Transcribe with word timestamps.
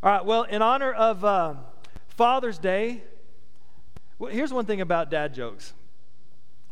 All 0.00 0.12
right, 0.12 0.24
well, 0.24 0.44
in 0.44 0.62
honor 0.62 0.92
of 0.92 1.24
uh, 1.24 1.54
Father's 2.06 2.56
Day, 2.56 3.02
well, 4.20 4.30
here's 4.30 4.52
one 4.52 4.64
thing 4.64 4.80
about 4.80 5.10
dad 5.10 5.34
jokes. 5.34 5.72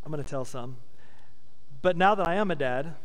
I'm 0.05 0.13
going 0.13 0.23
to 0.23 0.29
tell 0.29 0.45
some. 0.45 0.77
But 1.81 1.97
now 1.97 2.15
that 2.15 2.25
I 2.25 2.35
am 2.35 2.51
a 2.51 2.55
dad, 2.55 2.95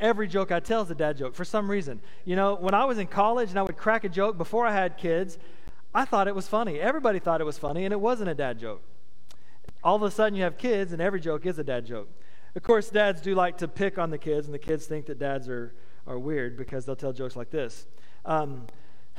every 0.00 0.26
joke 0.26 0.50
I 0.50 0.58
tell 0.58 0.82
is 0.82 0.90
a 0.90 0.94
dad 0.96 1.16
joke 1.16 1.36
for 1.36 1.44
some 1.44 1.70
reason. 1.70 2.00
You 2.24 2.34
know, 2.34 2.56
when 2.56 2.74
I 2.74 2.84
was 2.84 2.98
in 2.98 3.06
college 3.06 3.50
and 3.50 3.60
I 3.60 3.62
would 3.62 3.76
crack 3.76 4.02
a 4.02 4.08
joke 4.08 4.36
before 4.36 4.66
I 4.66 4.72
had 4.72 4.98
kids, 4.98 5.38
I 5.94 6.04
thought 6.04 6.26
it 6.26 6.34
was 6.34 6.48
funny. 6.48 6.80
Everybody 6.80 7.20
thought 7.20 7.40
it 7.40 7.44
was 7.44 7.56
funny, 7.56 7.84
and 7.84 7.92
it 7.92 8.00
wasn't 8.00 8.28
a 8.28 8.34
dad 8.34 8.58
joke. 8.58 8.82
All 9.84 9.94
of 9.94 10.02
a 10.02 10.10
sudden, 10.10 10.34
you 10.34 10.42
have 10.42 10.58
kids, 10.58 10.92
and 10.92 11.00
every 11.00 11.20
joke 11.20 11.46
is 11.46 11.60
a 11.60 11.64
dad 11.64 11.86
joke. 11.86 12.08
Of 12.56 12.64
course, 12.64 12.90
dads 12.90 13.20
do 13.20 13.36
like 13.36 13.58
to 13.58 13.68
pick 13.68 13.98
on 13.98 14.10
the 14.10 14.18
kids, 14.18 14.48
and 14.48 14.54
the 14.54 14.58
kids 14.58 14.86
think 14.86 15.06
that 15.06 15.20
dads 15.20 15.48
are, 15.48 15.72
are 16.08 16.18
weird 16.18 16.56
because 16.56 16.86
they'll 16.86 16.96
tell 16.96 17.12
jokes 17.12 17.36
like 17.36 17.50
this. 17.50 17.86
Um, 18.24 18.66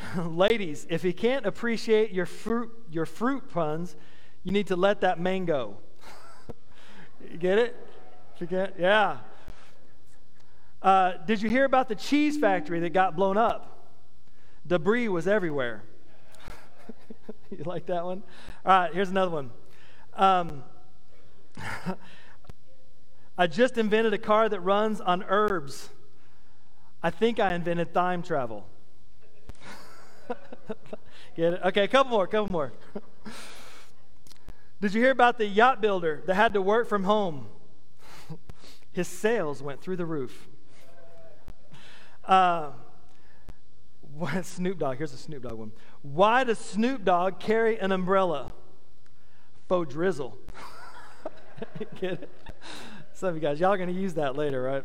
Ladies, 0.17 0.87
if 0.89 1.01
he 1.01 1.13
can't 1.13 1.45
appreciate 1.45 2.11
your 2.11 2.25
fruit, 2.25 2.71
your 2.91 3.05
fruit 3.05 3.49
puns, 3.49 3.95
you 4.43 4.51
need 4.51 4.67
to 4.67 4.75
let 4.75 5.01
that 5.01 5.19
mango. 5.19 5.77
you 7.31 7.37
get 7.37 7.57
it? 7.57 7.75
Forget? 8.37 8.75
Yeah. 8.79 9.17
Uh, 10.81 11.13
did 11.27 11.41
you 11.41 11.49
hear 11.49 11.65
about 11.65 11.87
the 11.89 11.95
cheese 11.95 12.37
factory 12.37 12.79
that 12.79 12.91
got 12.91 13.15
blown 13.15 13.37
up? 13.37 13.89
Debris 14.65 15.07
was 15.07 15.27
everywhere. 15.27 15.83
you 17.51 17.63
like 17.65 17.85
that 17.85 18.03
one? 18.03 18.23
All 18.65 18.81
right, 18.81 18.93
here's 18.93 19.09
another 19.09 19.31
one. 19.31 19.51
Um, 20.15 20.63
I 23.37 23.47
just 23.47 23.77
invented 23.77 24.13
a 24.13 24.17
car 24.17 24.49
that 24.49 24.59
runs 24.59 25.01
on 25.01 25.23
herbs. 25.27 25.89
I 27.03 27.09
think 27.09 27.39
I 27.39 27.53
invented 27.53 27.93
time 27.93 28.23
travel. 28.23 28.65
Get 31.35 31.53
it? 31.53 31.61
Okay, 31.65 31.83
a 31.83 31.87
couple 31.87 32.11
more, 32.11 32.27
couple 32.27 32.51
more. 32.51 32.73
Did 34.81 34.93
you 34.93 35.01
hear 35.01 35.11
about 35.11 35.37
the 35.37 35.45
yacht 35.45 35.79
builder 35.79 36.23
that 36.25 36.33
had 36.33 36.53
to 36.53 36.61
work 36.61 36.89
from 36.89 37.03
home? 37.03 37.47
His 38.91 39.07
sales 39.07 39.61
went 39.61 39.81
through 39.81 39.97
the 39.97 40.05
roof. 40.05 40.47
Uh, 42.25 42.71
what, 44.15 44.45
Snoop 44.45 44.79
Dogg, 44.79 44.97
here's 44.97 45.13
a 45.13 45.17
Snoop 45.17 45.43
Dogg 45.43 45.53
one. 45.53 45.71
Why 46.01 46.43
does 46.43 46.57
Snoop 46.57 47.05
Dogg 47.05 47.39
carry 47.39 47.79
an 47.79 47.91
umbrella? 47.91 48.51
Faux 49.67 49.91
drizzle. 49.91 50.37
Get 51.99 52.13
it? 52.13 52.29
Some 53.13 53.29
of 53.29 53.35
you 53.35 53.41
guys, 53.41 53.59
y'all 53.59 53.71
are 53.71 53.77
going 53.77 53.93
to 53.93 53.99
use 53.99 54.15
that 54.15 54.35
later, 54.35 54.63
right? 54.63 54.83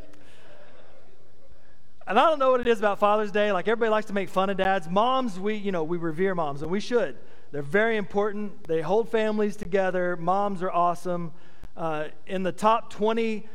And 2.09 2.21
I 2.21 2.31
don't 2.31 2.39
know 2.39 2.53
what 2.53 2.61
it 2.61 2.69
is 2.69 2.79
about 2.79 3.01
Father's 3.01 3.33
Day. 3.33 3.51
Like 3.51 3.67
everybody 3.67 3.91
likes 3.91 4.07
to 4.07 4.13
make 4.13 4.29
fun 4.29 4.49
of 4.49 4.57
dads. 4.57 4.89
Moms, 4.89 5.41
we, 5.41 5.57
you 5.57 5.73
know, 5.73 5.83
we 5.83 5.99
revere 5.99 6.37
moms, 6.37 6.63
and 6.63 6.71
we 6.71 6.79
should. 6.79 7.17
They're 7.51 7.63
very 7.63 7.97
important. 7.97 8.65
They 8.69 8.81
hold 8.81 9.09
families 9.09 9.57
together. 9.57 10.17
Moms 10.17 10.63
are 10.63 10.71
awesome. 10.71 11.33
Uh, 11.77 12.09
in 12.29 12.45
the 12.45 12.53
top 12.53 12.91
20 12.91 13.49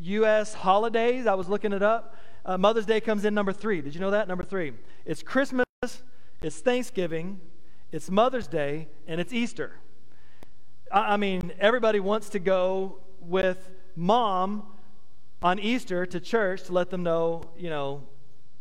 U.S. 0.00 0.54
holidays, 0.54 1.26
I 1.26 1.34
was 1.34 1.46
looking 1.48 1.74
it 1.74 1.82
up. 1.82 2.16
Uh, 2.46 2.56
Mother's 2.56 2.86
Day 2.86 3.02
comes 3.02 3.26
in 3.26 3.34
number 3.34 3.52
three. 3.52 3.82
Did 3.82 3.94
you 3.94 4.00
know 4.00 4.12
that? 4.12 4.28
Number 4.28 4.44
three. 4.44 4.72
It's 5.04 5.22
Christmas, 5.22 5.66
it's 6.42 6.60
Thanksgiving, 6.60 7.38
it's 7.92 8.10
Mother's 8.10 8.46
Day, 8.46 8.88
and 9.06 9.20
it's 9.20 9.32
Easter. 9.32 9.72
I, 10.90 11.14
I 11.14 11.16
mean, 11.18 11.52
everybody 11.60 12.00
wants 12.00 12.30
to 12.30 12.38
go 12.38 13.00
with 13.20 13.70
mom 13.94 14.73
on 15.44 15.58
Easter 15.58 16.06
to 16.06 16.18
church 16.18 16.62
to 16.64 16.72
let 16.72 16.88
them 16.88 17.02
know, 17.02 17.42
you 17.58 17.68
know, 17.68 18.02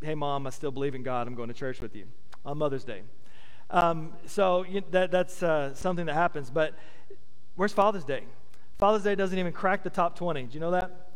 hey, 0.02 0.14
mom, 0.16 0.45
I 0.45 0.50
still 0.50 0.70
believe 0.70 0.95
in 0.95 1.02
God. 1.02 1.28
I'm 1.28 1.34
going 1.34 1.48
to 1.48 1.53
church 1.53 1.80
with 1.80 1.95
you 1.95 2.03
on 2.45 2.58
Mother's 2.58 2.84
Day. 2.84 3.03
Um, 3.70 4.12
so 4.26 4.66
you, 4.66 4.83
that, 4.92 5.10
that's 5.10 5.42
uh, 5.42 5.73
something 5.76 6.05
that 6.08 6.14
happens. 6.14 6.49
But 6.49 6.77
where's 7.55 7.71
Father's 7.71 8.04
Day? 8.04 8.23
Father's 8.77 9.04
Day 9.04 9.16
doesn't 9.16 9.39
even 9.39 9.54
crack 9.54 9.82
the 9.82 9.89
top 9.89 10.17
20. 10.17 10.44
Do 10.44 10.54
you 10.54 10.60
know 10.60 10.71
that? 10.71 11.11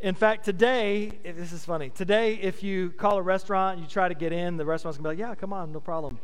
In 0.00 0.14
fact, 0.14 0.46
today, 0.46 1.12
this 1.22 1.52
is 1.52 1.62
funny. 1.62 1.90
Today, 1.90 2.36
if 2.36 2.62
you 2.62 2.88
call 2.92 3.18
a 3.18 3.22
restaurant, 3.22 3.74
and 3.74 3.82
you 3.82 3.90
try 3.90 4.08
to 4.08 4.14
get 4.14 4.32
in, 4.32 4.56
the 4.56 4.64
restaurant's 4.64 4.96
gonna 4.96 5.14
be 5.14 5.22
like, 5.22 5.28
yeah, 5.28 5.34
come 5.34 5.52
on, 5.52 5.72
no 5.72 5.78
problem. 5.78 6.18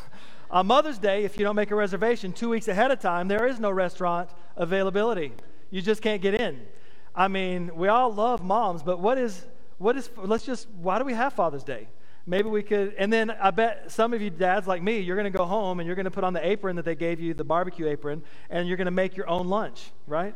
on 0.50 0.66
Mother's 0.66 0.98
Day, 0.98 1.24
if 1.24 1.36
you 1.36 1.44
don't 1.44 1.56
make 1.56 1.70
a 1.70 1.76
reservation 1.76 2.32
two 2.32 2.48
weeks 2.48 2.68
ahead 2.68 2.90
of 2.90 3.00
time, 3.00 3.28
there 3.28 3.46
is 3.46 3.60
no 3.60 3.70
restaurant 3.70 4.30
availability. 4.56 5.32
You 5.70 5.82
just 5.82 6.00
can't 6.00 6.22
get 6.22 6.34
in. 6.34 6.60
I 7.14 7.28
mean, 7.28 7.74
we 7.74 7.88
all 7.88 8.12
love 8.12 8.42
moms, 8.42 8.82
but 8.82 9.00
what 9.00 9.18
is, 9.18 9.46
what 9.78 9.96
is, 9.96 10.10
let's 10.16 10.44
just, 10.44 10.68
why 10.80 10.98
do 10.98 11.04
we 11.04 11.14
have 11.14 11.32
Father's 11.32 11.64
Day? 11.64 11.88
Maybe 12.26 12.48
we 12.48 12.62
could, 12.62 12.94
and 12.98 13.12
then 13.12 13.30
I 13.30 13.50
bet 13.50 13.90
some 13.90 14.12
of 14.12 14.22
you 14.22 14.30
dads 14.30 14.66
like 14.66 14.82
me, 14.82 15.00
you're 15.00 15.16
going 15.16 15.30
to 15.30 15.36
go 15.36 15.44
home 15.44 15.80
and 15.80 15.86
you're 15.86 15.96
going 15.96 16.04
to 16.04 16.10
put 16.10 16.22
on 16.22 16.32
the 16.32 16.46
apron 16.46 16.76
that 16.76 16.84
they 16.84 16.94
gave 16.94 17.18
you, 17.18 17.34
the 17.34 17.44
barbecue 17.44 17.88
apron, 17.88 18.22
and 18.50 18.68
you're 18.68 18.76
going 18.76 18.86
to 18.86 18.92
make 18.92 19.16
your 19.16 19.28
own 19.28 19.48
lunch, 19.48 19.90
right? 20.06 20.34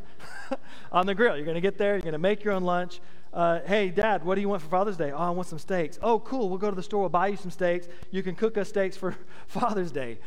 on 0.93 1.07
the 1.07 1.15
grill. 1.15 1.37
You're 1.37 1.45
going 1.45 1.57
to 1.57 1.61
get 1.61 1.79
there, 1.79 1.93
you're 1.93 2.01
going 2.01 2.13
to 2.13 2.19
make 2.19 2.43
your 2.43 2.55
own 2.55 2.65
lunch. 2.65 3.01
Uh, 3.33 3.61
hey, 3.67 3.91
dad, 3.91 4.25
what 4.25 4.37
do 4.37 4.41
you 4.41 4.49
want 4.49 4.63
for 4.63 4.69
Father's 4.69 4.97
Day? 4.97 5.13
Oh, 5.13 5.19
I 5.19 5.31
want 5.31 5.47
some 5.47 5.59
steaks. 5.59 5.99
Oh, 6.03 6.19
cool. 6.21 6.49
We'll 6.49 6.59
go 6.59 6.71
to 6.71 6.77
the 6.77 6.83
store, 6.83 7.01
we'll 7.01 7.09
buy 7.11 7.29
you 7.29 7.37
some 7.37 7.51
steaks. 7.51 7.87
You 8.11 8.23
can 8.23 8.35
cook 8.35 8.57
us 8.57 8.69
steaks 8.69 8.97
for 8.97 9.15
Father's 9.47 9.93
Day. 9.93 10.19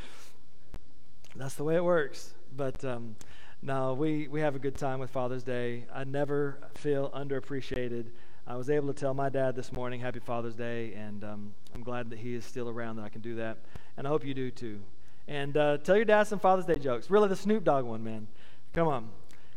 That's 1.35 1.55
the 1.55 1.63
way 1.63 1.75
it 1.75 1.83
works. 1.83 2.33
But, 2.55 2.83
um, 2.85 3.15
no, 3.62 3.94
we, 3.94 4.28
we 4.28 4.41
have 4.41 4.56
a 4.56 4.59
good 4.59 4.75
time 4.75 5.00
with 5.00 5.09
Father's 5.09 5.44
Day. 5.44 5.85
I 5.94 6.03
never 6.03 6.59
feel 6.75 7.09
underappreciated. 7.09 8.07
I 8.45 8.56
was 8.56 8.69
able 8.69 8.88
to 8.88 8.94
tell 8.94 9.13
my 9.13 9.29
dad 9.29 9.56
this 9.56 9.72
morning, 9.72 10.00
Happy 10.00 10.19
Father's 10.19 10.56
Day, 10.56 10.94
and 10.94 11.23
um, 11.23 11.53
I'm 11.73 11.84
glad 11.84 12.09
that 12.12 12.19
he 12.19 12.35
is 12.35 12.45
still 12.45 12.69
around 12.69 12.97
that 12.97 13.03
I 13.03 13.09
can 13.09 13.22
do 13.22 13.35
that. 13.35 13.57
And 13.97 14.06
I 14.06 14.09
hope 14.09 14.23
you 14.23 14.34
do 14.34 14.51
too. 14.51 14.79
And 15.28 15.57
uh, 15.57 15.78
tell 15.79 15.95
your 15.95 16.06
dad 16.06 16.28
some 16.28 16.40
Father's 16.40 16.66
Day 16.66 16.75
jokes. 16.75 17.09
Really, 17.09 17.28
the 17.28 17.35
Snoop 17.35 17.63
Dogg 17.63 17.84
one, 17.84 18.03
man. 18.03 18.28
Come 18.73 18.88
on. 18.88 19.09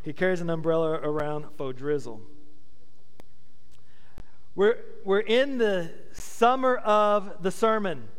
He 0.03 0.13
carries 0.13 0.41
an 0.41 0.49
umbrella 0.49 0.93
around 0.93 1.45
for 1.55 1.71
drizzle. 1.71 2.21
We're, 4.55 4.77
we're 5.05 5.19
in 5.19 5.59
the 5.59 5.91
summer 6.11 6.77
of 6.77 7.41
the 7.41 7.51
sermon, 7.51 8.09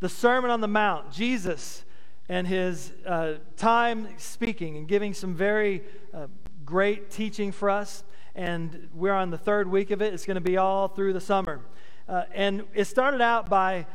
the 0.00 0.08
Sermon 0.08 0.50
on 0.50 0.60
the 0.60 0.68
Mount. 0.68 1.12
Jesus 1.12 1.84
and 2.28 2.46
his 2.46 2.92
uh, 3.06 3.34
time 3.56 4.08
speaking 4.18 4.76
and 4.76 4.86
giving 4.86 5.14
some 5.14 5.34
very 5.34 5.82
uh, 6.12 6.26
great 6.64 7.10
teaching 7.10 7.52
for 7.52 7.70
us. 7.70 8.04
And 8.34 8.88
we're 8.94 9.14
on 9.14 9.30
the 9.30 9.38
third 9.38 9.70
week 9.70 9.90
of 9.90 10.02
it. 10.02 10.12
It's 10.12 10.26
going 10.26 10.36
to 10.36 10.40
be 10.40 10.56
all 10.56 10.88
through 10.88 11.12
the 11.12 11.20
summer. 11.20 11.60
Uh, 12.08 12.24
and 12.32 12.64
it 12.74 12.84
started 12.84 13.20
out 13.20 13.48
by 13.48 13.86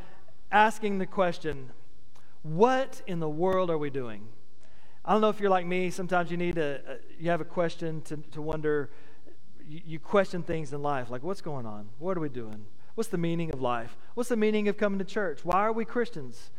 asking 0.50 0.98
the 0.98 1.06
question 1.06 1.70
what 2.42 3.00
in 3.06 3.20
the 3.20 3.28
world 3.28 3.70
are 3.70 3.78
we 3.78 3.88
doing? 3.88 4.28
I 5.02 5.12
don't 5.12 5.22
know 5.22 5.30
if 5.30 5.40
you're 5.40 5.50
like 5.50 5.64
me. 5.64 5.90
Sometimes 5.90 6.30
you 6.30 6.36
need 6.36 6.58
a, 6.58 6.80
a 6.86 6.96
you 7.18 7.30
have 7.30 7.40
a 7.40 7.44
question 7.44 8.02
to, 8.02 8.18
to 8.32 8.42
wonder. 8.42 8.90
You, 9.66 9.80
you 9.86 9.98
question 9.98 10.42
things 10.42 10.72
in 10.74 10.82
life, 10.82 11.10
like 11.10 11.22
what's 11.22 11.40
going 11.40 11.64
on? 11.64 11.88
What 11.98 12.18
are 12.18 12.20
we 12.20 12.28
doing? 12.28 12.66
What's 12.96 13.08
the 13.08 13.18
meaning 13.18 13.50
of 13.52 13.62
life? 13.62 13.96
What's 14.14 14.28
the 14.28 14.36
meaning 14.36 14.68
of 14.68 14.76
coming 14.76 14.98
to 14.98 15.04
church? 15.04 15.42
Why 15.42 15.60
are 15.60 15.72
we 15.72 15.86
Christians? 15.86 16.50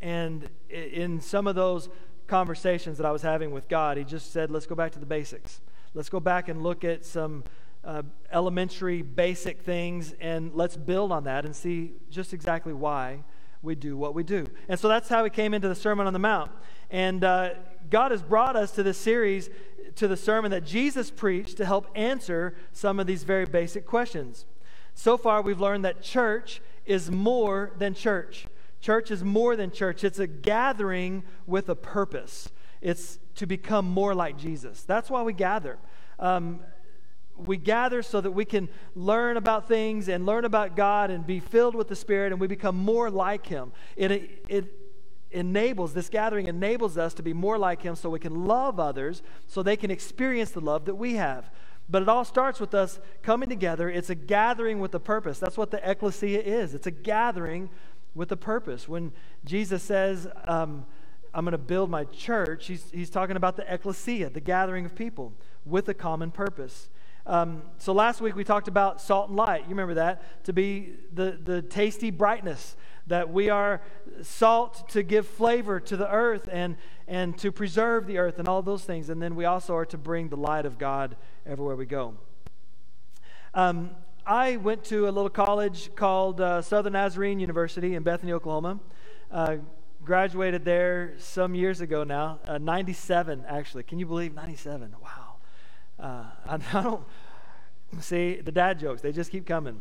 And 0.00 0.48
in 0.70 1.20
some 1.20 1.46
of 1.46 1.54
those 1.54 1.88
conversations 2.26 2.98
that 2.98 3.06
I 3.06 3.10
was 3.10 3.22
having 3.22 3.50
with 3.50 3.68
God, 3.68 3.96
He 3.96 4.04
just 4.04 4.32
said, 4.32 4.50
let's 4.50 4.66
go 4.66 4.74
back 4.74 4.92
to 4.92 4.98
the 4.98 5.06
basics. 5.06 5.60
Let's 5.94 6.08
go 6.08 6.20
back 6.20 6.48
and 6.48 6.62
look 6.62 6.84
at 6.84 7.04
some 7.04 7.44
uh, 7.84 8.02
elementary, 8.32 9.02
basic 9.02 9.62
things, 9.62 10.14
and 10.20 10.52
let's 10.54 10.76
build 10.76 11.10
on 11.10 11.24
that 11.24 11.44
and 11.44 11.56
see 11.56 11.92
just 12.10 12.32
exactly 12.32 12.72
why 12.72 13.24
we 13.62 13.74
do 13.74 13.96
what 13.96 14.14
we 14.14 14.22
do. 14.22 14.46
And 14.68 14.78
so 14.78 14.88
that's 14.88 15.08
how 15.08 15.22
we 15.22 15.30
came 15.30 15.54
into 15.54 15.68
the 15.68 15.74
Sermon 15.74 16.06
on 16.06 16.12
the 16.12 16.18
Mount. 16.18 16.50
And 16.90 17.24
uh, 17.24 17.50
God 17.90 18.10
has 18.10 18.22
brought 18.22 18.56
us 18.56 18.70
to 18.72 18.82
this 18.82 18.98
series, 18.98 19.50
to 19.96 20.06
the 20.06 20.16
sermon 20.16 20.50
that 20.50 20.64
Jesus 20.64 21.10
preached 21.10 21.56
to 21.56 21.64
help 21.64 21.88
answer 21.94 22.54
some 22.72 23.00
of 23.00 23.06
these 23.06 23.24
very 23.24 23.46
basic 23.46 23.86
questions. 23.86 24.46
So 24.94 25.16
far, 25.16 25.42
we've 25.42 25.60
learned 25.60 25.84
that 25.84 26.02
church 26.02 26.60
is 26.86 27.10
more 27.10 27.72
than 27.78 27.94
church. 27.94 28.46
Church 28.80 29.10
is 29.10 29.24
more 29.24 29.56
than 29.56 29.70
church, 29.70 30.04
it's 30.04 30.18
a 30.18 30.26
gathering 30.26 31.24
with 31.46 31.68
a 31.68 31.74
purpose. 31.74 32.50
It's 32.80 33.18
to 33.36 33.46
become 33.46 33.88
more 33.88 34.14
like 34.14 34.38
Jesus. 34.38 34.82
That's 34.84 35.10
why 35.10 35.22
we 35.22 35.32
gather. 35.32 35.78
Um, 36.18 36.60
we 37.36 37.56
gather 37.56 38.02
so 38.02 38.20
that 38.20 38.32
we 38.32 38.44
can 38.44 38.68
learn 38.94 39.36
about 39.36 39.68
things 39.68 40.08
and 40.08 40.26
learn 40.26 40.44
about 40.44 40.76
God 40.76 41.10
and 41.10 41.26
be 41.26 41.40
filled 41.40 41.74
with 41.74 41.88
the 41.88 41.96
Spirit 41.96 42.32
and 42.32 42.40
we 42.40 42.46
become 42.46 42.76
more 42.76 43.10
like 43.10 43.46
Him. 43.46 43.72
It, 43.96 44.42
it 44.48 44.74
enables, 45.30 45.94
this 45.94 46.08
gathering 46.08 46.46
enables 46.46 46.98
us 46.98 47.14
to 47.14 47.22
be 47.22 47.32
more 47.32 47.58
like 47.58 47.82
Him 47.82 47.94
so 47.94 48.10
we 48.10 48.18
can 48.18 48.46
love 48.46 48.80
others 48.80 49.22
so 49.46 49.62
they 49.62 49.76
can 49.76 49.90
experience 49.90 50.50
the 50.50 50.60
love 50.60 50.86
that 50.86 50.96
we 50.96 51.14
have. 51.14 51.50
But 51.88 52.02
it 52.02 52.08
all 52.08 52.24
starts 52.24 52.60
with 52.60 52.74
us 52.74 52.98
coming 53.22 53.48
together. 53.48 53.88
It's 53.88 54.10
a 54.10 54.14
gathering 54.14 54.78
with 54.78 54.94
a 54.94 55.00
purpose. 55.00 55.38
That's 55.38 55.56
what 55.56 55.70
the 55.70 55.90
ecclesia 55.90 56.40
is. 56.40 56.74
It's 56.74 56.86
a 56.86 56.90
gathering 56.90 57.70
with 58.18 58.32
a 58.32 58.36
purpose. 58.36 58.88
When 58.88 59.12
Jesus 59.44 59.80
says, 59.80 60.26
um, 60.44 60.84
I'm 61.32 61.44
going 61.44 61.52
to 61.52 61.58
build 61.58 61.88
my 61.88 62.02
church, 62.04 62.66
he's, 62.66 62.90
he's 62.90 63.10
talking 63.10 63.36
about 63.36 63.56
the 63.56 63.72
ecclesia, 63.72 64.28
the 64.30 64.40
gathering 64.40 64.84
of 64.84 64.96
people 64.96 65.32
with 65.64 65.88
a 65.88 65.94
common 65.94 66.32
purpose. 66.32 66.88
Um, 67.26 67.62
so 67.78 67.92
last 67.92 68.20
week 68.20 68.34
we 68.34 68.42
talked 68.42 68.66
about 68.66 69.00
salt 69.00 69.28
and 69.28 69.36
light. 69.36 69.62
You 69.62 69.70
remember 69.70 69.94
that? 69.94 70.44
To 70.44 70.52
be 70.52 70.94
the, 71.14 71.38
the 71.42 71.62
tasty 71.62 72.10
brightness 72.10 72.74
that 73.06 73.30
we 73.30 73.50
are 73.50 73.82
salt 74.22 74.88
to 74.88 75.04
give 75.04 75.26
flavor 75.26 75.78
to 75.78 75.96
the 75.96 76.10
earth 76.10 76.48
and, 76.50 76.76
and 77.06 77.38
to 77.38 77.52
preserve 77.52 78.08
the 78.08 78.18
earth 78.18 78.40
and 78.40 78.48
all 78.48 78.62
those 78.62 78.82
things. 78.82 79.10
And 79.10 79.22
then 79.22 79.36
we 79.36 79.44
also 79.44 79.76
are 79.76 79.86
to 79.86 79.96
bring 79.96 80.28
the 80.28 80.36
light 80.36 80.66
of 80.66 80.76
God 80.76 81.16
everywhere 81.46 81.76
we 81.76 81.86
go. 81.86 82.14
Um, 83.54 83.90
I 84.28 84.56
went 84.58 84.84
to 84.84 85.08
a 85.08 85.10
little 85.10 85.30
college 85.30 85.90
called 85.94 86.38
uh, 86.42 86.60
Southern 86.60 86.92
Nazarene 86.92 87.40
University 87.40 87.94
in 87.94 88.02
Bethany, 88.02 88.32
Oklahoma. 88.32 88.78
Uh, 89.32 89.56
graduated 90.04 90.66
there 90.66 91.14
some 91.16 91.54
years 91.54 91.80
ago 91.80 92.04
now, 92.04 92.38
uh, 92.46 92.58
97 92.58 93.46
actually. 93.48 93.84
Can 93.84 93.98
you 93.98 94.04
believe 94.04 94.34
97? 94.34 94.94
Wow. 95.02 95.36
Uh, 95.98 96.24
I, 96.46 96.54
I, 96.78 96.82
don't 96.82 97.04
see 98.00 98.42
the 98.42 98.52
dad 98.52 98.78
jokes, 98.78 99.00
they 99.00 99.12
just 99.12 99.30
keep 99.30 99.46
coming. 99.46 99.80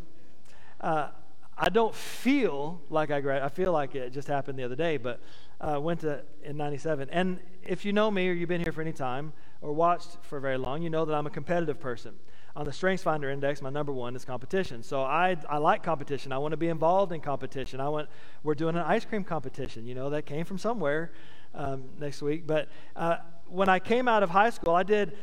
Uh, 0.79 1.09
I 1.57 1.67
don't 1.67 1.93
feel 1.93 2.79
like 2.89 3.11
I 3.11 3.19
graduated. 3.19 3.51
I 3.51 3.53
feel 3.53 3.73
like 3.73 3.95
it 3.95 4.13
just 4.13 4.29
happened 4.29 4.57
the 4.57 4.63
other 4.63 4.77
day, 4.77 4.95
but 4.95 5.19
uh, 5.59 5.77
went 5.81 5.99
to 6.01 6.21
in 6.41 6.55
97. 6.55 7.09
And 7.11 7.41
if 7.63 7.83
you 7.83 7.91
know 7.91 8.09
me 8.09 8.29
or 8.29 8.31
you've 8.31 8.47
been 8.47 8.63
here 8.63 8.71
for 8.71 8.81
any 8.81 8.93
time 8.93 9.33
or 9.59 9.73
watched 9.73 10.19
for 10.21 10.39
very 10.39 10.57
long, 10.57 10.83
you 10.83 10.89
know 10.89 11.03
that 11.03 11.13
I'm 11.13 11.27
a 11.27 11.31
competitive 11.31 11.81
person. 11.81 12.13
On 12.57 12.65
the 12.65 12.73
Strengths 12.73 13.03
Finder 13.03 13.29
Index, 13.29 13.61
my 13.61 13.69
number 13.69 13.91
one 13.91 14.15
is 14.15 14.25
competition. 14.25 14.81
So 14.81 15.03
I, 15.03 15.37
I 15.47 15.59
like 15.59 15.83
competition. 15.83 16.31
I 16.31 16.39
want 16.39 16.53
to 16.53 16.57
be 16.57 16.69
involved 16.69 17.11
in 17.11 17.21
competition. 17.21 17.79
I 17.79 17.87
want, 17.87 18.09
we're 18.41 18.55
doing 18.55 18.75
an 18.75 18.81
ice 18.81 19.05
cream 19.05 19.23
competition. 19.23 19.85
You 19.85 19.93
know, 19.93 20.09
that 20.09 20.25
came 20.25 20.43
from 20.43 20.57
somewhere 20.57 21.11
um, 21.53 21.83
next 21.99 22.23
week. 22.23 22.47
But 22.47 22.69
uh, 22.95 23.17
when 23.45 23.69
I 23.69 23.77
came 23.77 24.07
out 24.07 24.23
of 24.23 24.31
high 24.31 24.49
school, 24.49 24.73
I 24.73 24.81
did 24.81 25.15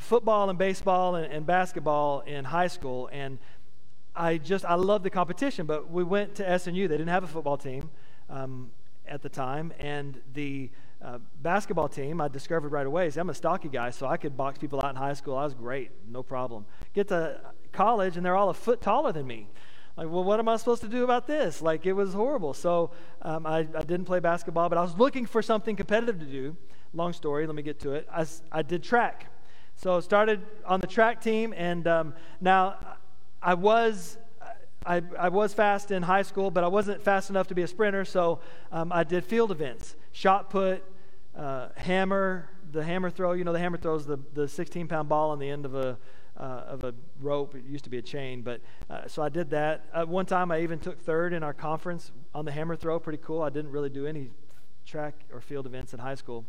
football 0.00 0.50
and 0.50 0.58
baseball 0.58 1.14
and, 1.14 1.32
and 1.32 1.46
basketball 1.46 2.22
in 2.22 2.44
high 2.44 2.66
school. 2.66 3.08
And 3.12 3.38
I 4.16 4.38
just, 4.38 4.64
I 4.64 4.74
love 4.74 5.04
the 5.04 5.10
competition, 5.10 5.66
but 5.66 5.92
we 5.92 6.02
went 6.02 6.34
to 6.36 6.42
SNU. 6.42 6.88
They 6.88 6.96
didn't 6.96 7.06
have 7.06 7.22
a 7.22 7.28
football 7.28 7.56
team 7.56 7.88
um, 8.28 8.72
at 9.06 9.22
the 9.22 9.28
time, 9.28 9.72
and 9.78 10.20
the 10.32 10.70
uh, 11.04 11.18
basketball 11.42 11.88
team 11.88 12.20
I 12.20 12.28
discovered 12.28 12.72
right 12.72 12.86
away 12.86 13.10
I'm 13.16 13.30
a 13.30 13.34
stocky 13.34 13.68
guy, 13.68 13.90
so 13.90 14.06
I 14.06 14.16
could 14.16 14.36
box 14.36 14.58
people 14.58 14.80
out 14.82 14.90
in 14.90 14.96
high 14.96 15.12
school. 15.12 15.36
I 15.36 15.44
was 15.44 15.54
great, 15.54 15.90
no 16.08 16.22
problem. 16.22 16.64
Get 16.94 17.08
to 17.08 17.40
college, 17.72 18.16
and 18.16 18.24
they're 18.24 18.36
all 18.36 18.48
a 18.48 18.54
foot 18.54 18.80
taller 18.80 19.12
than 19.12 19.26
me. 19.26 19.48
Like, 19.96 20.08
well, 20.08 20.24
what 20.24 20.40
am 20.40 20.48
I 20.48 20.56
supposed 20.56 20.82
to 20.82 20.88
do 20.88 21.04
about 21.04 21.26
this? 21.26 21.62
Like, 21.62 21.86
it 21.86 21.92
was 21.92 22.14
horrible. 22.14 22.54
So 22.54 22.90
um, 23.22 23.46
I, 23.46 23.58
I 23.58 23.82
didn't 23.82 24.06
play 24.06 24.18
basketball, 24.18 24.68
but 24.68 24.78
I 24.78 24.82
was 24.82 24.96
looking 24.96 25.26
for 25.26 25.42
something 25.42 25.76
competitive 25.76 26.18
to 26.18 26.26
do. 26.26 26.56
Long 26.94 27.12
story, 27.12 27.46
let 27.46 27.54
me 27.54 27.62
get 27.62 27.78
to 27.80 27.92
it. 27.92 28.08
I, 28.10 28.26
I 28.50 28.62
did 28.62 28.82
track. 28.82 29.26
So 29.76 30.00
started 30.00 30.40
on 30.64 30.80
the 30.80 30.86
track 30.86 31.20
team, 31.20 31.52
and 31.56 31.86
um, 31.86 32.14
now 32.40 32.76
I 33.42 33.54
was 33.54 34.18
I, 34.86 35.02
I, 35.18 35.30
was 35.30 35.54
fast 35.54 35.90
in 35.90 36.02
high 36.02 36.22
school, 36.22 36.50
but 36.50 36.62
I 36.62 36.68
wasn't 36.68 37.02
fast 37.02 37.30
enough 37.30 37.46
to 37.48 37.54
be 37.54 37.62
a 37.62 37.66
sprinter, 37.66 38.04
so 38.04 38.40
um, 38.70 38.92
I 38.92 39.02
did 39.02 39.24
field 39.24 39.50
events 39.50 39.96
shot 40.12 40.50
put, 40.50 40.84
uh, 41.36 41.68
hammer, 41.76 42.48
the 42.72 42.82
hammer 42.82 43.10
throw. 43.10 43.32
You 43.32 43.44
know, 43.44 43.52
the 43.52 43.58
hammer 43.58 43.78
throw 43.78 43.94
is 43.94 44.06
the, 44.06 44.18
the 44.34 44.48
16 44.48 44.88
pound 44.88 45.08
ball 45.08 45.30
on 45.30 45.38
the 45.38 45.48
end 45.48 45.64
of 45.64 45.74
a, 45.74 45.98
uh, 46.36 46.42
of 46.42 46.84
a 46.84 46.94
rope. 47.20 47.54
It 47.54 47.64
used 47.64 47.84
to 47.84 47.90
be 47.90 47.98
a 47.98 48.02
chain, 48.02 48.42
but 48.42 48.60
uh, 48.88 49.06
so 49.06 49.22
I 49.22 49.28
did 49.28 49.50
that. 49.50 50.08
One 50.08 50.26
time 50.26 50.50
I 50.50 50.60
even 50.60 50.78
took 50.78 51.00
third 51.00 51.32
in 51.32 51.42
our 51.42 51.54
conference 51.54 52.12
on 52.34 52.44
the 52.44 52.52
hammer 52.52 52.76
throw. 52.76 52.98
Pretty 52.98 53.22
cool. 53.22 53.42
I 53.42 53.50
didn't 53.50 53.70
really 53.70 53.90
do 53.90 54.06
any 54.06 54.30
track 54.84 55.14
or 55.32 55.40
field 55.40 55.66
events 55.66 55.92
in 55.92 55.98
high 55.98 56.14
school. 56.14 56.44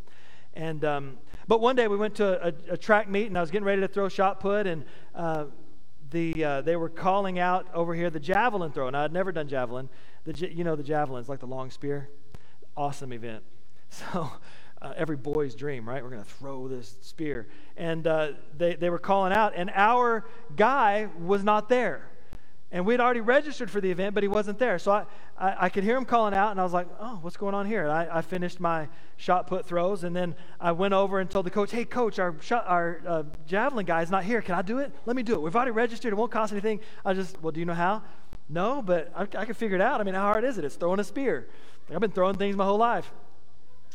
And, 0.54 0.84
um, 0.84 1.18
but 1.46 1.60
one 1.60 1.76
day 1.76 1.86
we 1.86 1.96
went 1.96 2.14
to 2.16 2.46
a, 2.46 2.72
a, 2.72 2.76
track 2.76 3.08
meet 3.08 3.26
and 3.26 3.36
I 3.36 3.42
was 3.42 3.50
getting 3.50 3.66
ready 3.66 3.82
to 3.82 3.88
throw 3.88 4.08
shot 4.08 4.40
put 4.40 4.66
and 4.66 4.84
uh, 5.14 5.44
the, 6.10 6.44
uh, 6.44 6.60
they 6.62 6.76
were 6.76 6.88
calling 6.88 7.38
out 7.38 7.66
over 7.74 7.94
here 7.94 8.08
the 8.08 8.20
javelin 8.20 8.72
throw. 8.72 8.86
And 8.86 8.96
I'd 8.96 9.12
never 9.12 9.32
done 9.32 9.48
javelin. 9.48 9.90
The, 10.24 10.50
you 10.50 10.64
know, 10.64 10.74
the 10.74 10.82
javelin's 10.82 11.28
like 11.28 11.40
the 11.40 11.46
long 11.46 11.70
spear. 11.70 12.08
Awesome 12.76 13.12
event. 13.12 13.42
So, 13.88 14.32
uh, 14.82 14.92
every 14.96 15.16
boy's 15.16 15.54
dream, 15.54 15.88
right? 15.88 16.02
We're 16.02 16.10
going 16.10 16.22
to 16.22 16.28
throw 16.28 16.68
this 16.68 16.96
spear. 17.00 17.46
And 17.76 18.06
uh, 18.06 18.32
they, 18.56 18.74
they 18.74 18.90
were 18.90 18.98
calling 18.98 19.32
out, 19.32 19.54
and 19.56 19.70
our 19.74 20.24
guy 20.54 21.08
was 21.18 21.42
not 21.42 21.68
there. 21.68 22.08
And 22.72 22.84
we'd 22.84 23.00
already 23.00 23.20
registered 23.20 23.70
for 23.70 23.80
the 23.80 23.90
event, 23.90 24.12
but 24.12 24.24
he 24.24 24.28
wasn't 24.28 24.58
there. 24.58 24.78
So 24.78 24.90
I, 24.90 25.06
I, 25.38 25.66
I, 25.66 25.68
could 25.68 25.84
hear 25.84 25.96
him 25.96 26.04
calling 26.04 26.34
out, 26.34 26.50
and 26.50 26.60
I 26.60 26.64
was 26.64 26.72
like, 26.72 26.88
oh, 27.00 27.18
what's 27.22 27.36
going 27.36 27.54
on 27.54 27.64
here? 27.64 27.84
And 27.84 27.92
I, 27.92 28.08
I 28.10 28.22
finished 28.22 28.58
my 28.58 28.88
shot 29.16 29.46
put 29.46 29.64
throws, 29.64 30.02
and 30.02 30.14
then 30.14 30.34
I 30.60 30.72
went 30.72 30.92
over 30.92 31.20
and 31.20 31.30
told 31.30 31.46
the 31.46 31.50
coach, 31.50 31.70
hey, 31.70 31.84
coach, 31.84 32.18
our, 32.18 32.34
shot, 32.40 32.64
our 32.66 33.00
uh, 33.06 33.22
javelin 33.46 33.86
guy 33.86 34.02
is 34.02 34.10
not 34.10 34.24
here. 34.24 34.42
Can 34.42 34.56
I 34.56 34.62
do 34.62 34.78
it? 34.78 34.92
Let 35.06 35.14
me 35.14 35.22
do 35.22 35.34
it. 35.34 35.42
We've 35.42 35.54
already 35.54 35.70
registered. 35.70 36.12
It 36.12 36.16
won't 36.16 36.32
cost 36.32 36.52
anything. 36.52 36.80
I 37.04 37.14
just, 37.14 37.40
well, 37.40 37.52
do 37.52 37.60
you 37.60 37.66
know 37.66 37.74
how? 37.74 38.02
No, 38.48 38.82
but 38.82 39.12
I, 39.14 39.22
I 39.22 39.44
can 39.44 39.54
figure 39.54 39.76
it 39.76 39.82
out. 39.82 40.00
I 40.00 40.04
mean, 40.04 40.14
how 40.14 40.22
hard 40.22 40.44
is 40.44 40.58
it? 40.58 40.64
It's 40.64 40.76
throwing 40.76 41.00
a 41.00 41.04
spear. 41.04 41.48
I've 41.94 42.00
been 42.00 42.10
throwing 42.10 42.36
things 42.36 42.56
my 42.56 42.64
whole 42.64 42.78
life. 42.78 43.10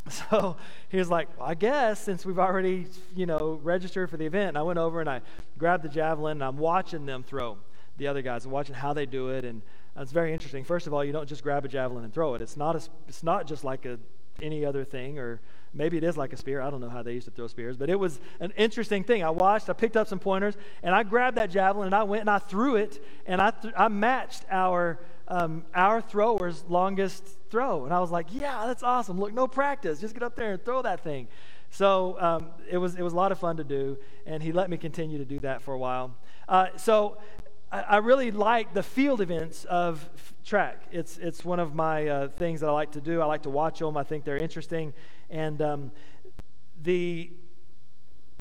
So 0.31 0.57
he 0.89 0.98
was 0.98 1.09
like, 1.09 1.30
well, 1.38 1.48
I 1.48 1.53
guess 1.53 2.01
since 2.01 2.25
we've 2.25 2.39
already, 2.39 2.88
you 3.15 3.25
know, 3.25 3.59
registered 3.63 4.09
for 4.09 4.18
the 4.18 4.25
event, 4.25 4.50
and 4.50 4.57
I 4.57 4.62
went 4.62 4.80
over 4.80 5.00
and 5.00 5.09
I 5.09 5.21
grabbed 5.57 5.83
the 5.83 5.89
javelin 5.89 6.38
and 6.38 6.44
I'm 6.44 6.57
watching 6.57 7.06
them 7.06 7.24
throw 7.24 7.57
the 7.98 8.07
other 8.07 8.21
guys 8.21 8.45
and 8.45 8.51
watching 8.51 8.75
how 8.75 8.94
they 8.94 9.06
do 9.06 9.30
it. 9.30 9.45
And 9.45 9.62
it's 9.95 10.12
very 10.12 10.33
interesting. 10.33 10.63
First 10.63 10.88
of 10.88 10.94
all, 10.94 11.03
you 11.03 11.12
don't 11.12 11.27
just 11.27 11.44
grab 11.44 11.65
a 11.65 11.68
javelin 11.68 12.03
and 12.03 12.13
throw 12.13 12.33
it. 12.36 12.42
It's 12.42 12.57
not, 12.57 12.75
a, 12.75 12.81
it's 13.07 13.24
not 13.24 13.45
just 13.48 13.63
like 13.63 13.86
a, 13.86 14.00
any 14.42 14.65
other 14.65 14.83
thing, 14.83 15.19
or 15.19 15.39
maybe 15.74 15.98
it 15.98 16.03
is 16.03 16.18
like 16.18 16.33
a 16.33 16.38
spear. 16.38 16.62
I 16.62 16.69
don't 16.69 16.81
know 16.81 16.89
how 16.89 17.03
they 17.03 17.13
used 17.13 17.25
to 17.25 17.31
throw 17.31 17.48
spears, 17.48 17.77
but 17.77 17.89
it 17.89 18.00
was 18.00 18.19
an 18.39 18.51
interesting 18.57 19.03
thing. 19.03 19.24
I 19.24 19.30
watched, 19.30 19.69
I 19.69 19.74
picked 19.74 19.98
up 19.98 20.07
some 20.07 20.19
pointers, 20.19 20.56
and 20.83 20.95
I 20.95 21.03
grabbed 21.03 21.38
that 21.38 21.51
javelin 21.51 21.88
and 21.88 21.95
I 21.95 22.03
went 22.03 22.21
and 22.21 22.30
I 22.30 22.39
threw 22.39 22.75
it, 22.75 23.03
and 23.25 23.42
I, 23.42 23.51
th- 23.51 23.74
I 23.77 23.88
matched 23.88 24.44
our, 24.50 25.00
um, 25.31 25.63
our 25.73 26.01
thrower's 26.01 26.65
longest 26.67 27.25
throw. 27.49 27.85
And 27.85 27.93
I 27.93 27.99
was 27.99 28.11
like, 28.11 28.27
yeah, 28.31 28.67
that's 28.67 28.83
awesome. 28.83 29.17
Look, 29.17 29.33
no 29.33 29.47
practice. 29.47 30.01
Just 30.01 30.13
get 30.13 30.23
up 30.23 30.35
there 30.35 30.51
and 30.51 30.63
throw 30.63 30.81
that 30.81 31.05
thing. 31.05 31.29
So 31.69 32.17
um, 32.19 32.47
it, 32.69 32.77
was, 32.77 32.95
it 32.95 33.01
was 33.01 33.13
a 33.13 33.15
lot 33.15 33.31
of 33.31 33.39
fun 33.39 33.55
to 33.55 33.63
do, 33.63 33.97
and 34.25 34.43
he 34.43 34.51
let 34.51 34.69
me 34.69 34.75
continue 34.75 35.17
to 35.17 35.25
do 35.25 35.39
that 35.39 35.61
for 35.61 35.73
a 35.73 35.77
while. 35.77 36.13
Uh, 36.49 36.67
so 36.75 37.17
I, 37.71 37.97
really 37.97 38.31
like 38.31 38.73
the 38.73 38.83
field 38.83 39.21
events 39.21 39.63
of 39.63 40.09
track. 40.43 40.83
It's, 40.91 41.17
it's 41.17 41.45
one 41.45 41.61
of 41.61 41.73
my 41.73 42.07
uh, 42.09 42.27
things 42.27 42.59
that 42.59 42.67
I 42.67 42.73
like 42.73 42.91
to 42.91 43.01
do. 43.01 43.21
I 43.21 43.25
like 43.25 43.43
to 43.43 43.49
watch 43.49 43.79
them, 43.79 43.95
I 43.95 44.03
think 44.03 44.25
they're 44.25 44.35
interesting. 44.35 44.93
And 45.29 45.61
um, 45.61 45.91
the 46.83 47.31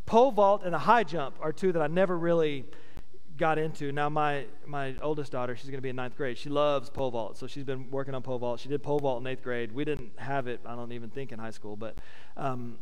pole 0.06 0.32
vault 0.32 0.62
and 0.64 0.74
the 0.74 0.78
high 0.78 1.04
jump 1.04 1.36
are 1.40 1.52
two 1.52 1.70
that 1.70 1.82
I 1.82 1.86
never 1.86 2.18
really 2.18 2.64
got 3.40 3.58
into. 3.58 3.90
Now, 3.90 4.08
my, 4.08 4.44
my 4.66 4.94
oldest 5.02 5.32
daughter, 5.32 5.56
she's 5.56 5.66
going 5.66 5.78
to 5.78 5.82
be 5.82 5.88
in 5.88 5.96
ninth 5.96 6.16
grade. 6.16 6.36
She 6.36 6.50
loves 6.50 6.90
pole 6.90 7.10
vault, 7.10 7.38
so 7.38 7.46
she's 7.46 7.64
been 7.64 7.90
working 7.90 8.14
on 8.14 8.22
pole 8.22 8.38
vault. 8.38 8.60
She 8.60 8.68
did 8.68 8.82
pole 8.82 9.00
vault 9.00 9.22
in 9.22 9.26
eighth 9.26 9.42
grade. 9.42 9.72
We 9.72 9.84
didn't 9.84 10.12
have 10.18 10.46
it, 10.46 10.60
I 10.66 10.76
don't 10.76 10.92
even 10.92 11.08
think, 11.08 11.32
in 11.32 11.38
high 11.38 11.50
school, 11.50 11.74
but 11.74 11.96
um, 12.36 12.78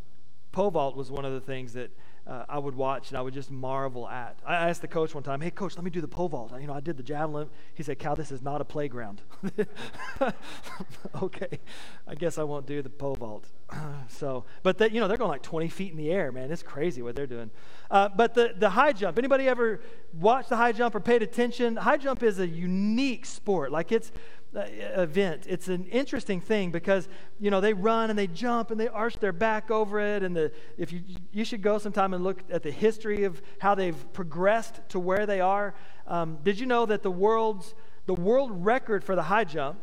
pole 0.52 0.72
vault 0.72 0.96
was 0.96 1.10
one 1.10 1.24
of 1.24 1.32
the 1.32 1.40
things 1.40 1.72
that 1.74 1.90
uh, 2.28 2.44
I 2.46 2.58
would 2.58 2.74
watch 2.74 3.08
and 3.08 3.16
I 3.16 3.22
would 3.22 3.32
just 3.32 3.50
marvel 3.50 4.06
at. 4.06 4.38
I 4.46 4.68
asked 4.68 4.82
the 4.82 4.88
coach 4.88 5.14
one 5.14 5.24
time, 5.24 5.40
"Hey, 5.40 5.50
coach, 5.50 5.76
let 5.76 5.84
me 5.84 5.90
do 5.90 6.02
the 6.02 6.08
pole 6.08 6.28
vault." 6.28 6.52
You 6.60 6.66
know, 6.66 6.74
I 6.74 6.80
did 6.80 6.98
the 6.98 7.02
javelin. 7.02 7.48
He 7.74 7.82
said, 7.82 7.98
"Cal, 7.98 8.14
this 8.14 8.30
is 8.30 8.42
not 8.42 8.60
a 8.60 8.64
playground." 8.64 9.22
okay, 11.22 11.58
I 12.06 12.14
guess 12.14 12.36
I 12.36 12.42
won't 12.42 12.66
do 12.66 12.82
the 12.82 12.90
pole 12.90 13.14
vault. 13.14 13.46
so, 14.08 14.44
but 14.62 14.76
that 14.78 14.92
you 14.92 15.00
know, 15.00 15.08
they're 15.08 15.16
going 15.16 15.30
like 15.30 15.42
20 15.42 15.68
feet 15.68 15.90
in 15.90 15.96
the 15.96 16.10
air, 16.10 16.30
man. 16.30 16.52
It's 16.52 16.62
crazy 16.62 17.00
what 17.00 17.16
they're 17.16 17.26
doing. 17.26 17.50
Uh, 17.90 18.10
but 18.10 18.34
the 18.34 18.52
the 18.56 18.70
high 18.70 18.92
jump. 18.92 19.16
Anybody 19.16 19.48
ever 19.48 19.80
watched 20.12 20.50
the 20.50 20.56
high 20.56 20.72
jump 20.72 20.94
or 20.94 21.00
paid 21.00 21.22
attention? 21.22 21.76
High 21.76 21.96
jump 21.96 22.22
is 22.22 22.38
a 22.38 22.46
unique 22.46 23.24
sport. 23.24 23.72
Like 23.72 23.90
it's 23.90 24.12
event. 24.54 25.44
It's 25.48 25.68
an 25.68 25.86
interesting 25.86 26.40
thing 26.40 26.70
because 26.70 27.08
you 27.38 27.50
know 27.50 27.60
they 27.60 27.74
run 27.74 28.10
and 28.10 28.18
they 28.18 28.26
jump 28.26 28.70
and 28.70 28.80
they 28.80 28.88
arch 28.88 29.16
their 29.16 29.32
back 29.32 29.70
over 29.70 30.00
it. 30.00 30.22
And 30.22 30.34
the 30.34 30.52
if 30.76 30.92
you 30.92 31.02
you 31.32 31.44
should 31.44 31.62
go 31.62 31.78
sometime 31.78 32.14
and 32.14 32.24
look 32.24 32.42
at 32.50 32.62
the 32.62 32.70
history 32.70 33.24
of 33.24 33.42
how 33.58 33.74
they've 33.74 34.12
progressed 34.12 34.80
to 34.90 34.98
where 34.98 35.26
they 35.26 35.40
are. 35.40 35.74
Um, 36.06 36.38
did 36.42 36.58
you 36.58 36.66
know 36.66 36.86
that 36.86 37.02
the 37.02 37.10
world's 37.10 37.74
the 38.06 38.14
world 38.14 38.64
record 38.64 39.04
for 39.04 39.14
the 39.14 39.24
high 39.24 39.44
jump 39.44 39.78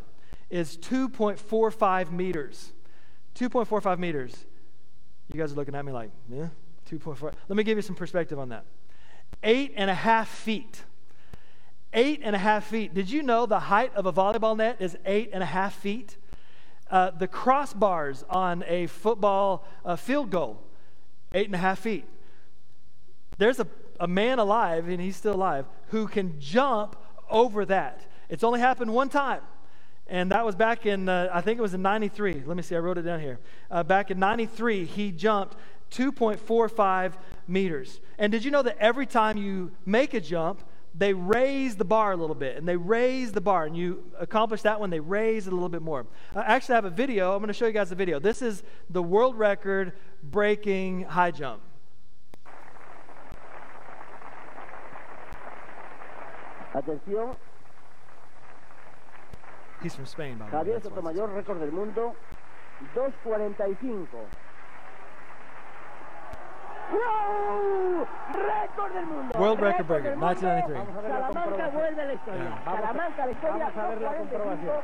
is 0.50 0.78
2.45 0.78 2.12
meters? 2.12 2.74
2.45 3.36 4.00
meters. 4.00 4.46
You 5.32 5.40
guys 5.40 5.52
are 5.52 5.56
looking 5.56 5.76
at 5.76 5.86
me 5.86 5.92
like, 5.92 6.10
yeah, 6.30 6.48
2.4. 6.90 7.34
Let 7.48 7.56
me 7.56 7.64
give 7.64 7.78
you 7.78 7.82
some 7.82 7.96
perspective 7.96 8.40
on 8.40 8.50
that. 8.50 8.66
Eight 9.44 9.74
and 9.76 9.90
a 9.90 9.96
half 9.96 10.30
feet 10.30 10.84
eight 11.96 12.22
and 12.24 12.36
a 12.36 12.40
half 12.40 12.66
feet. 12.66 12.94
Did 12.94 13.10
you 13.10 13.24
know 13.24 13.48
the 13.48 13.60
height 13.60 13.96
of 13.96 14.06
a 14.06 14.14
volleyball 14.14 14.56
net 14.56 14.78
is 14.80 14.96
eight 15.06 15.32
and 15.34 15.42
a 15.42 15.48
half 15.48 15.74
feet? 15.74 16.18
Uh, 16.92 17.10
the 17.10 17.28
crossbars 17.28 18.24
on 18.30 18.64
a 18.68 18.86
football 18.86 19.66
uh, 19.84 19.96
field 19.96 20.30
goal, 20.30 20.62
eight 21.34 21.48
and 21.48 21.56
a 21.56 21.60
half 21.60 21.80
feet. 21.80 22.06
There's 23.40 23.60
a, 23.60 23.68
a 24.00 24.08
man 24.08 24.38
alive, 24.38 24.88
and 24.88 25.02
he's 25.02 25.16
still 25.16 25.34
alive, 25.34 25.66
who 25.88 26.08
can 26.08 26.40
jump 26.40 26.96
over 27.30 27.66
that. 27.66 28.06
It's 28.30 28.44
only 28.44 28.60
happened 28.60 28.94
one 28.94 29.10
time. 29.10 29.42
And 30.08 30.32
that 30.32 30.46
was 30.46 30.56
back 30.56 30.86
in, 30.86 31.10
uh, 31.10 31.30
I 31.34 31.42
think 31.42 31.58
it 31.58 31.62
was 31.62 31.74
in 31.74 31.82
93. 31.82 32.44
Let 32.46 32.56
me 32.56 32.62
see, 32.62 32.76
I 32.76 32.80
wrote 32.80 33.00
it 33.00 33.02
down 33.02 33.20
here. 33.20 33.40
Uh, 33.72 33.82
back 33.82 34.12
in 34.12 34.20
93, 34.20 34.86
he 34.86 35.12
jumped 35.12 35.58
2.45 35.92 37.14
meters. 37.48 38.00
And 38.20 38.32
did 38.32 38.46
you 38.46 38.52
know 38.52 38.62
that 38.62 38.78
every 38.80 39.08
time 39.08 39.38
you 39.38 39.72
make 39.86 40.14
a 40.14 40.22
jump, 40.22 40.62
they 40.98 41.14
raise 41.14 41.76
the 41.76 41.86
bar 41.86 42.14
a 42.14 42.16
little 42.16 42.36
bit 42.36 42.58
and 42.58 42.68
they 42.68 42.78
raise 42.78 43.32
the 43.32 43.42
bar 43.42 43.66
and 43.66 43.76
you 43.76 44.04
accomplish 44.20 44.62
that 44.62 44.80
when 44.80 44.90
they 44.90 45.00
raise 45.00 45.46
it 45.48 45.52
a 45.52 45.56
little 45.56 45.70
bit 45.70 45.82
more. 45.82 46.06
Uh, 46.36 46.40
I 46.40 46.54
actually 46.56 46.76
have 46.76 46.86
a 46.86 46.90
video. 46.90 47.34
I'm 47.34 47.40
going 47.40 47.48
to 47.48 47.54
show 47.54 47.68
you 47.68 47.74
guys 47.74 47.90
the 47.90 47.96
video. 47.96 48.20
This 48.20 48.42
is 48.42 48.64
the 48.90 49.04
world 49.04 49.38
record 49.38 49.94
breaking 50.24 51.04
high 51.04 51.32
jump. 51.32 51.62
Atención, 56.74 57.36
he's 59.82 59.96
from 59.96 60.06
spain 60.06 60.38
by 60.38 60.50
the 60.50 60.58
way. 60.58 60.64
Javier 60.64 60.74
that's 60.74 60.86
why 60.90 61.00
it's- 61.00 61.16
Sotomayor, 61.16 61.28
récord 61.30 61.60
del 61.60 61.72
mundo, 61.72 62.16
2.45. 62.94 64.28
¡Wow! 66.92 68.08
¡Récord 68.34 68.94
del 68.94 69.06
mundo! 69.06 69.40
World 69.40 69.60
record 69.60 69.88
¡Récord 69.88 69.88
breaker, 69.88 70.16
1993. 70.18 70.78
Vamos 70.78 70.98
a 70.98 71.02
ver 71.02 71.12
la 71.12 71.28
Salamanca 71.28 71.68
vuelve 71.70 72.02
a 72.02 72.06
la 72.06 72.14
historia. 72.14 72.44
Yeah. 72.44 72.64
Salamanca 72.66 73.24
a 73.24 73.26
la 73.26 73.32
historia. 73.32 73.72
vamos 73.76 73.78
a 73.78 73.88
ver 73.88 74.02
la 74.02 74.18
comprobación. 74.18 74.76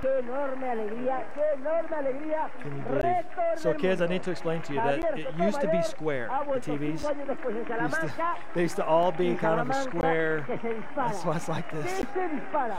¡Qué 0.00 0.18
enorme 0.18 0.68
alegría! 0.68 1.26
¡Qué 1.34 1.42
enorme 1.54 1.96
alegría! 1.96 2.50
Can 2.60 2.76
you 2.76 2.82
believe? 2.82 3.24
So, 3.56 3.72
kids, 3.72 4.02
I 4.02 4.06
need 4.06 4.22
to 4.24 4.32
explain 4.32 4.60
to 4.62 4.74
you 4.74 4.80
that 4.80 4.98
it 5.18 5.26
used 5.38 5.60
to 5.60 5.68
be 5.68 5.82
square, 5.82 6.28
the 6.52 6.60
TVs. 6.60 6.98
cinco 6.98 7.08
años 7.08 7.26
después 7.28 7.56
en 7.56 7.64
They 7.64 7.84
used, 7.84 8.00
to, 8.00 8.36
they 8.54 8.62
used 8.62 8.76
to 8.76 8.86
all 8.86 9.12
be 9.12 9.34
kind 9.34 9.60
of 9.60 9.70
a 9.70 9.82
square. 9.84 10.44
que 10.46 10.58
se 10.58 10.74
dispara. 10.74 11.08
That's 11.08 11.24
why 11.24 11.36
it's 11.36 11.48
like 11.48 11.70
this. 11.70 11.90
se 11.90 12.28
dispara? 12.28 12.76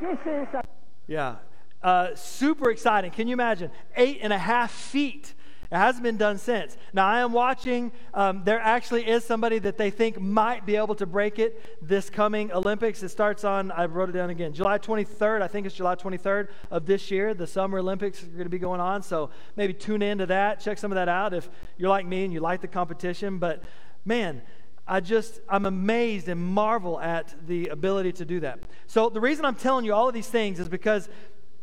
¿Qué 0.00 0.18
sensación? 0.24 0.62
Yeah. 1.06 1.36
Uh, 1.82 2.08
super 2.16 2.70
exciting. 2.70 3.12
Can 3.12 3.28
you 3.28 3.34
imagine? 3.34 3.70
Eight 3.94 4.18
and 4.22 4.32
a 4.32 4.38
half 4.38 4.72
feet. 4.72 5.34
It 5.70 5.76
hasn't 5.76 6.04
been 6.04 6.16
done 6.16 6.38
since. 6.38 6.76
Now, 6.92 7.06
I 7.06 7.20
am 7.20 7.32
watching. 7.32 7.90
Um, 8.14 8.42
there 8.44 8.60
actually 8.60 9.06
is 9.06 9.24
somebody 9.24 9.58
that 9.60 9.76
they 9.76 9.90
think 9.90 10.20
might 10.20 10.64
be 10.64 10.76
able 10.76 10.94
to 10.96 11.06
break 11.06 11.38
it 11.38 11.86
this 11.86 12.08
coming 12.08 12.52
Olympics. 12.52 13.02
It 13.02 13.08
starts 13.08 13.44
on, 13.44 13.70
I 13.72 13.86
wrote 13.86 14.08
it 14.08 14.12
down 14.12 14.30
again, 14.30 14.52
July 14.52 14.78
23rd. 14.78 15.42
I 15.42 15.48
think 15.48 15.66
it's 15.66 15.74
July 15.74 15.96
23rd 15.96 16.48
of 16.70 16.86
this 16.86 17.10
year. 17.10 17.34
The 17.34 17.46
Summer 17.46 17.78
Olympics 17.78 18.22
are 18.22 18.26
going 18.26 18.44
to 18.44 18.48
be 18.48 18.58
going 18.58 18.80
on. 18.80 19.02
So 19.02 19.30
maybe 19.56 19.74
tune 19.74 20.02
into 20.02 20.26
that. 20.26 20.60
Check 20.60 20.78
some 20.78 20.92
of 20.92 20.96
that 20.96 21.08
out 21.08 21.34
if 21.34 21.48
you're 21.78 21.90
like 21.90 22.06
me 22.06 22.24
and 22.24 22.32
you 22.32 22.40
like 22.40 22.60
the 22.60 22.68
competition. 22.68 23.38
But 23.38 23.64
man, 24.04 24.42
I 24.88 25.00
just, 25.00 25.40
I'm 25.48 25.66
amazed 25.66 26.28
and 26.28 26.40
marvel 26.40 27.00
at 27.00 27.34
the 27.46 27.68
ability 27.68 28.12
to 28.12 28.24
do 28.24 28.40
that. 28.40 28.60
So, 28.86 29.08
the 29.08 29.20
reason 29.20 29.44
I'm 29.44 29.56
telling 29.56 29.84
you 29.84 29.92
all 29.92 30.06
of 30.06 30.14
these 30.14 30.28
things 30.28 30.60
is 30.60 30.68
because 30.68 31.08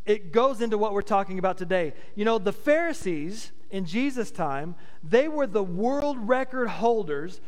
it 0.06 0.34
goes 0.34 0.62
into 0.62 0.78
what 0.78 0.92
we're 0.92 1.02
talking 1.02 1.40
about 1.40 1.58
today. 1.58 1.94
You 2.16 2.26
know, 2.26 2.38
the 2.38 2.52
Pharisees 2.52 3.54
in 3.74 3.86
Jesus' 3.86 4.30
time, 4.30 4.76
they 5.04 5.28
were 5.28 5.48
the 5.48 5.64
world 5.64 6.30
record 6.30 6.68
holders 6.68 7.42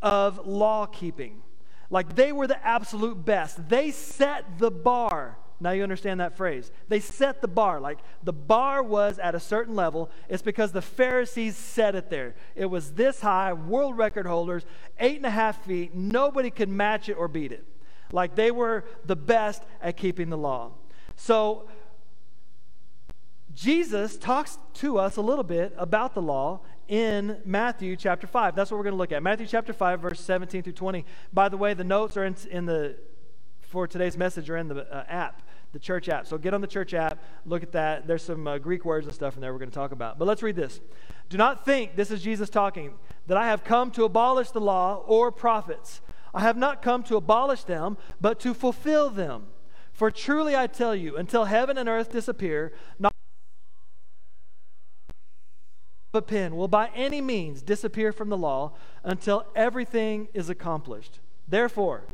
of 0.00 0.46
law 0.46 0.86
keeping. 0.86 1.42
Like, 1.90 2.14
they 2.14 2.30
were 2.30 2.46
the 2.46 2.64
absolute 2.64 3.22
best. 3.24 3.68
They 3.68 3.90
set 3.90 4.58
the 4.58 4.70
bar. 4.70 5.36
Now 5.58 5.72
you 5.72 5.82
understand 5.82 6.20
that 6.20 6.36
phrase. 6.36 6.70
They 6.88 7.00
set 7.00 7.40
the 7.40 7.48
bar. 7.48 7.80
Like 7.80 7.98
the 8.24 8.32
bar 8.32 8.82
was 8.82 9.20
at 9.20 9.36
a 9.36 9.40
certain 9.40 9.76
level. 9.76 10.10
It's 10.28 10.42
because 10.42 10.72
the 10.72 10.82
Pharisees 10.82 11.56
set 11.56 11.94
it 11.94 12.10
there. 12.10 12.34
It 12.56 12.66
was 12.66 12.94
this 12.94 13.20
high, 13.20 13.52
world 13.52 13.96
record 13.96 14.26
holders, 14.26 14.66
eight 14.98 15.18
and 15.18 15.26
a 15.26 15.30
half 15.30 15.64
feet. 15.64 15.94
Nobody 15.94 16.50
could 16.50 16.68
match 16.68 17.08
it 17.08 17.12
or 17.12 17.28
beat 17.28 17.52
it. 17.52 17.64
Like 18.10 18.34
they 18.34 18.50
were 18.50 18.84
the 19.04 19.14
best 19.14 19.62
at 19.80 19.96
keeping 19.96 20.30
the 20.30 20.36
law. 20.36 20.72
So 21.14 21.68
Jesus 23.54 24.16
talks 24.16 24.58
to 24.74 24.98
us 24.98 25.16
a 25.16 25.20
little 25.20 25.44
bit 25.44 25.74
about 25.76 26.14
the 26.14 26.22
law 26.22 26.60
in 26.88 27.40
Matthew 27.44 27.96
chapter 27.96 28.26
5. 28.26 28.54
That's 28.54 28.70
what 28.70 28.78
we're 28.78 28.84
going 28.84 28.94
to 28.94 28.98
look 28.98 29.12
at. 29.12 29.22
Matthew 29.22 29.46
chapter 29.46 29.72
5, 29.72 30.00
verse 30.00 30.20
17 30.20 30.62
through 30.62 30.72
20. 30.72 31.04
By 31.32 31.48
the 31.48 31.56
way, 31.56 31.74
the 31.74 31.84
notes 31.84 32.16
are 32.16 32.24
in, 32.24 32.34
in 32.50 32.66
the 32.66 32.96
for 33.72 33.86
today's 33.86 34.18
message 34.18 34.50
are 34.50 34.58
in 34.58 34.68
the 34.68 34.86
uh, 34.94 35.04
app, 35.08 35.40
the 35.72 35.78
church 35.78 36.10
app. 36.10 36.26
So 36.26 36.36
get 36.36 36.52
on 36.52 36.60
the 36.60 36.66
church 36.66 36.92
app, 36.92 37.18
look 37.46 37.62
at 37.62 37.72
that. 37.72 38.06
There's 38.06 38.22
some 38.22 38.46
uh, 38.46 38.58
Greek 38.58 38.84
words 38.84 39.06
and 39.06 39.14
stuff 39.14 39.34
in 39.34 39.40
there 39.40 39.50
we're 39.50 39.58
going 39.58 39.70
to 39.70 39.74
talk 39.74 39.92
about. 39.92 40.18
But 40.18 40.26
let's 40.28 40.42
read 40.42 40.56
this. 40.56 40.80
Do 41.30 41.38
not 41.38 41.64
think, 41.64 41.96
this 41.96 42.10
is 42.10 42.20
Jesus 42.20 42.50
talking, 42.50 42.92
that 43.28 43.38
I 43.38 43.46
have 43.46 43.64
come 43.64 43.90
to 43.92 44.04
abolish 44.04 44.50
the 44.50 44.60
law 44.60 45.02
or 45.06 45.32
prophets. 45.32 46.02
I 46.34 46.40
have 46.40 46.58
not 46.58 46.82
come 46.82 47.02
to 47.04 47.16
abolish 47.16 47.64
them, 47.64 47.96
but 48.20 48.38
to 48.40 48.52
fulfill 48.52 49.08
them. 49.08 49.46
For 49.94 50.10
truly 50.10 50.54
I 50.54 50.66
tell 50.66 50.94
you, 50.94 51.16
until 51.16 51.44
heaven 51.46 51.78
and 51.78 51.88
earth 51.88 52.12
disappear, 52.12 52.72
not 52.98 53.11
a 56.14 56.22
pen 56.22 56.56
will 56.56 56.68
by 56.68 56.90
any 56.94 57.20
means 57.20 57.62
disappear 57.62 58.12
from 58.12 58.28
the 58.28 58.36
law 58.36 58.72
until 59.02 59.46
everything 59.54 60.28
is 60.34 60.50
accomplished. 60.50 61.20
Therefore, 61.48 62.04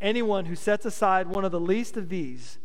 anyone 0.00 0.46
who 0.46 0.56
sets 0.56 0.86
aside 0.86 1.28
one 1.28 1.44
of 1.44 1.52
the 1.52 1.60
least 1.60 1.96
of 1.96 2.08
these 2.08 2.58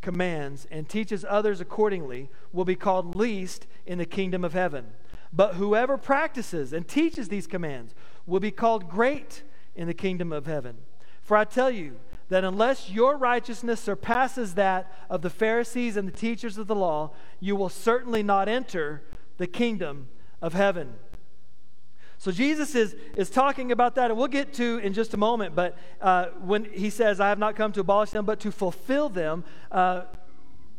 commands 0.00 0.66
and 0.70 0.88
teaches 0.88 1.24
others 1.28 1.60
accordingly 1.60 2.28
will 2.52 2.64
be 2.64 2.76
called 2.76 3.14
least 3.14 3.66
in 3.86 3.98
the 3.98 4.06
kingdom 4.06 4.44
of 4.44 4.52
heaven. 4.52 4.86
But 5.32 5.54
whoever 5.54 5.98
practices 5.98 6.72
and 6.72 6.86
teaches 6.86 7.28
these 7.28 7.46
commands 7.46 7.94
will 8.26 8.40
be 8.40 8.50
called 8.50 8.88
great 8.88 9.42
in 9.74 9.86
the 9.86 9.94
kingdom 9.94 10.32
of 10.32 10.46
heaven. 10.46 10.76
For 11.22 11.36
I 11.36 11.44
tell 11.44 11.70
you 11.70 11.96
that 12.28 12.44
unless 12.44 12.90
your 12.90 13.16
righteousness 13.16 13.80
surpasses 13.80 14.54
that 14.54 14.92
of 15.10 15.22
the 15.22 15.30
Pharisees 15.30 15.96
and 15.96 16.08
the 16.08 16.12
teachers 16.12 16.56
of 16.56 16.66
the 16.66 16.74
law, 16.74 17.12
you 17.40 17.54
will 17.54 17.68
certainly 17.68 18.22
not 18.22 18.48
enter 18.48 19.02
the 19.36 19.46
kingdom 19.46 20.08
of 20.40 20.52
heaven. 20.52 20.94
So 22.18 22.32
Jesus 22.32 22.74
is, 22.74 22.96
is 23.14 23.28
talking 23.28 23.72
about 23.72 23.94
that, 23.96 24.10
and 24.10 24.18
we'll 24.18 24.28
get 24.28 24.54
to 24.54 24.78
in 24.78 24.94
just 24.94 25.12
a 25.14 25.16
moment. 25.16 25.54
But 25.54 25.76
uh, 26.00 26.26
when 26.40 26.64
he 26.64 26.90
says, 26.90 27.20
I 27.20 27.28
have 27.28 27.38
not 27.38 27.56
come 27.56 27.72
to 27.72 27.80
abolish 27.80 28.10
them, 28.10 28.24
but 28.24 28.40
to 28.40 28.50
fulfill 28.50 29.08
them, 29.08 29.44
uh, 29.70 30.02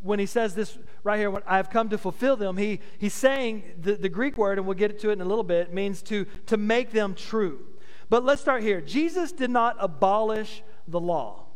when 0.01 0.19
he 0.19 0.25
says 0.25 0.55
this 0.55 0.77
right 1.03 1.17
here, 1.17 1.41
I 1.45 1.57
have 1.57 1.69
come 1.69 1.89
to 1.89 1.97
fulfill 1.97 2.35
them, 2.35 2.57
he, 2.57 2.79
he's 2.97 3.13
saying 3.13 3.63
the, 3.79 3.95
the 3.95 4.09
Greek 4.09 4.37
word, 4.37 4.57
and 4.57 4.67
we'll 4.67 4.77
get 4.77 4.99
to 4.99 5.09
it 5.09 5.13
in 5.13 5.21
a 5.21 5.25
little 5.25 5.43
bit, 5.43 5.73
means 5.73 6.01
to, 6.03 6.25
to 6.47 6.57
make 6.57 6.91
them 6.91 7.13
true. 7.13 7.65
But 8.09 8.23
let's 8.23 8.41
start 8.41 8.63
here. 8.63 8.81
Jesus 8.81 9.31
did 9.31 9.49
not 9.49 9.75
abolish 9.79 10.63
the 10.87 10.99
law. 10.99 11.46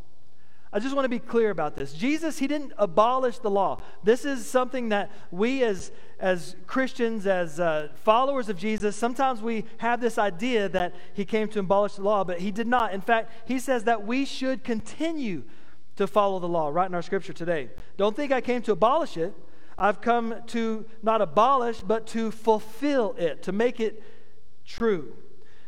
I 0.74 0.80
just 0.80 0.96
want 0.96 1.04
to 1.04 1.10
be 1.10 1.20
clear 1.20 1.50
about 1.50 1.76
this. 1.76 1.92
Jesus, 1.92 2.40
he 2.40 2.48
didn't 2.48 2.72
abolish 2.78 3.40
the 3.40 3.50
law. 3.50 3.82
This 4.04 4.24
is 4.24 4.48
something 4.48 4.90
that 4.90 5.12
we 5.30 5.64
as, 5.64 5.92
as 6.18 6.56
Christians, 6.66 7.28
as 7.28 7.60
uh, 7.60 7.90
followers 8.04 8.48
of 8.48 8.58
Jesus, 8.58 8.96
sometimes 8.96 9.42
we 9.42 9.66
have 9.80 10.00
this 10.00 10.18
idea 10.18 10.70
that 10.70 10.96
he 11.14 11.26
came 11.26 11.50
to 11.50 11.60
abolish 11.60 11.96
the 11.96 12.04
law, 12.04 12.24
but 12.24 12.40
he 12.40 12.52
did 12.52 12.68
not. 12.68 12.94
In 12.94 13.02
fact, 13.02 13.32
he 13.46 13.60
says 13.60 13.84
that 13.84 14.08
we 14.08 14.24
should 14.24 14.64
continue 14.64 15.44
to 15.98 16.08
follow 16.08 16.40
the 16.40 16.48
law, 16.48 16.70
right 16.70 16.88
in 16.88 16.96
our 16.96 17.02
scripture 17.02 17.34
today. 17.34 17.70
Don't 17.98 18.16
think 18.16 18.32
I 18.32 18.40
came 18.40 18.62
to 18.62 18.72
abolish 18.72 19.18
it. 19.18 19.34
I've 19.78 20.00
come 20.00 20.36
to 20.48 20.86
not 21.04 21.22
abolish, 21.22 21.82
but 21.82 22.08
to 22.08 22.32
fulfill 22.32 23.14
it, 23.18 23.44
to 23.44 23.52
make 23.52 23.82
it 23.82 24.02
true. 24.66 25.14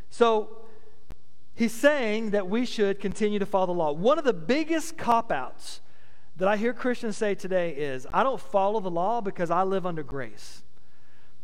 So, 0.10 0.63
He's 1.56 1.74
saying 1.74 2.32
that 2.32 2.50
we 2.50 2.66
should 2.66 3.00
continue 3.00 3.40
to 3.40 3.46
follow 3.46 3.68
the 3.68 3.74
law. 3.74 3.92
One 3.92 4.18
of 4.18 4.26
the 4.26 4.34
biggest 4.34 4.98
cop 4.98 5.32
outs 5.32 5.82
that 6.38 6.48
I 6.48 6.58
hear 6.58 6.74
Christians 6.74 7.16
say 7.16 7.36
today 7.36 7.72
is 7.72 8.08
I 8.12 8.24
don't 8.24 8.42
follow 8.42 8.80
the 8.80 8.90
law 8.90 9.22
because 9.22 9.52
I 9.52 9.64
live 9.64 9.86
under 9.86 10.04
grace. 10.04 10.64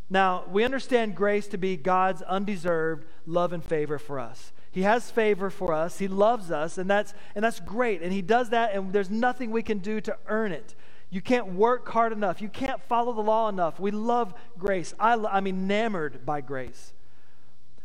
Now, 0.10 0.46
we 0.50 0.64
understand 0.64 1.16
grace 1.16 1.48
to 1.50 1.58
be 1.58 1.78
God's 1.78 2.24
undeserved 2.24 3.06
love 3.28 3.54
and 3.54 3.64
favor 3.64 4.00
for 4.00 4.20
us. 4.20 4.52
He 4.72 4.82
has 4.82 5.12
favor 5.12 5.52
for 5.52 5.72
us. 5.72 6.00
He 6.00 6.08
loves 6.08 6.50
us, 6.50 6.80
and 6.80 6.90
that's, 6.90 7.14
and 7.36 7.44
that's 7.44 7.60
great. 7.60 8.02
And 8.02 8.12
He 8.12 8.24
does 8.24 8.50
that, 8.50 8.74
and 8.74 8.92
there's 8.92 9.12
nothing 9.12 9.52
we 9.52 9.62
can 9.62 9.78
do 9.78 10.02
to 10.02 10.18
earn 10.28 10.52
it. 10.52 10.74
You 11.12 11.22
can't 11.22 11.54
work 11.54 11.88
hard 11.90 12.12
enough. 12.12 12.42
You 12.42 12.50
can't 12.50 12.82
follow 12.84 13.14
the 13.14 13.22
law 13.22 13.50
enough. 13.50 13.80
We 13.80 13.92
love 13.92 14.34
grace. 14.58 14.94
I, 15.00 15.14
I'm 15.14 15.48
enamored 15.48 16.26
by 16.26 16.42
grace. 16.42 16.94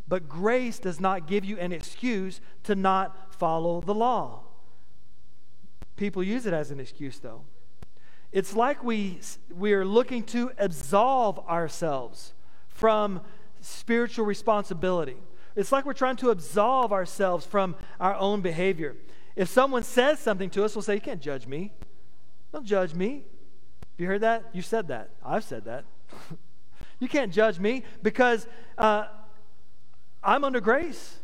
But 0.07 0.29
grace 0.29 0.79
does 0.79 1.01
not 1.01 1.27
give 1.27 1.45
you 1.45 1.59
an 1.59 1.73
excuse 1.73 2.41
to 2.65 2.75
not 2.75 3.35
follow 3.35 3.81
the 3.81 3.95
law. 3.95 4.43
People 5.97 6.23
use 6.23 6.47
it 6.47 6.53
as 6.53 6.71
an 6.71 6.81
excuse, 6.81 7.19
though. 7.19 7.43
It's 8.33 8.55
like 8.55 8.83
we, 8.83 9.21
we 9.57 9.73
are 9.73 9.85
looking 9.85 10.25
to 10.25 10.51
absolve 10.59 11.39
ourselves 11.49 12.35
from 12.69 13.21
spiritual 13.61 14.27
responsibility. 14.27 15.17
It's 15.57 15.71
like 15.71 15.87
we're 15.87 15.93
trying 15.93 16.17
to 16.17 16.31
absolve 16.31 16.93
ourselves 16.93 17.47
from 17.47 17.77
our 18.01 18.15
own 18.17 18.41
behavior. 18.41 18.97
If 19.37 19.49
someone 19.49 19.85
says 19.85 20.19
something 20.19 20.51
to 20.51 20.65
us, 20.65 20.75
we'll 20.75 20.83
say, 20.83 20.95
You 20.95 21.01
can't 21.01 21.21
judge 21.21 21.47
me. 21.47 21.73
Don't 22.53 22.67
judge 22.67 22.93
me. 22.93 23.25
You 23.97 24.09
heard 24.09 24.23
that? 24.23 24.51
You 24.53 24.63
said 24.63 24.89
that. 24.89 25.11
I've 25.25 25.45
said 25.45 25.65
that. 25.65 25.85
you 26.99 27.09
can't 27.09 27.33
judge 27.33 27.59
me 27.59 27.85
because. 28.03 28.47
Uh, 28.77 29.07
I'm 30.25 30.45
under 30.45 30.61
grace. 30.61 31.19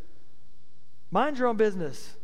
Mind 1.10 1.38
your 1.38 1.48
own 1.48 1.56
business. 1.56 2.14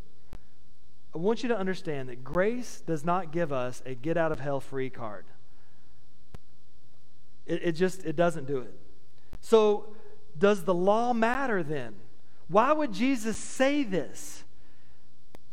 I 1.14 1.18
want 1.18 1.42
you 1.42 1.48
to 1.48 1.58
understand 1.58 2.08
that 2.10 2.22
grace 2.22 2.82
does 2.86 3.04
not 3.04 3.32
give 3.32 3.52
us 3.52 3.82
a 3.86 3.94
get 3.94 4.16
out 4.16 4.32
of 4.32 4.40
hell 4.40 4.60
free 4.60 4.90
card. 4.90 5.24
It, 7.46 7.62
it 7.62 7.72
just 7.72 8.04
it 8.04 8.16
doesn't 8.16 8.46
do 8.46 8.58
it. 8.58 8.74
So 9.40 9.94
does 10.38 10.64
the 10.64 10.74
law 10.74 11.12
matter 11.12 11.62
then? 11.62 11.94
Why 12.48 12.72
would 12.72 12.92
Jesus 12.92 13.36
say 13.36 13.82
this? 13.82 14.44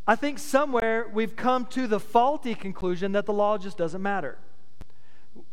I 0.05 0.15
think 0.15 0.37
somewhere 0.37 1.09
we've 1.13 1.35
come 1.35 1.65
to 1.67 1.87
the 1.87 1.99
faulty 1.99 2.55
conclusion 2.55 3.13
that 3.13 3.25
the 3.25 3.33
law 3.33 3.57
just 3.57 3.77
doesn't 3.77 4.01
matter. 4.01 4.37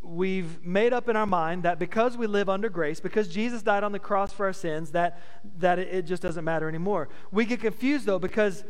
We've 0.03 0.65
made 0.65 0.93
up 0.93 1.09
in 1.09 1.17
our 1.17 1.27
mind 1.27 1.63
that 1.65 1.79
because 1.79 2.17
we 2.17 2.27
live 2.27 2.49
under 2.49 2.69
grace, 2.69 3.01
because 3.01 3.29
Jesus 3.29 3.63
died 3.63 3.85
on 3.85 3.93
the 3.93 3.99
cross 3.99 4.33
for 4.33 4.47
our 4.47 4.53
sins, 4.53 4.93
that, 4.93 5.21
that 5.59 5.79
it, 5.79 5.89
it 5.89 6.03
just 6.07 6.23
doesn't 6.23 6.45
matter 6.45 6.69
anymore. 6.69 7.09
We 7.31 7.45
get 7.45 7.61
confused 7.61 8.07
though 8.07 8.19
because 8.19 8.65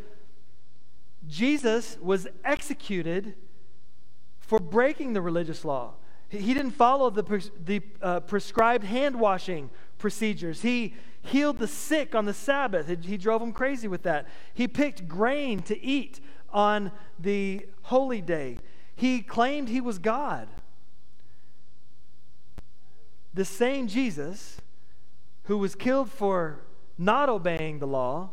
Jesus 1.29 1.97
was 2.01 2.27
executed 2.45 3.35
for 4.41 4.59
breaking 4.59 5.13
the 5.13 5.21
religious 5.21 5.65
law. 5.65 5.95
He 6.29 6.55
didn't 6.55 6.73
follow 6.73 7.11
the, 7.11 7.51
the 7.65 7.83
uh, 8.01 8.21
prescribed 8.21 8.85
hand 8.85 9.19
washing 9.19 9.71
procedures. 9.99 10.63
He 10.63 10.95
healed 11.23 11.59
the 11.59 11.69
sick 11.69 12.15
on 12.15 12.25
the 12.25 12.35
Sabbath. 12.35 12.89
He 13.05 13.17
drove 13.17 13.41
them 13.41 13.53
crazy 13.53 13.89
with 13.89 14.03
that. 14.05 14.27
He 14.55 14.67
picked 14.67 15.07
grain 15.07 15.61
to 15.63 15.81
eat 15.81 16.21
on 16.53 16.93
the 17.19 17.67
holy 17.83 18.21
day. 18.21 18.59
He 18.97 19.23
claimed 19.23 19.69
he 19.69 19.81
was 19.81 19.99
God. 19.99 20.49
The 23.33 23.45
same 23.45 23.87
Jesus 23.87 24.61
who 25.45 25.59
was 25.59 25.75
killed 25.75 26.11
for 26.11 26.61
not 26.99 27.29
obeying 27.29 27.79
the 27.79 27.87
law 27.87 28.31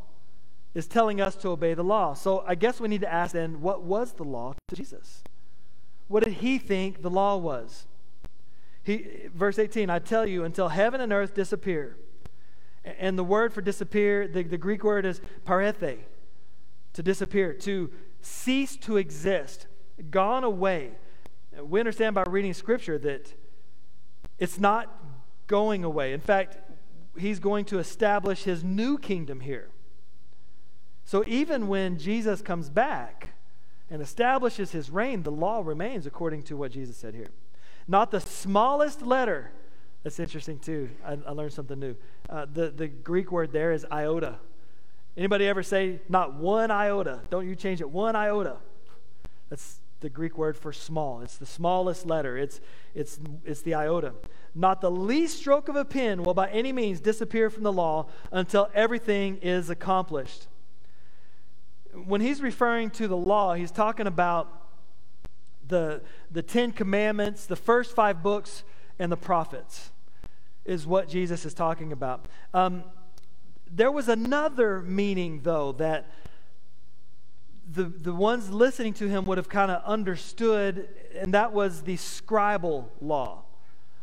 is 0.74 0.88
telling 0.88 1.20
us 1.20 1.36
to 1.38 1.50
obey 1.50 1.74
the 1.74 1.84
law. 1.84 2.13
So 2.13 2.44
I 2.48 2.56
guess 2.56 2.80
we 2.80 2.88
need 2.88 3.01
to 3.01 3.12
ask 3.12 3.34
then 3.34 3.62
what 3.62 3.84
was 3.84 4.13
the 4.13 4.24
law 4.24 4.54
to 4.68 4.75
Jesus? 4.75 5.24
What 6.08 6.24
did 6.24 6.34
he 6.34 6.58
think 6.58 7.01
the 7.01 7.10
law 7.10 7.38
was? 7.38 7.86
He, 8.84 9.27
verse 9.34 9.60
18, 9.60 9.89
I 9.89 10.00
tell 10.00 10.25
you, 10.25 10.44
until 10.44 10.70
heaven 10.70 11.01
and 11.01 11.12
earth 11.12 11.34
disappear. 11.34 11.98
And 12.86 13.18
the 13.18 13.24
word 13.24 13.54
for 13.54 13.62
disappear, 13.62 14.27
the, 14.27 14.44
the 14.44 14.58
Greek 14.58 14.84
word 14.84 15.06
is 15.06 15.20
parethe, 15.46 15.98
to 16.94 17.04
disappear, 17.04 17.54
to 17.54 17.92
cease 18.22 18.77
to 18.77 18.98
exist, 18.98 19.68
gone 20.10 20.44
away. 20.44 20.92
We 21.62 21.80
understand 21.80 22.16
by 22.16 22.24
reading 22.30 22.54
scripture 22.54 22.98
that 23.00 23.34
it's 24.39 24.60
not 24.60 24.94
going 25.48 25.84
away. 25.84 26.13
In 26.13 26.20
fact, 26.20 26.58
he's 27.17 27.39
going 27.39 27.65
to 27.65 27.79
establish 27.79 28.44
his 28.44 28.63
new 28.63 28.98
kingdom 28.98 29.39
here. 29.39 29.70
So 31.06 31.24
even 31.25 31.67
when 31.67 31.98
Jesus 31.98 32.41
comes 32.41 32.70
back 32.70 33.29
and 33.89 34.01
establishes 34.01 34.72
his 34.72 34.89
reign, 34.89 35.24
the 35.24 35.32
law 35.32 35.62
remains 35.63 36.06
according 36.06 36.44
to 36.44 36.58
what 36.58 36.72
Jesus 36.72 36.98
said 36.98 37.15
here. 37.15 37.29
Not 37.88 38.12
the 38.12 38.20
smallest 38.20 39.01
letter. 39.01 39.51
That's 40.03 40.20
interesting 40.20 40.60
too. 40.60 40.89
I, 41.06 41.17
I 41.25 41.32
learned 41.32 41.53
something 41.53 41.79
new. 41.79 41.96
Uh, 42.29 42.46
the, 42.51 42.70
the 42.70 42.88
Greek 42.88 43.32
word 43.32 43.53
there 43.53 43.72
is 43.72 43.86
iota. 43.91 44.39
Anybody 45.15 45.48
ever 45.48 45.63
say 45.63 46.01
not 46.10 46.36
one 46.36 46.70
iota? 46.70 47.22
Don't 47.29 47.48
you 47.48 47.56
change 47.56 47.82
it. 47.82 47.89
One 47.89 48.15
iota. 48.15 48.58
That's 49.50 49.79
the 50.00 50.10
Greek 50.10 50.38
word 50.38 50.56
for 50.56 50.72
small. 50.72 51.22
It's 51.22 51.38
the 51.38 51.46
smallest 51.46 52.06
letter. 52.06 52.38
It's, 52.38 52.60
it's, 52.94 53.20
it's 53.46 53.62
the 53.62 53.74
iota. 53.74 54.13
Not 54.54 54.82
the 54.82 54.92
least 54.92 55.38
stroke 55.38 55.70
of 55.70 55.75
a 55.75 55.86
pen 55.86 56.24
will 56.24 56.34
by 56.34 56.50
any 56.50 56.72
means 56.72 57.00
disappear 57.00 57.50
from 57.50 57.63
the 57.63 57.74
law 57.74 58.08
until 58.32 58.70
everything 58.74 59.38
is 59.42 59.70
accomplished. 59.70 60.48
When 62.06 62.22
he's 62.22 62.42
referring 62.42 62.92
to 62.92 63.08
the 63.08 63.18
law, 63.18 63.54
he's 63.54 63.72
talking 63.72 64.08
about 64.08 64.70
the, 65.68 66.01
the 66.32 66.42
Ten 66.42 66.72
Commandments, 66.72 67.46
the 67.46 67.56
first 67.56 67.96
five 67.96 68.22
books, 68.22 68.63
and 69.00 69.12
the 69.12 69.18
prophets, 69.18 69.92
is 70.66 70.86
what 70.86 71.10
Jesus 71.10 71.46
is 71.46 71.54
talking 71.54 71.92
about. 71.92 72.27
Um, 72.54 72.84
there 73.70 73.92
was 73.92 74.08
another 74.08 74.82
meaning, 74.82 75.42
though, 75.44 75.74
that 75.74 76.10
the, 77.74 77.83
the 77.83 78.13
ones 78.13 78.50
listening 78.50 78.93
to 78.95 79.07
him 79.07 79.25
would 79.25 79.38
have 79.38 79.50
kind 79.50 79.71
of 79.71 79.83
understood, 79.83 80.88
and 81.15 81.33
that 81.33 81.51
was 81.51 81.81
the 81.81 81.97
scribal 81.97 82.85
law. 83.01 83.44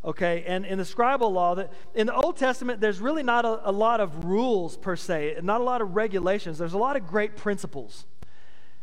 Okay, 0.04 0.44
and 0.46 0.66
in 0.66 0.76
the 0.76 0.84
scribal 0.84 1.32
law, 1.32 1.54
that 1.54 1.72
in 1.94 2.06
the 2.08 2.14
Old 2.14 2.36
Testament, 2.36 2.78
there's 2.78 3.00
really 3.00 3.22
not 3.22 3.46
a, 3.46 3.70
a 3.70 3.72
lot 3.72 4.00
of 4.00 4.26
rules 4.26 4.76
per 4.76 4.96
se, 4.96 5.38
not 5.42 5.62
a 5.62 5.64
lot 5.64 5.80
of 5.80 5.96
regulations. 5.96 6.58
There's 6.58 6.74
a 6.74 6.78
lot 6.78 6.96
of 6.96 7.06
great 7.06 7.36
principles. 7.36 8.04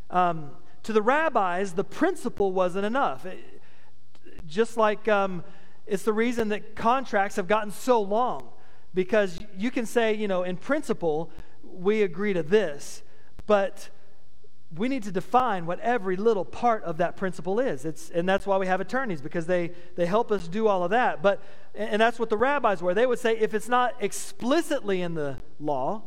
Um, 0.09 0.49
to 0.81 0.93
the 0.93 1.01
rabbis, 1.01 1.73
the 1.73 1.83
principle 1.83 2.51
wasn't 2.51 2.85
enough. 2.85 3.27
It, 3.27 3.37
just 4.47 4.77
like 4.77 5.07
um, 5.07 5.43
it's 5.85 6.01
the 6.01 6.13
reason 6.13 6.49
that 6.49 6.75
contracts 6.75 7.35
have 7.35 7.47
gotten 7.47 7.69
so 7.69 8.01
long, 8.01 8.49
because 8.95 9.39
you 9.55 9.69
can 9.69 9.85
say, 9.85 10.15
you 10.15 10.27
know, 10.27 10.41
in 10.41 10.57
principle, 10.57 11.29
we 11.63 12.01
agree 12.01 12.33
to 12.33 12.41
this, 12.41 13.03
but 13.45 13.89
we 14.75 14.87
need 14.87 15.03
to 15.03 15.11
define 15.11 15.65
what 15.65 15.79
every 15.81 16.15
little 16.15 16.45
part 16.45 16.83
of 16.83 16.97
that 16.97 17.17
principle 17.17 17.59
is. 17.59 17.83
It's, 17.83 18.09
and 18.09 18.27
that's 18.27 18.47
why 18.47 18.57
we 18.57 18.67
have 18.67 18.79
attorneys, 18.79 19.21
because 19.21 19.45
they, 19.45 19.71
they 19.95 20.05
help 20.05 20.31
us 20.31 20.47
do 20.47 20.67
all 20.67 20.83
of 20.83 20.91
that. 20.91 21.21
But, 21.21 21.43
and 21.75 22.01
that's 22.01 22.17
what 22.17 22.29
the 22.29 22.37
rabbis 22.37 22.81
were. 22.81 22.93
They 22.93 23.05
would 23.05 23.19
say 23.19 23.37
if 23.37 23.53
it's 23.53 23.67
not 23.67 23.95
explicitly 23.99 25.01
in 25.01 25.13
the 25.13 25.37
law, 25.59 26.03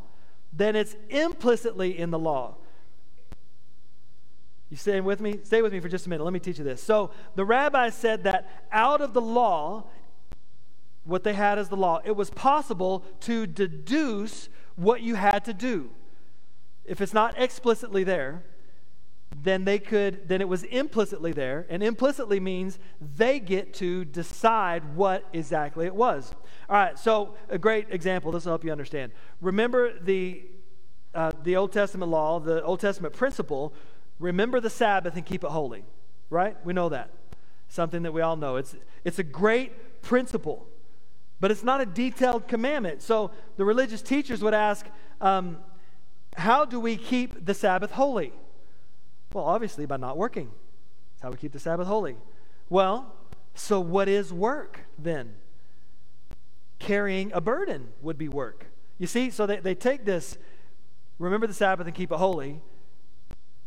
then 0.53 0.77
it's 0.77 0.97
implicitly 1.11 1.99
in 1.99 2.11
the 2.11 2.19
law. 2.19 2.57
You 4.71 4.79
staying 4.79 5.05
with 5.05 5.21
me? 5.21 5.41
Stay 5.43 5.61
with 5.61 5.73
me 5.73 5.81
for 5.81 5.89
just 5.89 6.07
a 6.07 6.09
minute. 6.09 6.25
Let 6.25 6.33
me 6.33 6.41
teach 6.41 6.59
you 6.59 6.65
this. 6.65 6.83
So 6.83 7.11
the 7.35 7.45
rabbi 7.45 7.91
said 7.91 8.25
that 8.25 8.67
out 8.73 9.03
of 9.03 9.13
the 9.13 9.21
law, 9.21 9.85
what 11.05 11.23
they 11.23 11.35
had 11.35 11.59
as 11.59 11.69
the 11.69 11.77
law, 11.77 12.01
it 12.03 12.17
was 12.17 12.31
possible 12.31 13.05
to 13.21 13.47
deduce 13.47 14.49
what 14.77 15.03
you 15.03 15.17
had 15.17 15.45
to 15.45 15.53
do. 15.53 15.91
If 16.87 17.03
it's 17.03 17.13
not 17.13 17.39
explicitly 17.39 18.05
there, 18.05 18.43
then 19.43 19.65
they 19.65 19.79
could 19.79 20.29
then 20.29 20.41
it 20.41 20.49
was 20.49 20.63
implicitly 20.65 21.33
there 21.33 21.67
and 21.69 21.83
implicitly 21.83 22.39
means 22.39 22.79
they 23.17 23.41
get 23.41 23.75
to 23.75 24.05
decide 24.05 24.97
what 24.97 25.25
exactly 25.33 25.87
it 25.87 25.95
was 25.95 26.35
all 26.69 26.77
right 26.77 26.99
so 26.99 27.35
a 27.49 27.59
great 27.59 27.87
example 27.91 28.31
this 28.31 28.45
will 28.45 28.53
help 28.53 28.65
you 28.65 28.71
understand 28.73 29.11
remember 29.41 29.99
the 30.01 30.43
uh, 31.15 31.31
the 31.43 31.57
old 31.57 31.73
testament 31.73 32.11
law 32.11 32.39
the 32.39 32.63
old 32.63 32.81
testament 32.81 33.15
principle 33.15 33.75
remember 34.19 34.61
the 34.61 34.71
Sabbath 34.71 35.17
and 35.17 35.25
keep 35.25 35.45
it 35.45 35.51
holy, 35.51 35.85
right? 36.31 36.57
We 36.65 36.73
know 36.73 36.89
that. 36.89 37.11
Something 37.69 38.03
that 38.03 38.13
we 38.13 38.21
all 38.21 38.37
know. 38.37 38.57
It's, 38.57 38.77
it's 39.05 39.19
a 39.19 39.25
great 39.25 40.03
principle, 40.03 40.67
but 41.41 41.51
it's 41.51 41.65
not 41.65 41.81
a 41.81 41.87
detailed 41.87 42.47
commandment. 42.47 43.03
So 43.03 43.31
the 43.57 43.65
religious 43.65 44.03
teachers 44.03 44.43
would 44.43 44.55
ask, 44.55 44.87
um, 45.21 45.59
How 46.37 46.65
do 46.65 46.79
we 46.79 46.97
keep 46.97 47.45
the 47.45 47.55
Sabbath 47.55 47.93
holy? 47.93 48.33
Well, 49.35 49.45
obviously, 49.45 49.85
by 49.85 49.97
not 49.99 50.17
working. 50.17 50.53
That's 51.13 51.23
how 51.25 51.31
we 51.31 51.37
keep 51.37 51.53
the 51.53 51.59
Sabbath 51.59 51.89
holy. 51.89 52.17
Well, 52.71 53.13
so 53.55 53.81
what 53.81 54.09
is 54.09 54.33
work 54.33 54.87
then? 54.97 55.35
Carrying 56.79 57.33
a 57.33 57.41
burden 57.41 57.89
would 58.01 58.17
be 58.17 58.29
work. 58.29 58.67
You 58.97 59.09
see, 59.09 59.31
so 59.31 59.45
they, 59.45 59.59
they 59.59 59.75
take 59.75 60.05
this, 60.05 60.39
remember 61.19 61.49
the 61.49 61.55
Sabbath 61.55 61.87
and 61.87 61.97
keep 61.97 62.13
it 62.13 62.17
holy, 62.17 62.61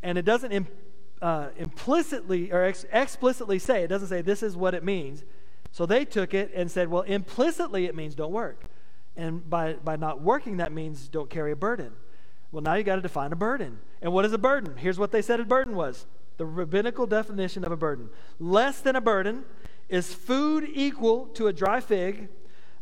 and 0.02 0.18
it 0.18 0.24
doesn't 0.24 0.54
Im, 0.54 0.68
uh, 1.22 1.50
implicitly 1.58 2.50
or 2.54 2.64
ex- 2.64 2.86
explicitly 2.94 3.60
say, 3.60 3.84
it 3.84 3.88
doesn't 3.88 4.08
say 4.08 4.22
this 4.22 4.42
is 4.42 4.56
what 4.56 4.74
it 4.74 4.86
means. 4.86 5.26
So 5.74 5.86
they 5.86 6.06
took 6.06 6.34
it 6.34 6.50
and 6.56 6.72
said, 6.72 6.88
well, 6.88 7.02
implicitly 7.02 7.88
it 7.88 7.96
means 7.96 8.16
don't 8.16 8.32
work. 8.32 8.64
And 9.18 9.48
by, 9.50 9.74
by 9.74 9.98
not 9.98 10.22
working, 10.22 10.58
that 10.58 10.72
means 10.72 11.10
don't 11.10 11.30
carry 11.30 11.52
a 11.52 11.58
burden. 11.58 11.92
Well, 12.54 12.64
now 12.64 12.76
you 12.76 12.84
got 12.84 12.96
to 12.96 13.02
define 13.02 13.34
a 13.34 13.36
burden. 13.36 13.80
And 14.02 14.14
what 14.14 14.26
is 14.26 14.34
a 14.34 14.38
burden? 14.38 14.78
Here's 14.78 15.00
what 15.00 15.12
they 15.12 15.22
said 15.22 15.40
a 15.40 15.46
burden 15.46 15.76
was 15.76 16.06
the 16.38 16.46
rabbinical 16.46 17.08
definition 17.08 17.64
of 17.64 17.72
a 17.72 17.78
burden 17.78 18.10
less 18.40 18.80
than 18.80 18.96
a 18.96 19.02
burden 19.02 19.44
is 19.90 20.14
food 20.14 20.70
equal 20.72 21.28
to 21.28 21.48
a 21.48 21.54
dry 21.54 21.80
fig, 21.80 22.30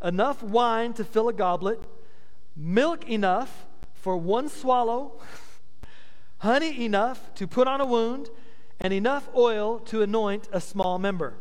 enough 0.03 0.43
wine 0.43 0.93
to 0.93 1.03
fill 1.03 1.29
a 1.29 1.33
goblet, 1.33 1.79
milk 2.55 3.07
enough 3.09 3.67
for 3.93 4.17
one 4.17 4.49
swallow 4.49 5.19
honey 6.39 6.83
enough 6.85 7.33
to 7.35 7.47
put 7.47 7.67
on 7.67 7.81
a 7.81 7.85
wound, 7.85 8.29
and 8.79 8.93
enough 8.93 9.29
oil 9.35 9.79
to 9.79 10.01
anoint 10.01 10.47
a 10.51 10.59
small 10.59 10.99
member. 10.99 11.35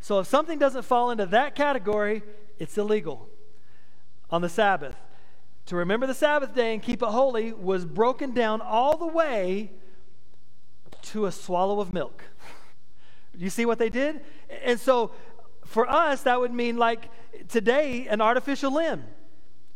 So 0.00 0.18
if 0.18 0.26
something 0.26 0.58
doesn't 0.58 0.82
fall 0.82 1.10
into 1.10 1.26
that 1.26 1.54
category, 1.54 2.22
it's 2.58 2.76
illegal 2.76 3.28
on 4.30 4.42
the 4.42 4.48
Sabbath. 4.48 4.96
To 5.66 5.76
remember 5.76 6.06
the 6.06 6.14
Sabbath 6.14 6.54
day 6.54 6.74
and 6.74 6.82
keep 6.82 7.02
it 7.02 7.08
holy 7.08 7.52
was 7.52 7.84
broken 7.84 8.32
down 8.32 8.60
all 8.60 8.96
the 8.96 9.06
way 9.06 9.70
to 11.02 11.26
a 11.26 11.32
swallow 11.32 11.80
of 11.80 11.94
milk. 11.94 12.22
you 13.36 13.48
see 13.48 13.64
what 13.64 13.78
they 13.78 13.88
did? 13.88 14.20
And 14.62 14.78
so 14.78 15.12
for 15.64 15.88
us, 15.88 16.22
that 16.22 16.38
would 16.38 16.52
mean 16.52 16.76
like 16.76 17.08
today, 17.48 18.06
an 18.08 18.20
artificial 18.20 18.72
limb. 18.72 19.04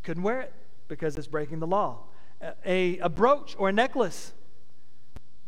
Couldn't 0.03 0.23
wear 0.23 0.43
it 0.43 0.53
because 0.89 1.17
it's 1.17 1.27
breaking 1.27 1.61
the 1.61 1.67
law 1.67 2.01
a, 2.65 2.99
a 2.99 3.09
brooch 3.09 3.57
or 3.59 3.69
a 3.69 3.73
necklace, 3.73 4.33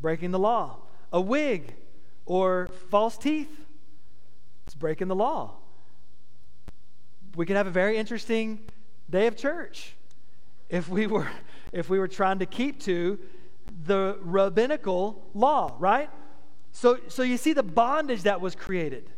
breaking 0.01 0.31
the 0.31 0.39
law. 0.39 0.79
A 1.13 1.21
wig 1.21 1.75
or 2.27 2.69
false 2.89 3.17
teeth, 3.17 3.67
it's 4.67 4.75
breaking 4.75 5.09
the 5.09 5.15
law. 5.15 5.55
We 7.37 7.47
could 7.47 7.57
have 7.57 7.67
a 7.67 7.73
very 7.73 7.97
interesting 7.97 8.61
day 9.09 9.27
of 9.27 9.37
church 9.37 9.95
if 10.71 10.89
we 10.89 11.07
were 11.07 11.29
if 11.73 11.91
we 11.91 11.99
were 11.99 12.09
trying 12.09 12.39
to 12.39 12.47
keep 12.47 12.81
to 12.81 13.19
the 13.85 14.19
rabbinical 14.23 15.23
law, 15.35 15.75
right? 15.79 16.11
So, 16.73 16.99
so 17.09 17.23
you 17.23 17.37
see 17.37 17.53
the 17.53 17.63
bondage 17.63 18.23
that 18.23 18.41
was 18.41 18.55
created. 18.55 19.11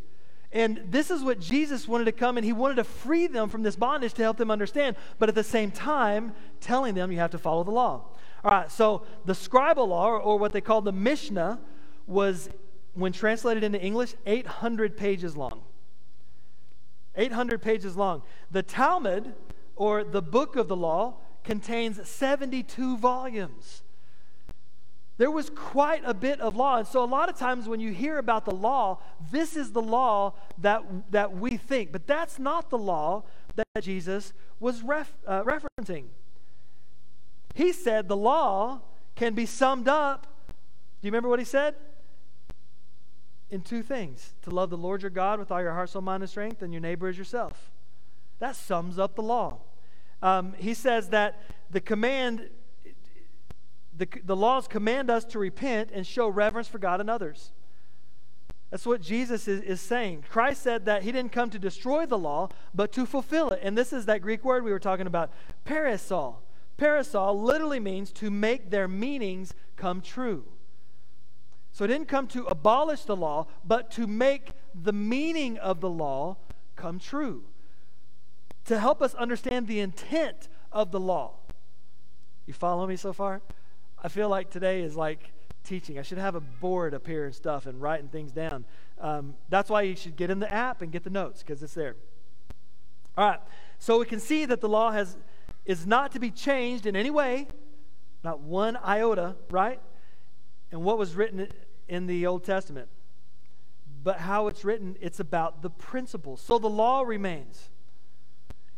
And 0.52 0.82
this 0.90 1.10
is 1.10 1.22
what 1.22 1.40
Jesus 1.40 1.88
wanted 1.88 2.04
to 2.04 2.12
come 2.12 2.36
and 2.36 2.44
he 2.44 2.52
wanted 2.52 2.74
to 2.74 2.84
free 2.84 3.26
them 3.26 3.48
from 3.48 3.62
this 3.62 3.74
bondage 3.74 4.12
to 4.14 4.22
help 4.22 4.36
them 4.36 4.50
understand, 4.50 4.96
but 5.18 5.28
at 5.28 5.34
the 5.34 5.44
same 5.44 5.70
time, 5.70 6.34
telling 6.60 6.94
them 6.94 7.10
you 7.10 7.18
have 7.18 7.30
to 7.30 7.38
follow 7.38 7.64
the 7.64 7.70
law. 7.70 8.04
All 8.44 8.50
right, 8.50 8.70
so 8.70 9.06
the 9.24 9.32
scribal 9.32 9.88
law, 9.88 10.08
or, 10.08 10.20
or 10.20 10.38
what 10.38 10.52
they 10.52 10.60
call 10.60 10.82
the 10.82 10.92
Mishnah, 10.92 11.58
was, 12.06 12.50
when 12.92 13.12
translated 13.12 13.64
into 13.64 13.80
English, 13.80 14.14
800 14.26 14.96
pages 14.96 15.36
long. 15.36 15.62
800 17.14 17.62
pages 17.62 17.96
long. 17.96 18.22
The 18.50 18.62
Talmud, 18.62 19.32
or 19.76 20.04
the 20.04 20.22
book 20.22 20.56
of 20.56 20.68
the 20.68 20.76
law, 20.76 21.14
contains 21.44 22.08
72 22.08 22.96
volumes. 22.98 23.82
There 25.18 25.30
was 25.30 25.50
quite 25.50 26.02
a 26.04 26.14
bit 26.14 26.40
of 26.40 26.56
law. 26.56 26.78
And 26.78 26.86
so, 26.86 27.04
a 27.04 27.06
lot 27.06 27.28
of 27.28 27.36
times 27.36 27.68
when 27.68 27.80
you 27.80 27.92
hear 27.92 28.18
about 28.18 28.44
the 28.44 28.54
law, 28.54 28.98
this 29.30 29.56
is 29.56 29.72
the 29.72 29.82
law 29.82 30.34
that, 30.58 30.82
that 31.10 31.36
we 31.36 31.56
think. 31.56 31.92
But 31.92 32.06
that's 32.06 32.38
not 32.38 32.70
the 32.70 32.78
law 32.78 33.24
that 33.54 33.82
Jesus 33.82 34.32
was 34.58 34.82
ref, 34.82 35.12
uh, 35.26 35.42
referencing. 35.44 36.06
He 37.54 37.72
said 37.72 38.08
the 38.08 38.16
law 38.16 38.80
can 39.14 39.34
be 39.34 39.46
summed 39.46 39.88
up. 39.88 40.26
Do 40.48 41.06
you 41.06 41.10
remember 41.10 41.28
what 41.28 41.38
he 41.38 41.44
said? 41.44 41.74
In 43.50 43.60
two 43.60 43.82
things 43.82 44.32
to 44.42 44.50
love 44.50 44.70
the 44.70 44.78
Lord 44.78 45.02
your 45.02 45.10
God 45.10 45.38
with 45.38 45.52
all 45.52 45.60
your 45.60 45.72
heart, 45.72 45.90
soul, 45.90 46.00
mind, 46.00 46.22
and 46.22 46.30
strength, 46.30 46.62
and 46.62 46.72
your 46.72 46.80
neighbor 46.80 47.08
as 47.08 47.18
yourself. 47.18 47.70
That 48.38 48.56
sums 48.56 48.98
up 48.98 49.14
the 49.14 49.22
law. 49.22 49.58
Um, 50.22 50.54
he 50.56 50.74
says 50.74 51.08
that 51.10 51.42
the 51.70 51.80
command 51.80 52.48
the, 53.96 54.08
the 54.24 54.36
laws 54.36 54.66
command 54.66 55.10
us 55.10 55.24
to 55.26 55.38
repent 55.38 55.90
and 55.92 56.06
show 56.06 56.28
reverence 56.28 56.66
for 56.66 56.78
God 56.78 57.00
and 57.00 57.10
others. 57.10 57.52
That's 58.70 58.86
what 58.86 59.02
Jesus 59.02 59.46
is, 59.46 59.60
is 59.60 59.80
saying. 59.82 60.24
Christ 60.30 60.62
said 60.62 60.86
that 60.86 61.02
he 61.02 61.12
didn't 61.12 61.32
come 61.32 61.50
to 61.50 61.58
destroy 61.58 62.06
the 62.06 62.18
law, 62.18 62.48
but 62.74 62.90
to 62.92 63.04
fulfill 63.04 63.50
it. 63.50 63.60
And 63.62 63.76
this 63.76 63.92
is 63.92 64.06
that 64.06 64.22
Greek 64.22 64.44
word 64.44 64.64
we 64.64 64.72
were 64.72 64.78
talking 64.78 65.06
about, 65.06 65.30
parasol. 65.64 66.42
Parasol 66.78 67.38
literally 67.38 67.80
means 67.80 68.10
to 68.12 68.30
make 68.30 68.70
their 68.70 68.88
meanings 68.88 69.52
come 69.76 70.00
true. 70.00 70.44
So 71.70 71.84
it 71.84 71.88
didn't 71.88 72.08
come 72.08 72.26
to 72.28 72.46
abolish 72.46 73.02
the 73.04 73.16
law, 73.16 73.46
but 73.64 73.90
to 73.92 74.06
make 74.06 74.52
the 74.74 74.92
meaning 74.92 75.58
of 75.58 75.80
the 75.80 75.90
law 75.90 76.38
come 76.74 76.98
true. 76.98 77.44
To 78.66 78.78
help 78.78 79.02
us 79.02 79.14
understand 79.14 79.66
the 79.66 79.80
intent 79.80 80.48
of 80.70 80.90
the 80.90 81.00
law. 81.00 81.34
You 82.46 82.54
follow 82.54 82.86
me 82.86 82.96
so 82.96 83.12
far? 83.12 83.40
I 84.02 84.08
feel 84.08 84.28
like 84.28 84.50
today 84.50 84.82
is 84.82 84.96
like 84.96 85.32
teaching. 85.64 85.98
I 85.98 86.02
should 86.02 86.18
have 86.18 86.34
a 86.34 86.40
board 86.40 86.94
up 86.94 87.06
here 87.06 87.24
and 87.24 87.34
stuff 87.34 87.66
and 87.66 87.80
writing 87.80 88.08
things 88.08 88.32
down. 88.32 88.64
Um, 89.00 89.34
that's 89.48 89.70
why 89.70 89.82
you 89.82 89.96
should 89.96 90.16
get 90.16 90.30
in 90.30 90.40
the 90.40 90.52
app 90.52 90.82
and 90.82 90.90
get 90.90 91.04
the 91.04 91.10
notes 91.10 91.42
because 91.42 91.62
it's 91.62 91.74
there. 91.74 91.96
All 93.16 93.28
right. 93.28 93.40
So 93.78 93.98
we 93.98 94.06
can 94.06 94.20
see 94.20 94.44
that 94.44 94.60
the 94.60 94.68
law 94.68 94.90
has 94.90 95.16
is 95.64 95.86
not 95.86 96.12
to 96.12 96.18
be 96.18 96.30
changed 96.30 96.86
in 96.86 96.96
any 96.96 97.10
way, 97.10 97.46
not 98.24 98.40
one 98.40 98.76
iota, 98.76 99.36
right? 99.50 99.80
And 100.72 100.82
what 100.82 100.98
was 100.98 101.14
written 101.14 101.48
in 101.88 102.06
the 102.06 102.26
Old 102.26 102.44
Testament. 102.44 102.88
But 104.02 104.18
how 104.18 104.48
it's 104.48 104.64
written, 104.64 104.96
it's 105.00 105.20
about 105.20 105.62
the 105.62 105.70
principles. 105.70 106.40
So 106.40 106.58
the 106.58 106.68
law 106.68 107.02
remains. 107.02 107.68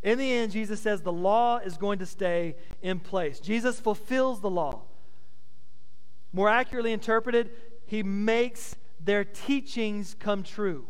In 0.04 0.18
the 0.18 0.30
end, 0.30 0.52
Jesus 0.52 0.80
says 0.80 1.00
the 1.00 1.10
law 1.12 1.56
is 1.56 1.78
going 1.78 1.98
to 1.98 2.06
stay 2.06 2.56
in 2.82 3.00
place. 3.00 3.40
Jesus 3.40 3.80
fulfills 3.80 4.42
the 4.42 4.50
law. 4.50 4.82
More 6.32 6.50
accurately 6.50 6.92
interpreted, 6.92 7.50
he 7.86 8.02
makes 8.02 8.76
their 9.00 9.24
teachings 9.24 10.14
come 10.20 10.42
true. 10.42 10.86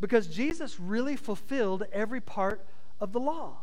Because 0.00 0.26
Jesus 0.26 0.80
really 0.80 1.14
fulfilled 1.14 1.84
every 1.92 2.20
part 2.20 2.66
of 3.00 3.12
the 3.12 3.20
law. 3.20 3.58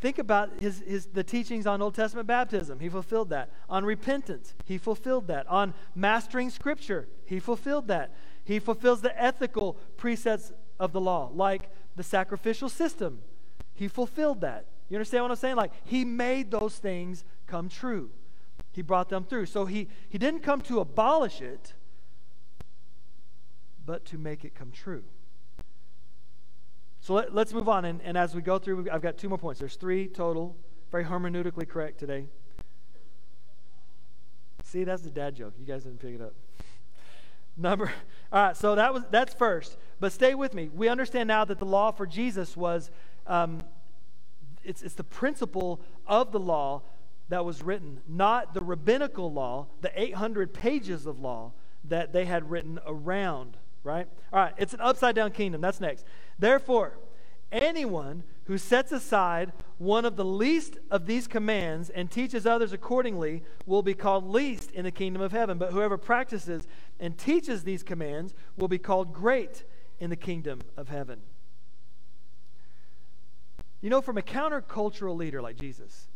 Think 0.00 0.18
about 0.18 0.60
his, 0.60 0.82
his, 0.86 1.06
the 1.06 1.22
teachings 1.22 1.66
on 1.66 1.82
Old 1.82 1.94
Testament 1.94 2.26
baptism. 2.26 2.80
He 2.80 2.88
fulfilled 2.88 3.28
that. 3.30 3.50
On 3.68 3.84
repentance, 3.84 4.54
he 4.64 4.78
fulfilled 4.78 5.26
that. 5.28 5.46
On 5.46 5.74
mastering 5.94 6.48
Scripture, 6.48 7.06
he 7.26 7.38
fulfilled 7.38 7.88
that. 7.88 8.14
He 8.44 8.58
fulfills 8.58 9.02
the 9.02 9.22
ethical 9.22 9.76
precepts 9.98 10.52
of 10.80 10.92
the 10.92 11.00
law, 11.00 11.30
like 11.34 11.70
the 11.96 12.02
sacrificial 12.02 12.68
system. 12.68 13.20
He 13.74 13.88
fulfilled 13.88 14.40
that. 14.42 14.66
You 14.88 14.96
understand 14.96 15.24
what 15.24 15.30
I'm 15.30 15.36
saying? 15.36 15.56
Like, 15.56 15.72
he 15.84 16.04
made 16.04 16.50
those 16.50 16.76
things 16.76 17.24
come 17.46 17.68
true. 17.68 18.10
He 18.72 18.82
brought 18.82 19.08
them 19.08 19.24
through. 19.24 19.46
So 19.46 19.64
he, 19.66 19.88
he 20.08 20.18
didn't 20.18 20.40
come 20.40 20.60
to 20.62 20.80
abolish 20.80 21.40
it, 21.40 21.74
but 23.84 24.04
to 24.06 24.18
make 24.18 24.44
it 24.44 24.54
come 24.54 24.70
true. 24.70 25.04
So 27.00 27.14
let, 27.14 27.34
us 27.34 27.52
move 27.52 27.68
on. 27.68 27.84
And, 27.84 28.00
and 28.02 28.16
as 28.16 28.34
we 28.34 28.42
go 28.42 28.58
through, 28.58 28.88
I've 28.90 29.02
got 29.02 29.18
two 29.18 29.28
more 29.28 29.38
points. 29.38 29.58
There's 29.58 29.76
three 29.76 30.06
total, 30.06 30.56
very 30.90 31.04
hermeneutically 31.04 31.68
correct 31.68 31.98
today. 31.98 32.26
See, 34.62 34.84
that's 34.84 35.02
the 35.02 35.10
dad 35.10 35.34
joke. 35.34 35.54
You 35.58 35.66
guys 35.66 35.84
didn't 35.84 36.00
pick 36.00 36.14
it 36.14 36.20
up. 36.20 36.34
Number, 37.56 37.92
all 38.32 38.46
right, 38.46 38.56
so 38.56 38.74
that 38.74 38.94
was 38.94 39.02
that's 39.10 39.34
first. 39.34 39.76
But 40.00 40.12
stay 40.12 40.34
with 40.34 40.54
me. 40.54 40.70
We 40.74 40.88
understand 40.88 41.28
now 41.28 41.44
that 41.44 41.58
the 41.58 41.64
law 41.64 41.92
for 41.92 42.06
Jesus 42.06 42.56
was, 42.56 42.90
um, 43.26 43.62
it's, 44.64 44.82
it's 44.82 44.94
the 44.94 45.04
principle 45.04 45.80
of 46.06 46.32
the 46.32 46.40
law 46.40 46.82
that 47.28 47.44
was 47.44 47.62
written, 47.62 48.00
not 48.08 48.52
the 48.52 48.60
rabbinical 48.60 49.32
law, 49.32 49.66
the 49.80 49.92
800 50.00 50.52
pages 50.52 51.06
of 51.06 51.20
law 51.20 51.52
that 51.84 52.12
they 52.12 52.24
had 52.24 52.50
written 52.50 52.78
around, 52.86 53.56
right? 53.84 54.08
All 54.32 54.40
right, 54.40 54.54
it's 54.56 54.74
an 54.74 54.80
upside 54.80 55.14
down 55.14 55.30
kingdom. 55.30 55.60
That's 55.60 55.80
next. 55.80 56.04
Therefore, 56.38 56.98
anyone 57.50 58.24
who 58.44 58.58
sets 58.58 58.92
aside 58.92 59.52
one 59.78 60.04
of 60.04 60.16
the 60.16 60.24
least 60.24 60.78
of 60.90 61.06
these 61.06 61.26
commands 61.26 61.90
and 61.90 62.10
teaches 62.10 62.46
others 62.46 62.72
accordingly 62.72 63.42
will 63.66 63.82
be 63.82 63.94
called 63.94 64.28
least 64.28 64.70
in 64.72 64.84
the 64.84 64.90
kingdom 64.90 65.22
of 65.22 65.32
heaven. 65.32 65.58
But 65.58 65.72
whoever 65.72 65.96
practices 65.96 66.66
and 67.02 67.18
teaches 67.18 67.64
these 67.64 67.82
commands 67.82 68.32
will 68.56 68.68
be 68.68 68.78
called 68.78 69.12
great 69.12 69.64
in 69.98 70.08
the 70.08 70.16
kingdom 70.16 70.60
of 70.76 70.88
heaven. 70.88 71.20
You 73.80 73.90
know, 73.90 74.00
from 74.00 74.16
a 74.16 74.22
countercultural 74.22 75.16
leader 75.16 75.42
like 75.42 75.56
Jesus, 75.56 76.06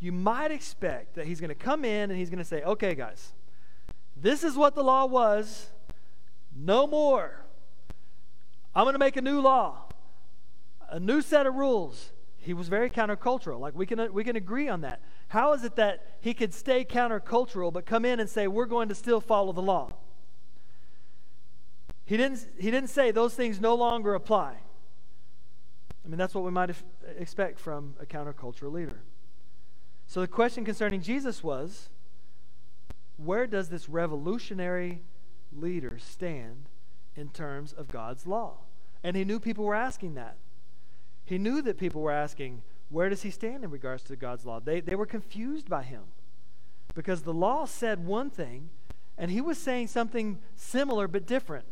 you 0.00 0.10
might 0.10 0.50
expect 0.50 1.16
that 1.16 1.26
he's 1.26 1.38
going 1.38 1.50
to 1.50 1.54
come 1.54 1.84
in 1.84 2.10
and 2.10 2.18
he's 2.18 2.30
going 2.30 2.38
to 2.38 2.46
say, 2.46 2.62
okay, 2.62 2.94
guys, 2.94 3.34
this 4.16 4.42
is 4.42 4.56
what 4.56 4.74
the 4.74 4.82
law 4.82 5.04
was. 5.04 5.70
No 6.56 6.86
more. 6.86 7.44
I'm 8.74 8.84
going 8.84 8.94
to 8.94 8.98
make 8.98 9.18
a 9.18 9.22
new 9.22 9.40
law, 9.42 9.84
a 10.88 10.98
new 10.98 11.20
set 11.20 11.46
of 11.46 11.54
rules. 11.54 12.10
He 12.38 12.54
was 12.54 12.68
very 12.68 12.88
countercultural. 12.88 13.60
Like, 13.60 13.74
we 13.76 13.84
can, 13.84 14.00
uh, 14.00 14.06
we 14.10 14.24
can 14.24 14.36
agree 14.36 14.68
on 14.68 14.80
that. 14.80 15.02
How 15.28 15.52
is 15.52 15.62
it 15.62 15.76
that 15.76 16.16
he 16.22 16.32
could 16.32 16.54
stay 16.54 16.86
countercultural 16.86 17.70
but 17.70 17.84
come 17.84 18.06
in 18.06 18.18
and 18.18 18.30
say, 18.30 18.46
we're 18.46 18.64
going 18.64 18.88
to 18.88 18.94
still 18.94 19.20
follow 19.20 19.52
the 19.52 19.62
law? 19.62 19.92
He 22.04 22.16
didn't, 22.16 22.46
he 22.58 22.70
didn't 22.70 22.90
say 22.90 23.10
those 23.10 23.34
things 23.34 23.60
no 23.60 23.74
longer 23.74 24.14
apply. 24.14 24.56
I 26.04 26.08
mean, 26.08 26.18
that's 26.18 26.34
what 26.34 26.44
we 26.44 26.50
might 26.50 26.74
expect 27.18 27.58
from 27.58 27.94
a 28.00 28.06
countercultural 28.06 28.72
leader. 28.72 28.98
So 30.06 30.20
the 30.20 30.28
question 30.28 30.64
concerning 30.64 31.00
Jesus 31.00 31.42
was 31.42 31.88
where 33.16 33.46
does 33.46 33.68
this 33.68 33.88
revolutionary 33.88 35.00
leader 35.56 35.98
stand 35.98 36.68
in 37.14 37.28
terms 37.28 37.72
of 37.72 37.88
God's 37.88 38.26
law? 38.26 38.58
And 39.04 39.16
he 39.16 39.24
knew 39.24 39.38
people 39.38 39.64
were 39.64 39.74
asking 39.74 40.14
that. 40.14 40.36
He 41.24 41.38
knew 41.38 41.62
that 41.62 41.78
people 41.78 42.02
were 42.02 42.10
asking, 42.10 42.62
where 42.90 43.08
does 43.08 43.22
he 43.22 43.30
stand 43.30 43.64
in 43.64 43.70
regards 43.70 44.02
to 44.04 44.16
God's 44.16 44.44
law? 44.44 44.60
They, 44.60 44.80
they 44.80 44.96
were 44.96 45.06
confused 45.06 45.68
by 45.68 45.82
him 45.82 46.02
because 46.94 47.22
the 47.22 47.32
law 47.32 47.64
said 47.64 48.04
one 48.04 48.28
thing 48.28 48.70
and 49.16 49.30
he 49.30 49.40
was 49.40 49.56
saying 49.56 49.88
something 49.88 50.40
similar 50.56 51.06
but 51.08 51.26
different. 51.26 51.64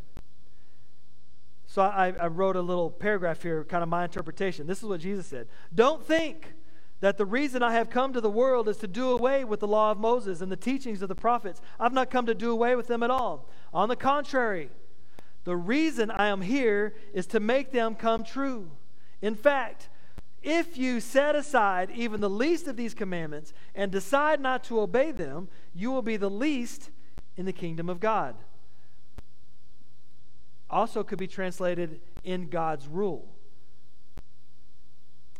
So 1.71 1.83
I, 1.83 2.13
I 2.21 2.27
wrote 2.27 2.57
a 2.57 2.61
little 2.61 2.91
paragraph 2.91 3.45
here, 3.45 3.63
kind 3.63 3.85
of 3.85 3.89
my 3.89 4.03
interpretation. 4.03 4.67
This 4.67 4.79
is 4.79 4.85
what 4.85 4.99
Jesus 4.99 5.29
said 5.29 5.47
Don't 5.73 6.05
think 6.05 6.55
that 6.99 7.17
the 7.17 7.25
reason 7.25 7.63
I 7.63 7.75
have 7.75 7.91
come 7.91 8.13
to 8.13 8.21
the 8.21 8.29
world 8.29 8.69
is 8.69 8.77
to 8.79 8.89
do 8.89 9.11
away 9.11 9.45
with 9.45 9.61
the 9.61 9.69
law 9.69 9.93
of 9.93 9.99
Moses 9.99 10.41
and 10.41 10.51
the 10.51 10.57
teachings 10.57 11.01
of 11.01 11.09
the 11.09 11.15
prophets. 11.15 11.63
I've 11.79 11.93
not 11.93 12.11
come 12.11 12.27
to 12.27 12.35
do 12.35 12.51
away 12.51 12.75
with 12.75 12.89
them 12.89 13.05
at 13.05 13.11
all. 13.11 13.49
On 13.73 13.89
the 13.89 13.95
contrary, 13.95 14.69
the 15.45 15.55
reason 15.57 16.11
I 16.11 16.27
am 16.27 16.41
here 16.41 16.97
is 17.15 17.29
to 17.29 17.39
make 17.39 17.71
them 17.71 17.95
come 17.95 18.25
true. 18.25 18.73
In 19.23 19.37
fact, 19.37 19.91
if 20.43 20.77
you 20.77 20.99
set 20.99 21.37
aside 21.37 21.93
even 21.93 22.21
the 22.21 22.29
least 22.29 22.67
of 22.67 22.77
these 22.77 22.95
commandments 22.95 23.53
and 23.77 23.93
decide 23.93 24.41
not 24.41 24.65
to 24.65 24.81
obey 24.81 25.13
them, 25.13 25.47
you 25.73 25.93
will 25.93 26.03
be 26.03 26.17
the 26.17 26.29
least 26.29 26.91
in 27.37 27.47
the 27.47 27.53
kingdom 27.53 27.89
of 27.89 28.01
God. 28.01 28.35
Also, 30.71 31.03
could 31.03 31.19
be 31.19 31.27
translated 31.27 32.01
in 32.23 32.49
God's 32.49 32.87
rule. 32.87 33.29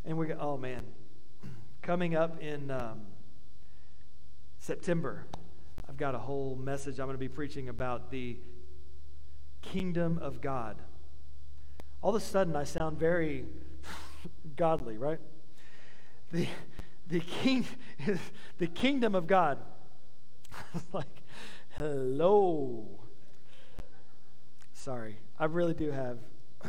And 0.03 0.17
we 0.17 0.27
go, 0.27 0.37
oh 0.39 0.57
man, 0.57 0.81
coming 1.81 2.15
up 2.15 2.41
in 2.41 2.69
um, 2.69 3.01
September, 4.59 5.25
I've 5.87 5.97
got 5.97 6.15
a 6.15 6.19
whole 6.19 6.55
message 6.55 6.99
I'm 6.99 7.07
going 7.07 7.15
to 7.15 7.19
be 7.19 7.29
preaching 7.29 7.69
about 7.69 8.11
the 8.11 8.37
kingdom 9.61 10.19
of 10.21 10.41
God. 10.41 10.77
All 12.01 12.15
of 12.15 12.21
a 12.21 12.25
sudden, 12.25 12.55
I 12.55 12.63
sound 12.63 12.97
very 12.99 13.45
godly, 14.55 14.97
right? 14.97 15.19
The, 16.31 16.47
the, 17.07 17.19
king, 17.19 17.65
the 18.57 18.67
kingdom 18.67 19.15
of 19.15 19.27
God. 19.27 19.59
like, 20.93 21.21
hello. 21.77 23.00
Sorry, 24.81 25.19
I 25.37 25.45
really 25.45 25.75
do 25.75 25.91
have 25.91 26.17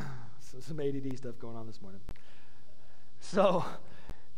some 0.61 0.79
ADD 0.79 1.17
stuff 1.17 1.39
going 1.39 1.57
on 1.57 1.67
this 1.67 1.81
morning. 1.81 2.03
So, 3.21 3.65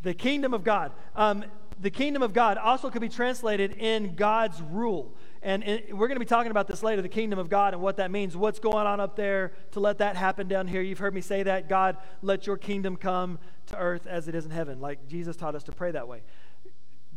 the 0.01 0.15
kingdom 0.15 0.55
of 0.55 0.63
God. 0.63 0.93
Um, 1.17 1.45
the 1.81 1.91
kingdom 1.91 2.23
of 2.23 2.33
God 2.33 2.57
also 2.57 2.89
could 2.89 3.01
be 3.01 3.09
translated 3.09 3.73
in 3.73 4.15
God's 4.15 4.63
rule. 4.63 5.17
And, 5.43 5.65
we're 5.91 6.07
going 6.07 6.15
to 6.15 6.21
be 6.21 6.25
talking 6.25 6.53
about 6.53 6.69
this 6.69 6.85
later 6.85 7.03
the 7.03 7.09
kingdom 7.09 7.41
of 7.41 7.49
God 7.49 7.75
and 7.75 7.83
what 7.83 7.97
that 7.97 8.13
means. 8.13 8.37
What's 8.37 8.61
going 8.61 8.87
on 8.87 9.01
up 9.01 9.17
there 9.17 9.51
to 9.73 9.81
let 9.81 9.99
that 9.99 10.15
happen 10.15 10.47
down 10.47 10.69
here? 10.69 10.81
You've 10.81 11.01
heard 11.01 11.13
me 11.13 11.21
say 11.21 11.43
that. 11.43 11.69
God, 11.69 11.97
let 12.23 12.47
your 12.47 12.57
kingdom 12.57 12.95
come 12.95 13.41
to 13.67 13.77
earth 13.77 14.07
as 14.07 14.29
it 14.29 14.37
is 14.37 14.45
in 14.45 14.53
heaven. 14.53 14.81
Like 14.81 15.09
Jesus 15.09 15.35
taught 15.35 15.57
us 15.57 15.65
to 15.65 15.73
pray 15.73 15.91
that 15.91 16.07
way. 16.07 16.23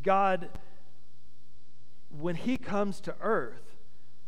God, 0.01 0.49
when 2.09 2.33
he 2.33 2.57
comes 2.57 2.99
to 3.01 3.13
earth, 3.21 3.66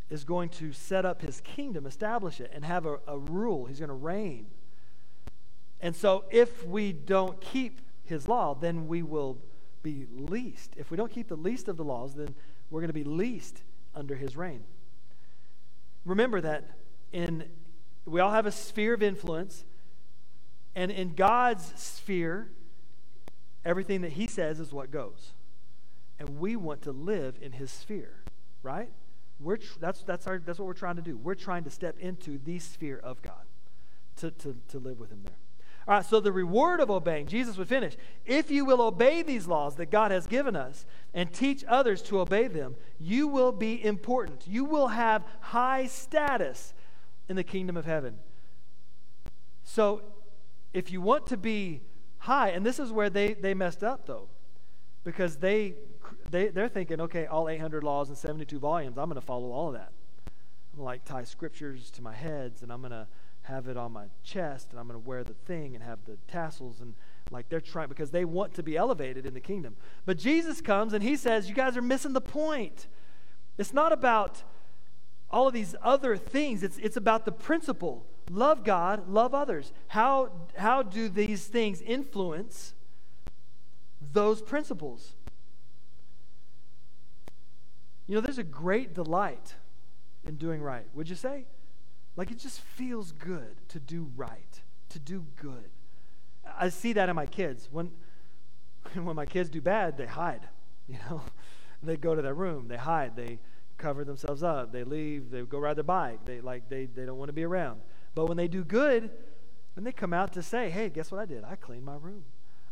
is 0.09 0.23
going 0.23 0.49
to 0.49 0.73
set 0.73 1.05
up 1.05 1.21
his 1.21 1.41
kingdom, 1.41 1.85
establish 1.85 2.39
it, 2.39 2.51
and 2.53 2.65
have 2.65 2.85
a, 2.85 2.99
a 3.07 3.17
rule. 3.17 3.65
He's 3.65 3.79
going 3.79 3.89
to 3.89 3.93
reign. 3.95 4.47
And 5.81 5.95
so 5.95 6.25
if 6.29 6.65
we 6.65 6.91
don't 6.91 7.39
keep 7.39 7.81
his 8.03 8.27
law, 8.27 8.55
then 8.55 8.87
we 8.87 9.03
will 9.03 9.37
be 9.83 10.07
least. 10.11 10.73
If 10.77 10.91
we 10.91 10.97
don't 10.97 11.11
keep 11.11 11.27
the 11.27 11.37
least 11.37 11.67
of 11.67 11.77
the 11.77 11.83
laws, 11.83 12.15
then 12.15 12.33
we're 12.69 12.81
going 12.81 12.89
to 12.89 12.93
be 12.93 13.03
least 13.03 13.61
under 13.95 14.15
his 14.15 14.35
reign. 14.35 14.63
Remember 16.05 16.41
that 16.41 16.69
in 17.11 17.43
we 18.05 18.19
all 18.19 18.31
have 18.31 18.45
a 18.45 18.51
sphere 18.51 18.93
of 18.93 19.03
influence, 19.03 19.63
and 20.75 20.89
in 20.89 21.13
God's 21.13 21.73
sphere, 21.75 22.49
everything 23.63 24.01
that 24.01 24.13
he 24.13 24.25
says 24.25 24.59
is 24.59 24.71
what 24.71 24.89
goes. 24.89 25.33
And 26.17 26.39
we 26.39 26.55
want 26.55 26.81
to 26.83 26.91
live 26.91 27.37
in 27.41 27.51
his 27.51 27.71
sphere, 27.71 28.23
right? 28.63 28.89
We're 29.39 29.57
tr- 29.57 29.79
that's, 29.79 30.03
that's, 30.03 30.27
our, 30.27 30.39
that's 30.39 30.59
what 30.59 30.65
we're 30.65 30.73
trying 30.73 30.97
to 30.97 31.01
do. 31.01 31.17
We're 31.17 31.35
trying 31.35 31.63
to 31.63 31.69
step 31.69 31.97
into 31.99 32.39
the 32.43 32.59
sphere 32.59 32.99
of 33.03 33.21
God 33.21 33.45
to, 34.17 34.31
to, 34.31 34.55
to 34.69 34.79
live 34.79 34.99
with 34.99 35.11
him 35.11 35.21
there. 35.23 35.33
All 35.87 35.95
right, 35.95 36.05
so 36.05 36.19
the 36.19 36.31
reward 36.31 36.81
of 36.81 36.91
obeying, 36.91 37.25
Jesus 37.25 37.57
would 37.57 37.67
finish. 37.67 37.95
If 38.25 38.51
you 38.51 38.63
will 38.63 38.81
obey 38.81 39.23
these 39.23 39.47
laws 39.47 39.75
that 39.77 39.89
God 39.89 40.11
has 40.11 40.27
given 40.27 40.55
us 40.55 40.85
and 41.15 41.33
teach 41.33 41.63
others 41.67 42.03
to 42.03 42.19
obey 42.19 42.47
them, 42.47 42.75
you 42.99 43.27
will 43.27 43.51
be 43.51 43.83
important. 43.83 44.43
You 44.47 44.65
will 44.65 44.89
have 44.89 45.23
high 45.39 45.87
status 45.87 46.73
in 47.27 47.35
the 47.35 47.43
kingdom 47.43 47.75
of 47.75 47.85
heaven. 47.85 48.19
So 49.63 50.01
if 50.73 50.91
you 50.91 51.01
want 51.01 51.25
to 51.27 51.37
be 51.37 51.81
high, 52.19 52.49
and 52.49 52.63
this 52.65 52.77
is 52.77 52.91
where 52.91 53.09
they, 53.09 53.33
they 53.33 53.55
messed 53.55 53.83
up 53.83 54.05
though, 54.05 54.27
because 55.03 55.37
they, 55.37 55.73
they, 56.29 56.47
they're 56.47 56.69
thinking, 56.69 57.01
okay, 57.01 57.25
all 57.25 57.49
800 57.49 57.83
laws 57.83 58.09
and 58.09 58.17
72 58.17 58.59
volumes, 58.59 58.97
I'm 58.97 59.09
going 59.09 59.19
to 59.19 59.25
follow 59.25 59.51
all 59.51 59.67
of 59.69 59.73
that. 59.73 59.91
I'm 60.77 60.83
like 60.83 61.05
tie 61.05 61.23
scriptures 61.23 61.89
to 61.91 62.01
my 62.01 62.13
heads 62.13 62.61
and 62.61 62.71
I'm 62.71 62.81
going 62.81 62.91
to 62.91 63.07
have 63.43 63.67
it 63.67 63.77
on 63.77 63.91
my 63.91 64.05
chest 64.23 64.67
and 64.71 64.79
I'm 64.79 64.87
going 64.87 64.99
to 65.01 65.07
wear 65.07 65.23
the 65.23 65.33
thing 65.33 65.75
and 65.75 65.83
have 65.83 65.99
the 66.05 66.17
tassels 66.27 66.81
and 66.81 66.93
like 67.31 67.49
they're 67.49 67.61
trying 67.61 67.89
because 67.89 68.11
they 68.11 68.25
want 68.25 68.53
to 68.55 68.63
be 68.63 68.75
elevated 68.75 69.25
in 69.25 69.33
the 69.33 69.39
kingdom. 69.39 69.75
But 70.05 70.17
Jesus 70.17 70.61
comes 70.61 70.93
and 70.93 71.03
he 71.03 71.15
says, 71.15 71.49
You 71.49 71.55
guys 71.55 71.77
are 71.77 71.81
missing 71.81 72.13
the 72.13 72.21
point. 72.21 72.87
It's 73.57 73.73
not 73.73 73.91
about 73.91 74.43
all 75.31 75.47
of 75.47 75.53
these 75.53 75.75
other 75.83 76.17
things, 76.17 76.63
it's, 76.63 76.77
it's 76.77 76.97
about 76.97 77.25
the 77.25 77.31
principle 77.31 78.05
love 78.31 78.63
God, 78.63 79.09
love 79.09 79.33
others. 79.33 79.73
How, 79.87 80.31
how 80.55 80.83
do 80.83 81.09
these 81.09 81.47
things 81.47 81.81
influence 81.81 82.73
those 84.13 84.41
principles? 84.41 85.15
You 88.09 88.15
know, 88.15 88.21
there's 88.21 88.39
a 88.39 88.43
great 88.43 88.95
delight 88.95 89.53
in 90.25 90.37
doing 90.37 90.63
right, 90.63 90.87
would 90.95 91.07
you 91.07 91.15
say? 91.15 91.45
Like 92.15 92.31
it 92.31 92.39
just 92.39 92.59
feels 92.59 93.11
good 93.11 93.55
to 93.67 93.79
do 93.79 94.09
right, 94.17 94.61
to 94.89 94.97
do 94.97 95.27
good. 95.35 95.69
I 96.57 96.69
see 96.69 96.93
that 96.93 97.07
in 97.07 97.15
my 97.15 97.27
kids. 97.27 97.69
When, 97.71 97.91
when 98.95 99.15
my 99.15 99.27
kids 99.27 99.47
do 99.51 99.61
bad, 99.61 99.95
they 99.95 100.07
hide, 100.07 100.49
you 100.87 100.97
know. 101.07 101.21
they 101.83 101.97
go 101.97 102.15
to 102.15 102.23
their 102.23 102.33
room, 102.33 102.67
they 102.67 102.77
hide, 102.77 103.15
they 103.15 103.37
cover 103.77 104.03
themselves 104.03 104.41
up, 104.41 104.71
they 104.71 104.83
leave, 104.83 105.29
they 105.29 105.43
go 105.43 105.59
ride 105.59 105.77
their 105.77 105.83
bike. 105.83 106.25
They 106.25 106.41
like 106.41 106.67
they, 106.67 106.85
they 106.87 107.05
don't 107.05 107.19
want 107.19 107.29
to 107.29 107.33
be 107.33 107.43
around. 107.43 107.79
But 108.15 108.25
when 108.25 108.37
they 108.37 108.47
do 108.47 108.63
good, 108.63 109.11
then 109.75 109.83
they 109.83 109.91
come 109.91 110.13
out 110.13 110.33
to 110.33 110.41
say, 110.41 110.71
Hey, 110.71 110.89
guess 110.89 111.11
what 111.11 111.21
I 111.21 111.25
did? 111.25 111.43
I 111.43 111.55
cleaned 111.55 111.85
my 111.85 111.95
room. 111.95 112.25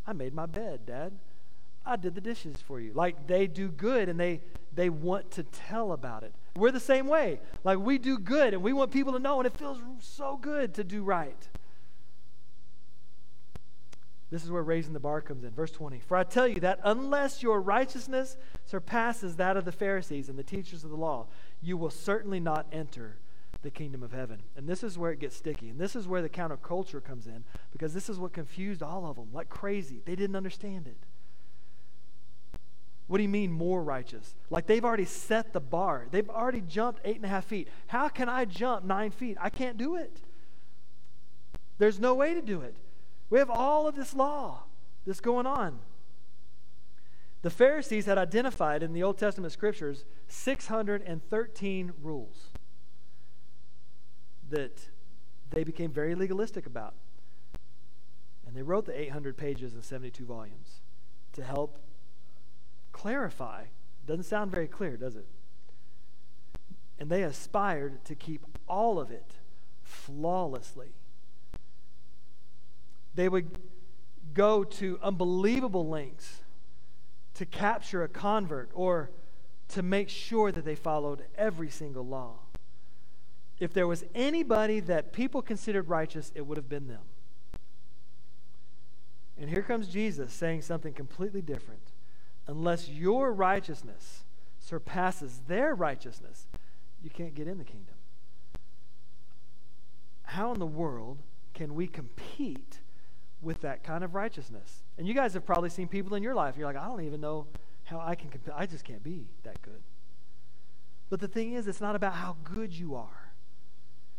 I 0.08 0.13
made 0.13 0.34
my 0.34 0.47
bed, 0.47 0.88
Dad. 0.88 1.13
I 1.88 1.95
did 1.95 2.15
the 2.15 2.21
dishes 2.21 2.58
for 2.58 2.80
you. 2.80 2.93
Like 2.93 3.28
they 3.28 3.47
do 3.47 3.69
good 3.69 4.10
and 4.10 4.19
they 4.19 4.41
they 4.73 4.89
want 4.89 5.32
to 5.32 5.43
tell 5.43 5.91
about 5.91 6.23
it. 6.23 6.34
We're 6.56 6.71
the 6.71 6.80
same 6.80 7.08
way. 7.08 7.39
Like 7.63 7.80
we 7.80 7.97
do 7.97 8.19
good 8.19 8.54
and 8.54 8.62
we 8.62 8.73
want 8.73 8.91
people 8.91 9.13
to 9.13 9.19
know, 9.19 9.39
and 9.39 9.47
it 9.47 9.58
feels 9.58 9.80
so 10.00 10.38
good 10.38 10.76
to 10.76 10.84
do 10.84 11.04
right. 11.04 11.47
This 14.30 14.43
is 14.43 14.52
where 14.52 14.62
raising 14.62 14.93
the 14.93 15.00
bar 15.00 15.21
comes 15.21 15.43
in. 15.43 15.52
Verse 15.52 15.71
20. 15.71 16.00
For 16.00 16.17
I 16.17 16.23
tell 16.23 16.47
you 16.47 16.60
that 16.60 16.80
unless 16.84 17.41
your 17.41 17.62
righteousness 17.62 18.36
surpasses 18.65 19.38
that 19.38 19.56
of 19.56 19.63
the 19.63 19.71
Pharisees 19.71 20.28
and 20.28 20.38
the 20.38 20.43
teachers 20.43 20.84
of 20.84 20.89
the 20.89 20.97
law, 20.97 21.28
you 21.62 21.78
will 21.78 21.89
certainly 21.89 22.39
not 22.39 22.67
enter 22.71 23.17
the 23.62 23.71
kingdom 23.71 24.04
of 24.04 24.12
heaven. 24.12 24.41
And 24.58 24.67
this 24.67 24.84
is 24.84 24.97
where 24.97 25.12
it 25.12 25.19
gets 25.19 25.38
sticky. 25.38 25.69
And 25.69 25.80
this 25.80 25.95
is 25.95 26.08
where 26.08 26.21
the 26.21 26.30
counterculture 26.30 27.02
comes 27.02 27.26
in 27.26 27.45
because 27.71 27.93
this 27.93 28.10
is 28.10 28.19
what 28.19 28.34
confused 28.34 28.84
all 28.84 29.06
of 29.06 29.15
them 29.15 29.30
like 29.32 29.50
crazy. 29.50 30.02
They 30.06 30.15
didn't 30.15 30.36
understand 30.36 30.88
it. 30.88 30.97
What 33.08 33.17
do 33.17 33.24
you 33.24 33.30
mean 33.30 33.52
more 33.52 33.82
righteous? 33.82 34.36
Like 34.50 34.67
they've 34.67 34.84
already 34.84 35.06
set 35.06 35.54
the 35.54 35.62
bar. 35.62 36.08
They've 36.12 36.30
already 36.30 36.62
jumped 36.62 37.02
eight 37.06 37.15
and 37.15 37.26
a 37.26 37.30
half 37.30 37.46
feet. 37.46 37.70
How 37.88 38.10
can 38.10 38.28
I 38.28 38.46
jump 38.46 38.84
nine 38.84 39.12
feet? 39.12 39.38
I 39.39 39.50
can't 39.50 39.78
do 39.78 39.96
it. 39.96 40.22
There's 41.78 42.00
no 42.00 42.15
way 42.15 42.34
to 42.34 42.41
do 42.41 42.62
it. 42.62 42.76
We 43.30 43.39
have 43.39 43.50
all 43.50 43.88
of 43.88 43.96
this 43.96 44.13
law 44.13 44.63
that's 45.06 45.20
going 45.20 45.46
on. 45.46 45.80
The 47.43 47.50
Pharisees 47.50 48.06
had 48.08 48.17
identified 48.17 48.84
in 48.84 48.93
the 48.93 49.04
Old 49.04 49.17
Testament 49.17 49.54
scriptures 49.54 50.04
613 50.28 51.93
rules 52.02 52.50
that 54.50 54.89
they 55.52 55.63
became 55.63 55.91
very 55.91 56.15
legalistic 56.15 56.65
about. 56.65 56.93
And 58.46 58.56
they 58.56 58.63
wrote 58.63 58.86
the 58.86 59.00
800 59.00 59.38
pages 59.38 59.74
and 59.74 59.84
72 59.84 60.26
volumes 60.26 60.82
to 61.34 61.43
help 61.43 61.80
clarify. 62.98 63.66
Doesn't 64.06 64.24
sound 64.24 64.52
very 64.52 64.68
clear, 64.68 64.98
does 64.98 65.16
it? 65.16 65.26
And 67.00 67.10
they 67.10 67.24
aspired 67.24 68.04
to 68.06 68.16
keep 68.16 68.46
all 68.68 69.00
of 69.00 69.12
it 69.12 69.34
flawlessly. 69.84 70.90
They 73.14 73.30
would 73.30 73.60
go 74.34 74.64
to 74.64 75.00
unbelievable 75.02 75.88
lengths 75.88 76.42
to 77.36 77.46
capture 77.46 78.04
a 78.04 78.08
convert 78.08 78.72
or 78.74 79.12
to 79.70 79.84
make 79.84 80.10
sure 80.10 80.52
that 80.52 80.66
they 80.66 80.76
followed 80.76 81.24
every 81.38 81.70
single 81.70 82.06
law. 82.06 82.36
If 83.60 83.74
there 83.74 83.88
was 83.88 84.04
anybody 84.16 84.80
that 84.82 85.14
people 85.14 85.42
considered 85.42 85.88
righteous, 85.90 86.32
it 86.36 86.42
would 86.46 86.58
have 86.58 86.70
been 86.70 86.88
them. 86.88 87.02
And 89.40 89.50
here 89.50 89.62
comes 89.62 89.88
Jesus 89.88 90.34
saying 90.34 90.64
something 90.64 90.94
completely 90.94 91.42
different 91.42 91.82
unless 92.48 92.90
your 92.90 93.32
righteousness 93.32 94.24
surpasses 94.60 95.42
their 95.48 95.76
righteousness, 95.76 96.48
you 97.04 97.10
can't 97.10 97.36
get 97.36 97.48
in 97.48 97.58
the 97.58 97.64
kingdom. 97.64 97.96
How 100.24 100.52
in 100.54 100.60
the 100.60 100.66
world 100.66 101.20
can 101.54 101.76
we 101.76 101.88
compete 101.88 102.80
with 103.42 103.62
that 103.62 103.84
kind 103.84 104.04
of 104.04 104.16
righteousness? 104.16 104.84
And 104.98 105.08
you 105.08 105.14
guys 105.14 105.34
have 105.34 105.46
probably 105.46 105.70
seen 105.70 105.88
people 105.88 106.16
in 106.16 106.24
your 106.24 106.36
life, 106.36 106.56
you're 106.58 106.68
like, 106.68 106.76
I 106.76 106.88
don't 106.88 107.02
even 107.02 107.22
know 107.22 107.48
how 107.86 108.00
I 108.00 108.16
can 108.16 108.30
compete. 108.30 108.54
I 108.56 108.66
just 108.66 108.84
can't 108.84 109.04
be 109.04 109.28
that 109.44 109.62
good. 109.62 109.82
But 111.10 111.22
the 111.22 111.28
thing 111.28 111.54
is, 111.54 111.68
it's 111.68 111.80
not 111.80 111.96
about 111.96 112.14
how 112.14 112.36
good 112.44 112.74
you 112.74 112.96
are. 112.96 113.32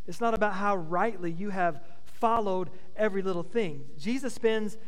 It's 0.06 0.22
not 0.22 0.32
about 0.32 0.54
how 0.54 0.76
rightly 0.76 1.30
you 1.30 1.50
have 1.50 1.82
followed 2.06 2.70
every 2.96 3.20
little 3.20 3.42
thing. 3.42 3.84
Jesus 3.98 4.32
spends 4.32 4.78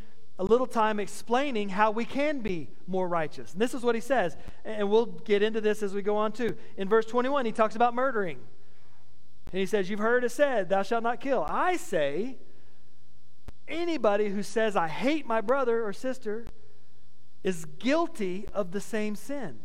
a 0.40 0.44
little 0.44 0.66
time 0.66 0.98
explaining 0.98 1.68
how 1.68 1.90
we 1.90 2.06
can 2.06 2.40
be 2.40 2.66
more 2.86 3.06
righteous. 3.06 3.52
And 3.52 3.60
this 3.60 3.74
is 3.74 3.82
what 3.82 3.94
he 3.94 4.00
says, 4.00 4.38
and 4.64 4.88
we'll 4.88 5.04
get 5.04 5.42
into 5.42 5.60
this 5.60 5.82
as 5.82 5.92
we 5.92 6.00
go 6.00 6.16
on 6.16 6.32
too. 6.32 6.56
In 6.78 6.88
verse 6.88 7.04
21, 7.04 7.44
he 7.44 7.52
talks 7.52 7.76
about 7.76 7.94
murdering. 7.94 8.38
And 9.52 9.60
he 9.60 9.66
says, 9.66 9.90
You've 9.90 10.00
heard 10.00 10.24
it 10.24 10.30
said, 10.30 10.70
Thou 10.70 10.82
shalt 10.82 11.02
not 11.02 11.20
kill. 11.20 11.44
I 11.46 11.76
say, 11.76 12.38
anybody 13.68 14.30
who 14.30 14.42
says, 14.42 14.76
I 14.76 14.88
hate 14.88 15.26
my 15.26 15.42
brother 15.42 15.84
or 15.84 15.92
sister, 15.92 16.46
is 17.44 17.66
guilty 17.78 18.46
of 18.54 18.72
the 18.72 18.80
same 18.80 19.16
sin. 19.16 19.58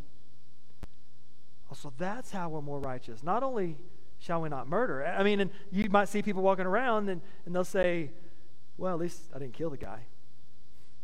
So 1.74 1.94
that's 1.98 2.32
how 2.32 2.50
we're 2.50 2.62
more 2.62 2.80
righteous. 2.80 3.24
Not 3.24 3.44
only 3.44 3.78
shall 4.20 4.42
we 4.42 4.50
not 4.50 4.68
murder, 4.68 5.06
I 5.06 5.24
mean, 5.24 5.40
and 5.40 5.52
you 5.72 5.90
might 5.90 6.10
see 6.10 6.22
people 6.22 6.42
walking 6.42 6.66
around 6.66 7.08
and, 7.08 7.22
and 7.46 7.56
they'll 7.56 7.64
say, 7.64 8.12
well, 8.78 8.94
at 8.94 9.00
least 9.00 9.22
I 9.34 9.40
didn't 9.40 9.54
kill 9.54 9.70
the 9.70 9.78
guy. 9.78 10.00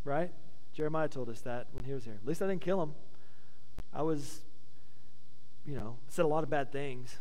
Right? 0.04 0.32
Jeremiah 0.74 1.08
told 1.08 1.30
us 1.30 1.42
that 1.42 1.68
when 1.74 1.86
he 1.86 1.94
was 1.94 2.06
here. 2.06 2.18
At 2.22 2.28
least 2.28 2.42
I 2.42 2.48
didn't 2.48 2.62
kill 2.62 2.82
him. 2.82 2.94
I 3.94 4.02
was, 4.02 4.42
you 5.66 5.76
know, 5.76 5.98
said 6.08 6.26
a 6.26 6.28
lot 6.28 6.44
of 6.44 6.50
bad 6.50 6.72
things. 6.72 7.18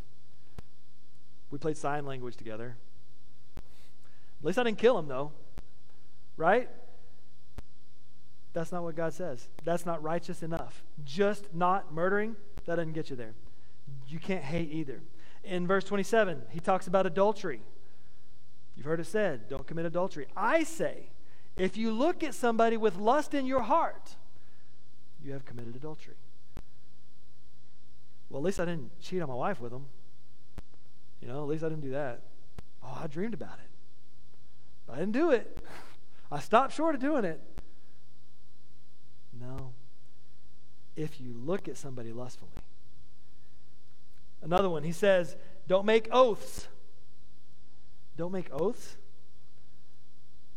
We 1.51 1.59
played 1.59 1.77
sign 1.77 2.07
language 2.07 2.37
together. 2.37 2.77
At 3.57 4.47
least 4.47 4.59
I 4.59 4.63
didn't 4.63 4.79
kill 4.79 4.99
him, 4.99 5.09
though. 5.09 5.33
Right? 6.37 6.69
That's 8.53 8.73
not 8.73 8.83
what 8.83 8.97
God 8.97 9.13
says. 9.13 9.49
That's 9.65 9.85
not 9.85 10.03
righteous 10.03 10.43
enough. 10.43 10.83
Just 11.05 11.55
not 11.55 11.93
murdering, 11.93 12.37
that 12.65 12.77
doesn't 12.77 12.93
get 12.93 13.11
you 13.11 13.17
there. 13.17 13.35
You 14.09 14.19
can't 14.19 14.43
hate 14.43 14.73
either. 14.73 15.01
In 15.45 15.67
verse 15.67 15.85
27, 15.85 16.43
he 16.51 16.61
talks 16.61 16.87
about 16.87 17.07
adultery. 17.07 17.61
You've 18.77 18.87
heard 18.87 19.01
it 19.01 19.07
said, 19.07 19.49
don't 19.49 19.67
commit 19.67 19.87
adultery. 19.87 20.27
I 20.37 20.65
say, 20.65 21.11
if 21.57 21.77
you 21.77 21.93
look 21.93 22.23
at 22.23 22.35
somebody 22.35 22.77
with 22.77 22.97
lust 22.97 23.35
in 23.35 23.47
your 23.47 23.61
heart, 23.61 24.17
you 25.23 25.33
have 25.33 25.45
committed 25.45 25.77
adultery. 25.77 26.15
Well, 28.29 28.41
at 28.41 28.45
least 28.45 28.61
I 28.61 28.65
didn't 28.65 28.91
cheat 29.01 29.21
on 29.21 29.29
my 29.29 29.35
wife 29.35 29.61
with 29.61 29.73
them. 29.73 29.87
You 31.21 31.29
know, 31.29 31.43
at 31.43 31.49
least 31.49 31.65
I 31.65 31.69
didn't 31.69 31.83
do 31.83 31.91
that. 31.91 32.23
Oh, 32.83 32.99
I 33.03 33.07
dreamed 33.07 33.35
about 33.35 33.59
it. 33.59 33.71
But 34.87 34.97
I 34.97 34.99
didn't 35.01 35.13
do 35.13 35.31
it. 35.31 35.59
I 36.33 36.39
stopped 36.39 36.75
short 36.75 36.95
of 36.95 37.01
doing 37.01 37.25
it. 37.25 37.41
No. 39.39 39.73
If 40.97 41.21
you 41.21 41.33
look 41.35 41.69
at 41.69 41.77
somebody 41.77 42.13
lustfully. 42.13 42.51
Another 44.43 44.71
one, 44.71 44.85
he 44.85 44.93
says, 44.93 45.37
don't 45.67 45.85
make 45.85 46.09
oaths. 46.11 46.69
Don't 48.17 48.33
make 48.33 48.49
oaths, 48.53 48.97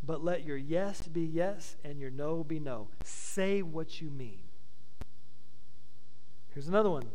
but 0.06 0.24
let 0.24 0.46
your 0.46 0.58
yes 0.58 1.08
be 1.08 1.22
yes 1.22 1.76
and 1.84 2.00
your 2.00 2.12
no 2.12 2.44
be 2.44 2.60
no. 2.60 2.88
Say 3.04 3.62
what 3.62 4.02
you 4.02 4.10
mean. 4.10 4.40
Here's 6.54 6.68
another 6.68 6.90
one. 6.90 7.06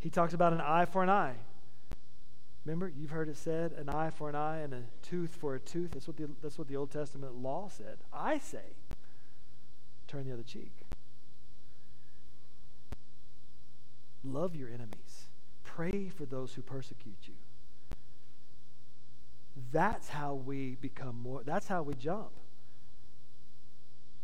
He 0.00 0.10
talks 0.10 0.34
about 0.34 0.52
an 0.52 0.60
eye 0.60 0.84
for 0.84 1.02
an 1.02 1.08
eye. 1.08 1.36
Remember, 2.64 2.90
you've 2.94 3.10
heard 3.10 3.28
it 3.28 3.36
said, 3.36 3.72
an 3.72 3.88
eye 3.88 4.10
for 4.10 4.28
an 4.28 4.34
eye 4.34 4.60
and 4.60 4.72
a 4.72 4.82
tooth 5.02 5.34
for 5.34 5.54
a 5.54 5.60
tooth. 5.60 5.92
That's 5.92 6.06
what 6.06 6.16
the, 6.16 6.28
that's 6.42 6.58
what 6.58 6.66
the 6.66 6.76
Old 6.76 6.90
Testament 6.90 7.36
law 7.36 7.68
said. 7.68 7.98
I 8.12 8.38
say, 8.38 8.74
turn 10.08 10.26
the 10.26 10.32
other 10.32 10.42
cheek. 10.42 10.72
Love 14.24 14.56
your 14.56 14.68
enemies. 14.68 15.26
Pray 15.62 16.08
for 16.08 16.24
those 16.24 16.54
who 16.54 16.62
persecute 16.62 17.18
you. 17.24 17.34
That's 19.74 20.08
how 20.08 20.34
we 20.34 20.76
become 20.80 21.20
more, 21.20 21.42
that's 21.44 21.66
how 21.66 21.82
we 21.82 21.94
jump 21.94 22.30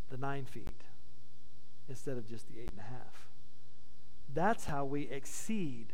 the 0.08 0.16
nine 0.16 0.44
feet 0.44 0.84
instead 1.88 2.16
of 2.16 2.28
just 2.28 2.46
the 2.46 2.60
eight 2.60 2.70
and 2.70 2.78
a 2.78 2.84
half. 2.84 3.28
That's 4.32 4.66
how 4.66 4.84
we 4.84 5.08
exceed 5.08 5.86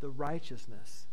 the 0.00 0.10
righteousness 0.10 1.06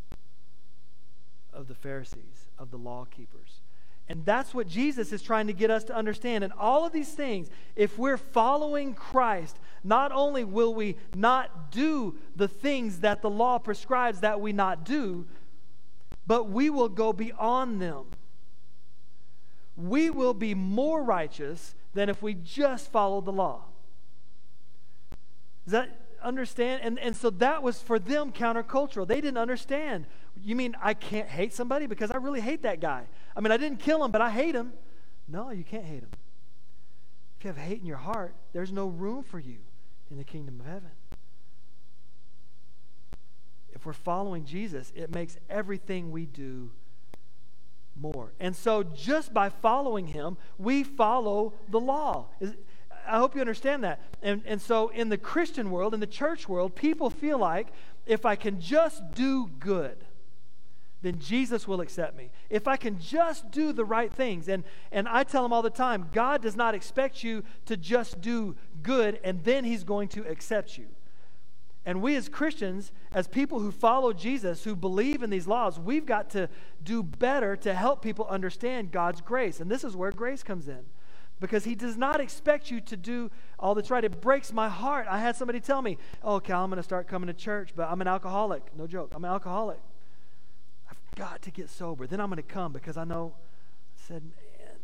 of 1.53 1.69
the 1.69 1.73
Pharisees, 1.73 2.49
of 2.59 2.69
the 2.69 2.77
law 2.77 3.05
keepers. 3.05 3.61
And 4.09 4.25
that's 4.25 4.53
what 4.53 4.67
Jesus 4.67 5.13
is 5.13 5.21
trying 5.21 5.47
to 5.47 5.53
get 5.53 5.71
us 5.71 5.85
to 5.85 5.95
understand. 5.95 6.43
And 6.43 6.51
all 6.51 6.85
of 6.85 6.91
these 6.91 7.13
things, 7.13 7.47
if 7.77 7.97
we're 7.97 8.17
following 8.17 8.93
Christ, 8.93 9.57
not 9.85 10.11
only 10.11 10.43
will 10.43 10.73
we 10.73 10.97
not 11.15 11.71
do 11.71 12.17
the 12.35 12.49
things 12.49 12.99
that 12.99 13.21
the 13.21 13.29
law 13.29 13.57
prescribes 13.57 14.19
that 14.19 14.41
we 14.41 14.51
not 14.51 14.83
do, 14.83 15.25
but 16.27 16.49
we 16.49 16.69
will 16.69 16.89
go 16.89 17.13
beyond 17.13 17.81
them. 17.81 18.05
We 19.77 20.09
will 20.09 20.33
be 20.33 20.53
more 20.53 21.03
righteous 21.03 21.75
than 21.93 22.09
if 22.09 22.21
we 22.21 22.33
just 22.33 22.91
followed 22.91 23.25
the 23.25 23.31
law. 23.31 23.63
Does 25.65 25.71
that 25.73 25.99
understand? 26.23 26.81
And, 26.83 26.99
and 26.99 27.15
so 27.15 27.29
that 27.31 27.63
was 27.63 27.81
for 27.81 27.99
them 27.99 28.31
countercultural. 28.31 29.07
They 29.07 29.21
didn't 29.21 29.37
understand. 29.37 30.05
You 30.41 30.55
mean 30.55 30.75
I 30.81 30.93
can't 30.93 31.27
hate 31.27 31.53
somebody 31.53 31.87
because 31.87 32.11
I 32.11 32.17
really 32.17 32.41
hate 32.41 32.63
that 32.63 32.79
guy? 32.79 33.03
I 33.35 33.41
mean, 33.41 33.51
I 33.51 33.57
didn't 33.57 33.79
kill 33.79 34.03
him, 34.03 34.11
but 34.11 34.21
I 34.21 34.29
hate 34.29 34.55
him. 34.55 34.73
No, 35.27 35.49
you 35.51 35.63
can't 35.63 35.85
hate 35.85 36.01
him. 36.01 36.09
If 37.39 37.45
you 37.45 37.47
have 37.49 37.57
hate 37.57 37.79
in 37.79 37.85
your 37.85 37.97
heart, 37.97 38.33
there's 38.53 38.71
no 38.71 38.87
room 38.87 39.23
for 39.23 39.39
you 39.39 39.57
in 40.11 40.17
the 40.17 40.23
kingdom 40.23 40.59
of 40.59 40.65
heaven. 40.67 40.91
We're 43.85 43.93
following 43.93 44.45
Jesus, 44.45 44.91
it 44.95 45.13
makes 45.13 45.37
everything 45.49 46.11
we 46.11 46.25
do 46.25 46.71
more. 47.95 48.33
And 48.39 48.55
so, 48.55 48.83
just 48.83 49.33
by 49.33 49.49
following 49.49 50.07
him, 50.07 50.37
we 50.57 50.83
follow 50.83 51.53
the 51.69 51.79
law. 51.79 52.27
I 53.07 53.17
hope 53.19 53.35
you 53.35 53.41
understand 53.41 53.83
that. 53.83 54.01
And, 54.21 54.41
and 54.45 54.61
so, 54.61 54.89
in 54.89 55.09
the 55.09 55.17
Christian 55.17 55.71
world, 55.71 55.93
in 55.93 55.99
the 55.99 56.07
church 56.07 56.49
world, 56.49 56.75
people 56.75 57.09
feel 57.09 57.37
like 57.37 57.67
if 58.05 58.25
I 58.25 58.35
can 58.35 58.59
just 58.59 59.11
do 59.11 59.49
good, 59.59 60.03
then 61.01 61.19
Jesus 61.19 61.67
will 61.67 61.81
accept 61.81 62.17
me. 62.17 62.31
If 62.49 62.67
I 62.67 62.77
can 62.77 62.99
just 62.99 63.51
do 63.51 63.71
the 63.71 63.85
right 63.85 64.11
things. 64.11 64.49
And, 64.49 64.63
and 64.91 65.07
I 65.07 65.23
tell 65.23 65.43
them 65.43 65.53
all 65.53 65.61
the 65.61 65.69
time 65.69 66.09
God 66.11 66.41
does 66.41 66.55
not 66.55 66.73
expect 66.73 67.23
you 67.23 67.43
to 67.65 67.77
just 67.77 68.21
do 68.21 68.55
good 68.81 69.19
and 69.23 69.43
then 69.43 69.63
He's 69.63 69.83
going 69.83 70.07
to 70.09 70.27
accept 70.27 70.79
you. 70.79 70.87
And 71.85 72.01
we 72.01 72.15
as 72.15 72.29
Christians, 72.29 72.91
as 73.13 73.27
people 73.27 73.59
who 73.59 73.71
follow 73.71 74.11
Jesus, 74.11 74.63
who 74.63 74.75
believe 74.75 75.21
in 75.21 75.29
these 75.29 75.47
laws, 75.47 75.79
we've 75.79 76.05
got 76.05 76.31
to 76.31 76.49
do 76.83 77.03
better 77.03 77.55
to 77.57 77.75
help 77.75 78.01
people 78.01 78.25
understand 78.27 78.91
God's 78.91 79.21
grace. 79.21 79.59
And 79.59 79.69
this 79.69 79.83
is 79.83 79.95
where 79.95 80.11
grace 80.11 80.41
comes 80.41 80.67
in 80.67 80.85
because 81.39 81.63
he 81.63 81.75
does 81.75 81.95
not 81.95 82.19
expect 82.19 82.71
you 82.71 82.81
to 82.81 82.97
do 82.97 83.29
all 83.59 83.75
that's 83.75 83.91
right. 83.91 84.03
It 84.03 84.19
breaks 84.19 84.51
my 84.51 84.67
heart. 84.67 85.05
I 85.09 85.19
had 85.19 85.35
somebody 85.35 85.59
tell 85.59 85.81
me, 85.81 85.97
oh, 86.23 86.39
Cal, 86.39 86.63
I'm 86.63 86.69
going 86.69 86.77
to 86.77 86.83
start 86.83 87.07
coming 87.07 87.27
to 87.27 87.33
church, 87.33 87.71
but 87.75 87.89
I'm 87.89 88.01
an 88.01 88.07
alcoholic. 88.07 88.75
No 88.75 88.87
joke. 88.87 89.11
I'm 89.13 89.23
an 89.23 89.31
alcoholic. 89.31 89.79
I've 90.89 91.15
got 91.15 91.41
to 91.43 91.51
get 91.51 91.69
sober. 91.69 92.07
Then 92.07 92.19
I'm 92.19 92.29
going 92.29 92.37
to 92.37 92.43
come 92.43 92.71
because 92.71 92.97
I 92.97 93.03
know, 93.03 93.33
I 93.37 94.07
said, 94.07 94.23
man, 94.23 94.75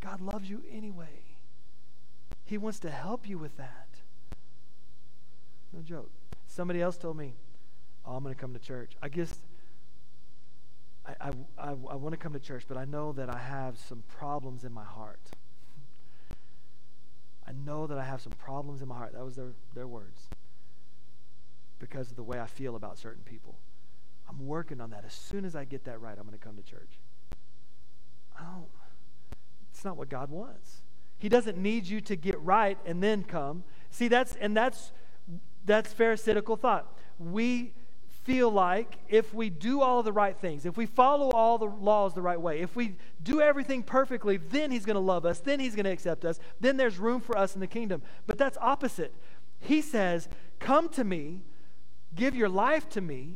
God 0.00 0.20
loves 0.20 0.50
you 0.50 0.62
anyway. 0.70 1.22
He 2.44 2.58
wants 2.58 2.78
to 2.80 2.90
help 2.90 3.28
you 3.28 3.38
with 3.38 3.56
that. 3.56 3.88
No 5.74 5.82
joke. 5.82 6.10
Somebody 6.46 6.80
else 6.80 6.96
told 6.96 7.16
me, 7.16 7.32
oh, 8.06 8.14
I'm 8.14 8.22
going 8.22 8.34
to 8.34 8.40
come 8.40 8.52
to 8.52 8.60
church. 8.60 8.92
I 9.02 9.08
guess 9.08 9.40
I, 11.04 11.14
I, 11.20 11.30
I, 11.58 11.70
I 11.70 11.94
want 11.96 12.12
to 12.12 12.16
come 12.16 12.32
to 12.32 12.38
church, 12.38 12.64
but 12.68 12.76
I 12.76 12.84
know 12.84 13.12
that 13.12 13.28
I 13.28 13.38
have 13.38 13.76
some 13.78 14.04
problems 14.16 14.64
in 14.64 14.72
my 14.72 14.84
heart. 14.84 15.20
I 17.46 17.52
know 17.52 17.86
that 17.86 17.98
I 17.98 18.04
have 18.04 18.20
some 18.20 18.32
problems 18.32 18.82
in 18.82 18.88
my 18.88 18.96
heart. 18.96 19.12
That 19.14 19.24
was 19.24 19.36
their, 19.36 19.52
their 19.74 19.86
words. 19.86 20.28
Because 21.78 22.10
of 22.10 22.16
the 22.16 22.22
way 22.22 22.38
I 22.40 22.46
feel 22.46 22.76
about 22.76 22.96
certain 22.96 23.22
people. 23.24 23.56
I'm 24.28 24.46
working 24.46 24.80
on 24.80 24.90
that. 24.90 25.04
As 25.04 25.12
soon 25.12 25.44
as 25.44 25.54
I 25.54 25.64
get 25.64 25.84
that 25.84 26.00
right, 26.00 26.16
I'm 26.16 26.24
going 26.24 26.38
to 26.38 26.44
come 26.44 26.56
to 26.56 26.62
church. 26.62 27.00
I 28.38 28.42
don't, 28.42 28.66
it's 29.70 29.84
not 29.84 29.96
what 29.96 30.08
God 30.08 30.30
wants. 30.30 30.82
He 31.18 31.28
doesn't 31.28 31.58
need 31.58 31.86
you 31.86 32.00
to 32.02 32.16
get 32.16 32.40
right 32.40 32.78
and 32.86 33.02
then 33.02 33.24
come. 33.24 33.64
See, 33.90 34.08
that's, 34.08 34.34
and 34.36 34.56
that's, 34.56 34.92
that's 35.64 35.92
Pharisaical 35.92 36.56
thought. 36.56 36.92
We 37.18 37.72
feel 38.24 38.50
like 38.50 38.96
if 39.08 39.34
we 39.34 39.50
do 39.50 39.82
all 39.82 40.02
the 40.02 40.12
right 40.12 40.36
things, 40.36 40.64
if 40.64 40.76
we 40.76 40.86
follow 40.86 41.30
all 41.30 41.58
the 41.58 41.66
laws 41.66 42.14
the 42.14 42.22
right 42.22 42.40
way, 42.40 42.60
if 42.60 42.74
we 42.74 42.96
do 43.22 43.40
everything 43.40 43.82
perfectly, 43.82 44.38
then 44.38 44.70
He's 44.70 44.84
going 44.84 44.94
to 44.94 45.00
love 45.00 45.26
us, 45.26 45.40
then 45.40 45.60
He's 45.60 45.74
going 45.74 45.84
to 45.84 45.92
accept 45.92 46.24
us, 46.24 46.40
then 46.60 46.76
there's 46.76 46.98
room 46.98 47.20
for 47.20 47.36
us 47.36 47.54
in 47.54 47.60
the 47.60 47.66
kingdom. 47.66 48.02
But 48.26 48.38
that's 48.38 48.56
opposite. 48.60 49.14
He 49.60 49.82
says, 49.82 50.28
Come 50.58 50.88
to 50.90 51.04
me, 51.04 51.42
give 52.14 52.34
your 52.34 52.48
life 52.48 52.88
to 52.90 53.00
me, 53.00 53.34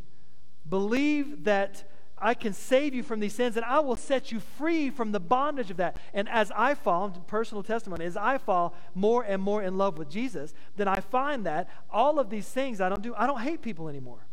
believe 0.69 1.45
that 1.45 1.85
I 2.21 2.35
can 2.35 2.53
save 2.53 2.95
you 2.95 3.03
from 3.03 3.21
these 3.21 3.35
sins, 3.35 3.57
and 3.57 3.65
I 3.65 3.81
will 3.81 3.97
set 3.97 4.33
you 4.33 4.41
free 4.41 4.91
from 4.91 5.13
the 5.13 5.21
bondage 5.21 5.71
of 5.71 5.77
that. 5.79 5.97
And 6.13 6.29
as 6.29 6.51
I 6.55 6.75
fall, 6.75 7.11
personal 7.27 7.63
testimony, 7.63 8.05
as 8.05 8.17
I 8.17 8.39
fall 8.39 8.75
more 8.95 9.23
and 9.23 9.43
more 9.43 9.63
in 9.63 9.79
love 9.79 9.99
with 9.99 10.11
Jesus, 10.11 10.55
then 10.77 10.89
I 10.89 11.01
find 11.01 11.47
that 11.47 11.69
all 11.91 12.19
of 12.19 12.31
these 12.31 12.49
things 12.49 12.81
I 12.81 12.89
don't 12.89 13.03
do, 13.03 13.15
I 13.17 13.27
don't 13.27 13.41
hate 13.41 13.63
people 13.63 13.89
anymore. 13.89 14.27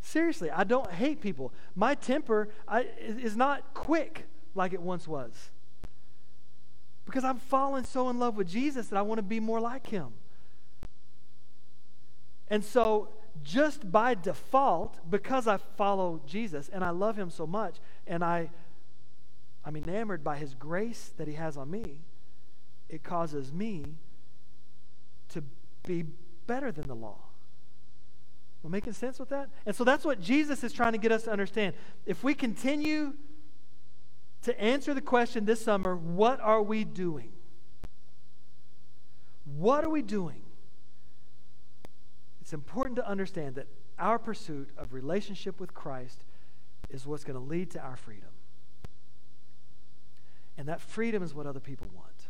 Seriously, 0.00 0.50
I 0.50 0.62
don't 0.62 0.90
hate 0.90 1.20
people. 1.20 1.52
My 1.74 1.96
temper 1.96 2.48
I, 2.68 2.86
is 3.00 3.36
not 3.36 3.74
quick 3.74 4.26
like 4.54 4.72
it 4.72 4.80
once 4.80 5.08
was. 5.08 5.50
Because 7.04 7.24
I'm 7.24 7.38
fallen 7.38 7.84
so 7.84 8.08
in 8.08 8.18
love 8.18 8.36
with 8.36 8.48
Jesus 8.48 8.86
that 8.88 8.96
I 8.96 9.02
want 9.02 9.18
to 9.18 9.22
be 9.22 9.40
more 9.40 9.60
like 9.60 9.88
him. 9.88 10.08
And 12.48 12.64
so, 12.64 13.08
just 13.42 13.90
by 13.90 14.14
default, 14.14 14.98
because 15.10 15.46
I 15.46 15.56
follow 15.56 16.20
Jesus 16.26 16.68
and 16.68 16.84
I 16.84 16.90
love 16.90 17.16
him 17.16 17.30
so 17.30 17.46
much, 17.46 17.76
and 18.06 18.24
I, 18.24 18.50
I'm 19.64 19.76
enamored 19.76 20.22
by 20.22 20.36
his 20.36 20.54
grace 20.54 21.12
that 21.16 21.28
he 21.28 21.34
has 21.34 21.56
on 21.56 21.70
me, 21.70 22.02
it 22.88 23.02
causes 23.02 23.52
me 23.52 23.96
to 25.30 25.42
be 25.84 26.04
better 26.46 26.70
than 26.70 26.86
the 26.86 26.94
law 26.94 27.26
Am 28.66 28.72
I 28.72 28.78
making 28.78 28.94
sense 28.94 29.20
with 29.20 29.28
that? 29.28 29.48
And 29.64 29.76
so 29.76 29.84
that's 29.84 30.04
what 30.04 30.20
Jesus 30.20 30.64
is 30.64 30.72
trying 30.72 30.90
to 30.90 30.98
get 30.98 31.12
us 31.12 31.22
to 31.22 31.30
understand. 31.30 31.74
If 32.04 32.24
we 32.24 32.34
continue 32.34 33.14
to 34.42 34.60
answer 34.60 34.92
the 34.92 35.00
question 35.00 35.44
this 35.44 35.64
summer, 35.64 35.94
what 35.94 36.40
are 36.40 36.60
we 36.60 36.82
doing? 36.82 37.30
What 39.56 39.84
are 39.84 39.88
we 39.88 40.02
doing? 40.02 40.42
It's 42.46 42.52
important 42.52 42.94
to 42.94 43.08
understand 43.08 43.56
that 43.56 43.66
our 43.98 44.20
pursuit 44.20 44.68
of 44.78 44.92
relationship 44.92 45.58
with 45.58 45.74
Christ 45.74 46.22
is 46.90 47.04
what's 47.04 47.24
going 47.24 47.36
to 47.36 47.44
lead 47.44 47.72
to 47.72 47.80
our 47.80 47.96
freedom. 47.96 48.28
And 50.56 50.68
that 50.68 50.80
freedom 50.80 51.24
is 51.24 51.34
what 51.34 51.48
other 51.48 51.58
people 51.58 51.88
want. 51.92 52.28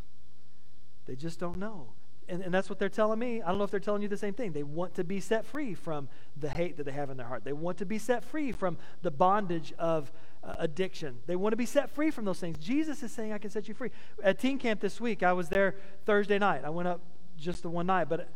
They 1.05 1.17
just 1.17 1.39
don't 1.39 1.59
know. 1.59 1.89
And, 2.31 2.41
and 2.41 2.55
that's 2.55 2.71
what 2.71 2.79
they're 2.79 2.89
telling 2.89 3.19
me. 3.19 3.43
I 3.43 3.49
don't 3.49 3.59
know 3.59 3.65
if 3.65 3.71
they're 3.71 3.79
telling 3.79 4.01
you 4.01 4.09
the 4.09 4.17
same 4.17 4.33
thing. 4.33 4.53
They 4.53 4.63
want 4.63 4.95
to 4.95 5.05
be 5.05 5.21
set 5.21 5.45
free 5.45 5.75
from 5.75 6.09
the 6.35 6.49
hate 6.49 6.79
that 6.79 6.85
they 6.85 6.93
have 6.93 7.11
in 7.11 7.19
their 7.19 7.27
heart. 7.27 7.45
They 7.45 7.53
want 7.53 7.77
to 7.77 7.85
be 7.85 7.99
set 7.99 8.25
free 8.25 8.53
from 8.53 8.79
the 9.03 9.11
bondage 9.11 9.75
of 9.79 10.11
uh, 10.43 10.55
addiction. 10.59 11.19
They 11.27 11.37
want 11.37 11.53
to 11.53 11.59
be 11.59 11.67
set 11.67 11.91
free 11.91 12.11
from 12.11 12.25
those 12.25 12.41
things. 12.41 12.57
Jesus 12.57 13.03
is 13.03 13.13
saying, 13.13 13.35
I 13.35 13.39
can 13.39 13.51
set 13.51 13.69
you 13.69 13.75
free. 13.75 13.91
At 14.25 14.39
teen 14.39 14.59
camp 14.59 14.81
this 14.81 14.99
week, 14.99 15.23
I 15.23 15.35
was 15.35 15.51
there 15.51 15.75
Thursday 16.07 16.39
night. 16.39 16.65
I 16.65 16.71
went 16.71 16.89
up 16.89 17.03
just 17.37 17.63
the 17.63 17.69
one 17.69 17.85
night, 17.85 18.09
but 18.09 18.31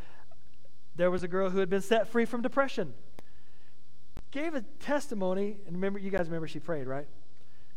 there 1.00 1.10
was 1.10 1.22
a 1.22 1.28
girl 1.28 1.48
who 1.48 1.60
had 1.60 1.70
been 1.70 1.80
set 1.80 2.08
free 2.08 2.26
from 2.26 2.42
depression. 2.42 2.92
Gave 4.32 4.54
a 4.54 4.60
testimony, 4.80 5.56
and 5.66 5.76
remember, 5.76 5.98
you 5.98 6.10
guys 6.10 6.26
remember 6.26 6.46
she 6.46 6.58
prayed, 6.58 6.86
right? 6.86 7.06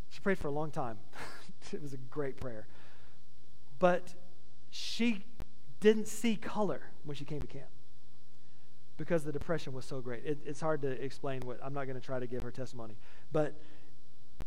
She 0.10 0.20
prayed 0.20 0.38
for 0.38 0.50
a 0.50 0.52
long 0.52 0.72
time. 0.72 0.98
it 1.72 1.82
was 1.82 1.94
a 1.94 1.98
great 1.98 2.36
prayer. 2.36 2.68
But 3.80 4.14
she 4.72 5.24
didn't 5.80 6.10
see 6.10 6.36
color 6.36 6.82
when 7.06 7.16
she 7.16 7.24
came 7.24 7.40
to 7.40 7.48
camp 7.48 7.70
because 8.98 9.24
the 9.24 9.32
depression 9.32 9.72
was 9.72 9.86
so 9.86 10.02
great. 10.02 10.26
It, 10.26 10.40
it's 10.46 10.60
hard 10.60 10.82
to 10.82 10.90
explain 10.90 11.44
what 11.46 11.62
I'm 11.64 11.74
not 11.74 11.86
going 11.86 11.98
to 11.98 12.06
try 12.06 12.20
to 12.20 12.28
give 12.28 12.44
her 12.44 12.52
testimony, 12.52 12.96
but 13.32 13.54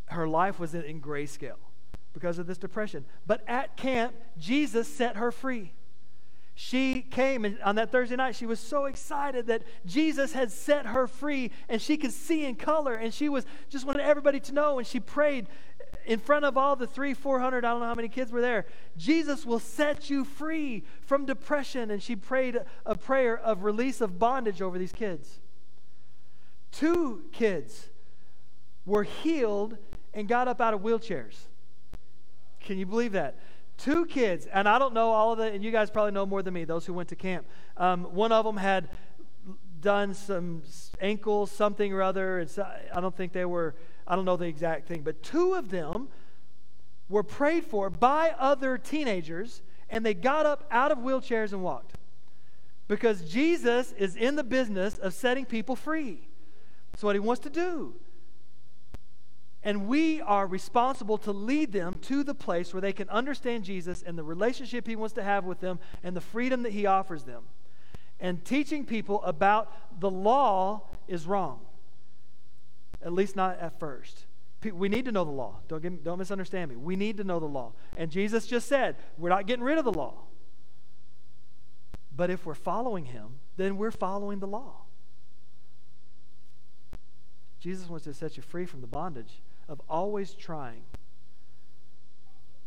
her 0.09 0.29
life 0.29 0.61
was 0.61 0.75
in, 0.75 0.83
in 0.83 1.01
grayscale 1.01 1.57
because 2.13 2.39
of 2.39 2.47
this 2.47 2.59
depression. 2.59 3.07
But 3.27 3.43
at 3.49 3.79
camp, 3.79 4.15
Jesus 4.37 4.87
set 4.87 5.17
her 5.17 5.33
free 5.33 5.73
she 6.59 7.03
came 7.03 7.45
and 7.45 7.61
on 7.61 7.75
that 7.75 7.93
Thursday 7.93 8.17
night, 8.17 8.35
she 8.35 8.47
was 8.47 8.59
so 8.59 8.87
excited 8.87 9.49
that 9.49 9.63
Jesus 9.85 10.33
had 10.33 10.51
set 10.51 10.87
her 10.87 11.07
free 11.07 11.51
and 11.69 11.83
she 11.83 11.99
could 11.99 12.13
see 12.13 12.47
in 12.47 12.55
color. 12.55 12.95
And 12.95 13.13
she 13.13 13.29
was 13.29 13.45
just 13.69 13.85
wanted 13.85 14.07
everybody 14.07 14.41
to 14.41 14.55
know. 14.55 14.79
And 14.79 14.87
she 14.87 14.99
prayed 14.99 15.49
in 16.07 16.19
front 16.19 16.47
of 16.47 16.57
all 16.57 16.75
the 16.75 16.87
three, 16.87 17.13
400, 17.13 17.63
I 17.63 17.73
don't 17.73 17.81
know 17.81 17.87
how 17.87 17.95
many 17.95 18.09
kids 18.09 18.33
were 18.33 18.41
there. 18.41 18.65
Jesus 18.97 19.45
will 19.45 19.59
set 19.59 20.09
you 20.09 20.25
free 20.25 20.85
from 21.03 21.27
depression. 21.27 21.91
And 21.91 22.03
she 22.03 22.17
prayed 22.17 22.59
a 22.87 22.97
prayer 22.97 23.37
of 23.37 23.63
release 23.63 24.01
of 24.01 24.19
bondage 24.19 24.63
over 24.63 24.79
these 24.79 24.93
kids. 24.93 25.41
Two 26.73 27.25
kids 27.33 27.91
were 28.87 29.05
healed 29.05 29.77
and 30.15 30.27
got 30.27 30.49
up 30.49 30.63
out 30.63 30.73
of 30.73 30.81
wheelchairs. 30.81 31.37
Can 32.61 32.79
you 32.79 32.87
believe 32.87 33.13
that? 33.13 33.37
Two 33.77 34.07
kids, 34.07 34.47
and 34.47 34.69
I 34.69 34.79
don't 34.79 34.95
know 34.95 35.11
all 35.11 35.33
of 35.33 35.39
the, 35.39 35.45
and 35.45 35.63
you 35.63 35.71
guys 35.71 35.91
probably 35.91 36.13
know 36.13 36.27
more 36.27 36.43
than 36.43 36.55
me, 36.55 36.65
those 36.65 36.87
who 36.87 36.93
went 36.93 37.09
to 37.11 37.17
camp. 37.17 37.47
Um, 37.77 38.05
one 38.05 38.33
of 38.33 38.45
them 38.45 38.57
had 38.57 38.89
done 39.81 40.15
some 40.15 40.63
ankles, 41.01 41.51
something 41.51 41.93
or 41.93 42.03
other. 42.03 42.41
It's, 42.41 42.59
I 42.59 43.01
don't 43.01 43.17
think 43.17 43.33
they 43.33 43.45
were, 43.45 43.75
I 44.07 44.17
don't 44.17 44.25
know 44.25 44.37
the 44.37 44.47
exact 44.47 44.89
thing, 44.89 45.03
but 45.03 45.23
two 45.23 45.55
of 45.55 45.71
them 45.71 46.09
were 47.09 47.23
prayed 47.23 47.65
for 47.65 47.91
by 47.91 48.35
other 48.39 48.79
teenagers, 48.79 49.63
and 49.91 50.05
they 50.05 50.15
got 50.15 50.47
up 50.47 50.65
out 50.71 50.91
of 50.91 50.99
wheelchairs 50.99 51.53
and 51.53 51.63
walked. 51.63 51.93
Because 52.89 53.23
Jesus 53.23 53.93
is 53.93 54.17
in 54.17 54.37
the 54.37 54.45
business 54.45 54.97
of 54.99 55.13
setting 55.13 55.45
people 55.45 55.77
free. 55.77 56.29
That's 56.93 57.03
what 57.03 57.15
he 57.15 57.21
wants 57.21 57.43
to 57.43 57.51
do. 57.51 57.95
And 59.67 59.89
we 59.89 60.21
are 60.21 60.47
responsible 60.47 61.19
to 61.19 61.33
lead 61.33 61.73
them 61.73 61.95
to 62.03 62.23
the 62.23 62.37
place 62.37 62.73
where 62.73 62.81
they 62.81 62.93
can 62.93 63.09
understand 63.09 63.65
Jesus 63.65 64.01
and 64.01 64.17
the 64.17 64.23
relationship 64.23 64.87
he 64.87 64.95
wants 64.95 65.15
to 65.15 65.25
have 65.25 65.45
with 65.45 65.59
them 65.59 65.81
and 66.05 66.15
the 66.15 66.21
freedom 66.21 66.63
that 66.63 66.71
he 66.71 66.87
offers 66.87 67.25
them. 67.25 67.43
And 68.21 68.45
teaching 68.45 68.87
people 68.87 69.25
about 69.25 70.01
the 70.01 70.09
law 70.09 70.83
is 71.09 71.27
wrong, 71.27 71.67
at 73.03 73.13
least 73.13 73.35
not 73.35 73.59
at 73.59 73.81
first. 73.81 74.27
We 74.63 74.89
need 74.89 75.05
to 75.07 75.13
know 75.13 75.25
the 75.25 75.33
law. 75.33 75.57
Don't, 75.67 75.83
get, 75.83 76.05
don't 76.05 76.19
misunderstand 76.19 76.71
me. 76.71 76.77
We 76.77 76.95
need 76.95 77.17
to 77.17 77.25
know 77.25 77.41
the 77.41 77.47
law. 77.47 77.73
And 77.97 78.09
Jesus 78.09 78.47
just 78.47 78.69
said, 78.69 78.95
we're 79.19 79.31
not 79.31 79.49
getting 79.49 79.65
rid 79.65 79.79
of 79.79 79.85
the 79.85 79.93
law. 79.93 80.15
But 82.15 82.31
if 82.31 82.47
we're 82.47 82.55
following 82.55 83.07
him, 83.07 83.41
then 83.57 83.79
we're 83.79 83.91
following 83.91 84.39
the 84.39 84.47
law. 84.47 84.83
Jesus 87.59 87.89
wants 87.89 88.05
to 88.05 88.15
set 88.15 88.37
you 88.37 88.45
free 88.45 88.65
from 88.65 88.81
the 88.81 88.87
bondage 88.87 89.41
of 89.69 89.81
always 89.89 90.33
trying, 90.35 90.83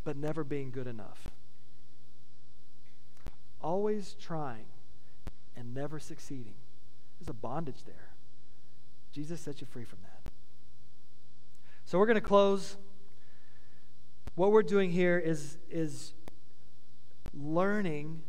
but 0.03 0.17
never 0.17 0.43
being 0.43 0.71
good 0.71 0.87
enough. 0.87 1.29
Always 3.61 4.15
trying 4.19 4.65
and 5.55 5.73
never 5.73 5.99
succeeding. 5.99 6.55
There's 7.19 7.29
a 7.29 7.33
bondage 7.33 7.83
there. 7.85 8.09
Jesus 9.11 9.41
set 9.41 9.61
you 9.61 9.67
free 9.67 9.83
from 9.83 9.99
that. 10.03 10.31
So 11.85 11.97
we're 11.97 12.05
going 12.05 12.15
to 12.15 12.21
close. 12.21 12.77
What 14.35 14.51
we're 14.51 14.63
doing 14.63 14.91
here 14.91 15.17
is, 15.17 15.57
is 15.69 16.13
learning 17.33 18.21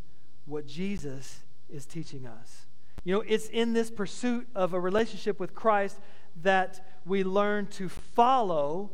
what 0.46 0.66
Jesus 0.66 1.40
is 1.68 1.86
teaching 1.86 2.26
us. 2.26 2.66
You 3.04 3.14
know, 3.14 3.24
it's 3.26 3.48
in 3.48 3.72
this 3.72 3.90
pursuit 3.90 4.48
of 4.54 4.72
a 4.74 4.80
relationship 4.80 5.38
with 5.38 5.54
Christ 5.54 5.98
that 6.42 6.84
we 7.04 7.24
learn 7.24 7.66
to 7.68 7.88
follow 7.88 8.90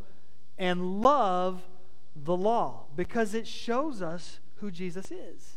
and 0.58 1.02
love 1.02 1.62
the 2.14 2.36
law 2.36 2.84
because 2.94 3.34
it 3.34 3.46
shows 3.46 4.00
us 4.00 4.40
who 4.56 4.70
Jesus 4.70 5.10
is. 5.10 5.56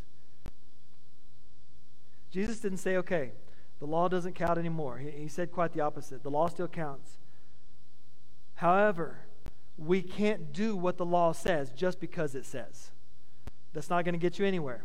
Jesus 2.32 2.60
didn't 2.60 2.80
say, 2.80 2.98
okay, 2.98 3.32
the 3.80 3.86
law 3.86 4.08
doesn't 4.08 4.34
count 4.34 4.58
anymore. 4.58 4.98
He, 4.98 5.10
he 5.10 5.28
said 5.28 5.52
quite 5.52 5.74
the 5.74 5.82
opposite. 5.82 6.22
The 6.22 6.30
law 6.30 6.48
still 6.48 6.68
counts. 6.68 7.18
However, 8.56 9.20
we 9.78 10.02
can't 10.02 10.52
do 10.52 10.76
what 10.76 10.98
the 10.98 11.06
law 11.06 11.32
says 11.32 11.72
just 11.72 12.00
because 12.00 12.36
it 12.36 12.46
says. 12.46 12.92
That's 13.74 13.90
not 13.90 14.04
going 14.04 14.14
to 14.14 14.20
get 14.20 14.38
you 14.38 14.46
anywhere. 14.46 14.84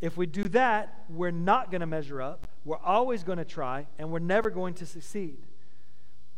If 0.00 0.16
we 0.16 0.26
do 0.26 0.44
that, 0.44 1.04
we're 1.08 1.30
not 1.30 1.70
going 1.70 1.80
to 1.80 1.86
measure 1.86 2.22
up. 2.22 2.48
We're 2.64 2.78
always 2.78 3.22
going 3.22 3.38
to 3.38 3.44
try, 3.44 3.86
and 3.98 4.10
we're 4.10 4.18
never 4.18 4.50
going 4.50 4.74
to 4.74 4.86
succeed. 4.86 5.38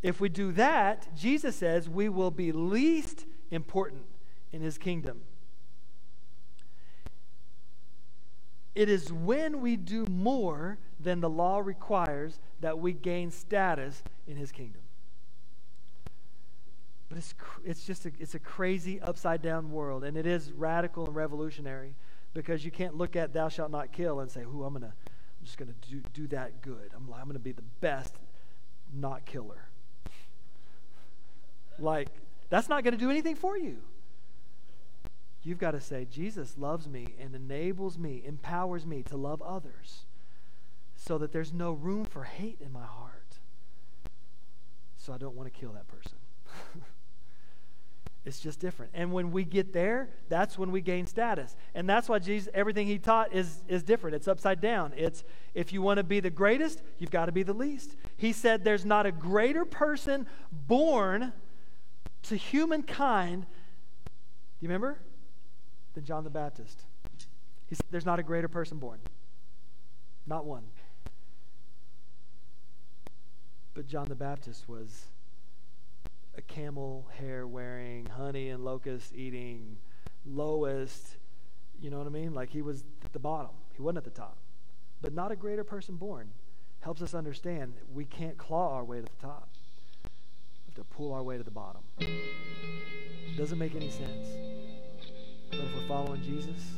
If 0.02 0.20
we 0.20 0.28
do 0.28 0.52
that, 0.52 1.08
Jesus 1.16 1.56
says 1.56 1.88
we 1.88 2.08
will 2.08 2.30
be 2.30 2.52
least 2.52 3.26
important 3.50 4.02
in 4.52 4.60
his 4.60 4.78
kingdom. 4.78 5.22
It 8.74 8.88
is 8.88 9.12
when 9.12 9.60
we 9.60 9.76
do 9.76 10.06
more 10.08 10.78
than 11.00 11.20
the 11.20 11.28
law 11.28 11.58
requires 11.58 12.38
that 12.60 12.78
we 12.78 12.92
gain 12.92 13.30
status 13.32 14.02
in 14.28 14.36
his 14.36 14.52
kingdom. 14.52 14.82
But 17.08 17.18
it's, 17.18 17.34
it's 17.64 17.84
just 17.84 18.06
a, 18.06 18.12
it's 18.20 18.34
a 18.34 18.38
crazy 18.38 19.00
upside 19.00 19.42
down 19.42 19.72
world, 19.72 20.04
and 20.04 20.16
it 20.16 20.26
is 20.26 20.52
radical 20.52 21.06
and 21.06 21.14
revolutionary 21.16 21.94
because 22.34 22.64
you 22.64 22.70
can't 22.70 22.94
look 22.96 23.16
at 23.16 23.32
thou 23.32 23.48
shalt 23.48 23.70
not 23.70 23.92
kill 23.92 24.20
and 24.20 24.30
say, 24.30 24.42
"Who 24.42 24.62
I'm 24.62 24.74
gonna, 24.74 24.94
I'm 25.06 25.44
just 25.44 25.56
gonna 25.56 25.74
do, 25.90 26.00
do 26.12 26.26
that 26.28 26.60
good. 26.60 26.90
I'm, 26.94 27.08
I'm 27.12 27.26
gonna 27.26 27.38
be 27.38 27.52
the 27.52 27.62
best 27.80 28.14
not 28.92 29.24
killer." 29.24 29.67
Like, 31.78 32.08
that's 32.50 32.68
not 32.68 32.84
going 32.84 32.92
to 32.92 32.98
do 32.98 33.10
anything 33.10 33.36
for 33.36 33.56
you. 33.56 33.78
You've 35.42 35.58
got 35.58 35.70
to 35.72 35.80
say, 35.80 36.06
Jesus 36.10 36.56
loves 36.58 36.88
me 36.88 37.14
and 37.20 37.34
enables 37.34 37.98
me, 37.98 38.22
empowers 38.26 38.84
me 38.84 39.02
to 39.04 39.16
love 39.16 39.40
others 39.40 40.04
so 40.96 41.16
that 41.18 41.32
there's 41.32 41.52
no 41.52 41.72
room 41.72 42.04
for 42.04 42.24
hate 42.24 42.58
in 42.60 42.72
my 42.72 42.84
heart. 42.84 43.38
So 44.96 45.12
I 45.12 45.16
don't 45.16 45.36
want 45.36 45.52
to 45.52 45.58
kill 45.58 45.72
that 45.72 45.86
person. 45.88 46.18
it's 48.24 48.40
just 48.40 48.58
different. 48.58 48.92
And 48.94 49.12
when 49.12 49.30
we 49.30 49.44
get 49.44 49.72
there, 49.72 50.10
that's 50.28 50.58
when 50.58 50.72
we 50.72 50.80
gain 50.80 51.06
status. 51.06 51.56
And 51.74 51.88
that's 51.88 52.08
why 52.08 52.18
Jesus, 52.18 52.48
everything 52.52 52.88
he 52.88 52.98
taught 52.98 53.32
is, 53.32 53.62
is 53.68 53.82
different. 53.84 54.16
It's 54.16 54.28
upside 54.28 54.60
down. 54.60 54.92
It's 54.96 55.22
if 55.54 55.72
you 55.72 55.80
want 55.80 55.98
to 55.98 56.04
be 56.04 56.20
the 56.20 56.30
greatest, 56.30 56.82
you've 56.98 57.12
got 57.12 57.26
to 57.26 57.32
be 57.32 57.44
the 57.44 57.54
least. 57.54 57.96
He 58.16 58.32
said 58.32 58.64
there's 58.64 58.84
not 58.84 59.06
a 59.06 59.12
greater 59.12 59.64
person 59.64 60.26
born 60.50 61.32
to 62.28 62.36
humankind, 62.36 63.42
do 63.44 64.10
you 64.60 64.68
remember? 64.68 64.98
Than 65.94 66.04
John 66.04 66.24
the 66.24 66.30
Baptist. 66.30 66.82
He 67.66 67.74
said, 67.74 67.86
There's 67.90 68.06
not 68.06 68.18
a 68.18 68.22
greater 68.22 68.48
person 68.48 68.78
born. 68.78 69.00
Not 70.26 70.44
one. 70.44 70.64
But 73.74 73.86
John 73.86 74.06
the 74.08 74.14
Baptist 74.14 74.68
was 74.68 75.06
a 76.36 76.42
camel 76.42 77.06
hair 77.18 77.46
wearing, 77.46 78.06
honey 78.06 78.50
and 78.50 78.64
locust 78.64 79.14
eating, 79.14 79.76
lowest, 80.26 81.16
you 81.80 81.90
know 81.90 81.98
what 81.98 82.06
I 82.06 82.10
mean? 82.10 82.34
Like 82.34 82.50
he 82.50 82.62
was 82.62 82.84
at 83.04 83.12
the 83.12 83.18
bottom. 83.18 83.50
He 83.74 83.82
wasn't 83.82 83.98
at 83.98 84.04
the 84.04 84.10
top. 84.10 84.36
But 85.00 85.14
not 85.14 85.32
a 85.32 85.36
greater 85.36 85.64
person 85.64 85.96
born. 85.96 86.30
helps 86.80 87.02
us 87.02 87.14
understand 87.14 87.74
we 87.92 88.04
can't 88.04 88.36
claw 88.36 88.74
our 88.74 88.84
way 88.84 88.98
to 88.98 89.02
the 89.02 89.26
top. 89.26 89.48
To 90.78 90.84
pull 90.84 91.12
our 91.12 91.24
way 91.24 91.36
to 91.36 91.42
the 91.42 91.50
bottom. 91.50 91.82
Doesn't 93.36 93.58
make 93.58 93.74
any 93.74 93.90
sense. 93.90 94.28
But 95.50 95.58
if 95.58 95.74
we're 95.74 95.88
following 95.88 96.22
Jesus, 96.22 96.70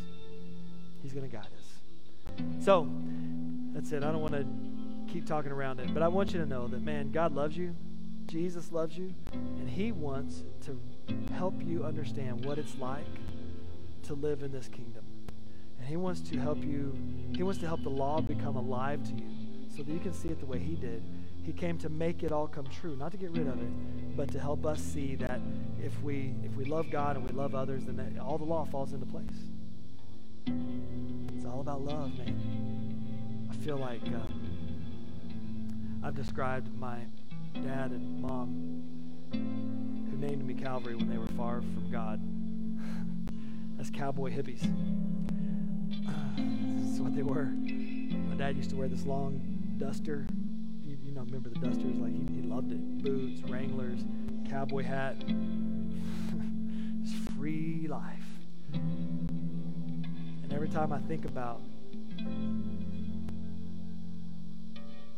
He's 1.03 1.13
going 1.13 1.29
to 1.29 1.37
guide 1.37 1.45
us. 1.45 2.65
So, 2.65 2.89
that's 3.75 3.93
it. 3.93 4.03
I 4.03 4.11
don't 4.11 4.23
want 4.23 4.33
to 4.33 4.47
keep 5.13 5.27
talking 5.27 5.53
around 5.53 5.81
it, 5.81 5.93
but 5.93 6.03
I 6.03 6.09
want 6.09 6.33
you 6.33 6.41
to 6.41 6.47
know 6.47 6.67
that, 6.69 6.81
man, 6.81 7.11
God 7.11 7.35
loves 7.35 7.59
you. 7.59 7.77
Jesus 8.25 8.73
loves 8.73 8.97
you, 8.97 9.13
and 9.33 9.69
He 9.69 9.93
wants 9.93 10.45
to 10.63 10.81
help 11.35 11.63
you 11.63 11.85
understand 11.85 12.47
what 12.47 12.57
it's 12.57 12.79
like 12.79 13.05
to 14.05 14.15
live 14.15 14.43
in 14.43 14.51
this 14.51 14.69
kingdom. 14.69 15.05
And 15.79 15.87
He 15.87 15.99
wants 15.99 16.23
to 16.31 16.39
help 16.39 16.65
you, 16.65 16.97
He 17.37 17.43
wants 17.43 17.61
to 17.61 17.67
help 17.67 17.83
the 17.83 17.91
law 17.91 18.23
become 18.23 18.57
alive 18.57 19.05
to 19.05 19.13
you 19.13 19.29
so 19.77 19.83
that 19.83 19.93
you 19.93 20.01
can 20.01 20.15
see 20.15 20.29
it 20.31 20.41
the 20.41 20.47
way 20.47 20.59
He 20.59 20.75
did. 20.75 21.03
He 21.43 21.53
came 21.53 21.79
to 21.79 21.89
make 21.89 22.23
it 22.23 22.33
all 22.33 22.47
come 22.47 22.67
true, 22.67 22.97
not 22.97 23.13
to 23.13 23.19
get 23.19 23.31
rid 23.31 23.47
of 23.47 23.61
it, 23.61 24.17
but 24.17 24.31
to 24.33 24.39
help 24.39 24.67
us 24.67 24.81
see 24.81 25.15
that 25.17 25.41
if 25.83 26.01
we 26.03 26.35
if 26.45 26.55
we 26.57 26.65
love 26.65 26.91
God 26.91 27.17
and 27.17 27.29
we 27.29 27.35
love 27.35 27.55
others, 27.55 27.87
then 27.87 27.97
that, 27.97 28.21
all 28.21 28.39
the 28.39 28.45
law 28.45 28.65
falls 28.67 28.93
into 28.93 29.07
place. 29.07 29.25
It's 31.37 31.47
all 31.47 31.61
about 31.61 31.83
love, 31.83 32.17
man. 32.19 33.49
I 33.51 33.55
feel 33.65 33.79
like 33.79 34.03
uh, 34.07 36.07
I've 36.07 36.15
described 36.15 36.73
my 36.79 36.99
dad 37.55 37.91
and 37.91 38.21
mom 38.21 38.83
who 39.33 40.17
named 40.19 40.45
me 40.45 40.55
Calvary 40.55 40.95
when 40.95 41.09
they 41.09 41.19
were 41.19 41.27
far 41.29 41.61
from 41.61 41.89
God 41.91 42.21
as 43.81 43.91
cowboy 43.91 44.31
hippies. 44.31 44.61
That's 46.87 47.01
what 47.01 47.15
they 47.15 47.23
were. 47.23 47.45
My 47.45 48.37
dad 48.37 48.57
used 48.57 48.71
to 48.71 48.77
wear 48.77 48.89
this 48.89 49.07
long 49.07 49.41
duster. 49.79 50.27
Remember 51.31 51.49
the 51.49 51.61
dusters? 51.65 51.97
Like 51.97 52.13
he, 52.13 52.41
he 52.41 52.43
loved 52.43 52.73
it. 52.73 53.03
Boots, 53.05 53.41
Wranglers, 53.49 54.01
cowboy 54.49 54.83
hat. 54.83 55.15
it's 57.03 57.13
free 57.37 57.87
life. 57.89 58.25
And 58.73 60.53
every 60.53 60.69
time 60.69 60.93
I 60.93 60.99
think 60.99 61.25
about 61.25 61.61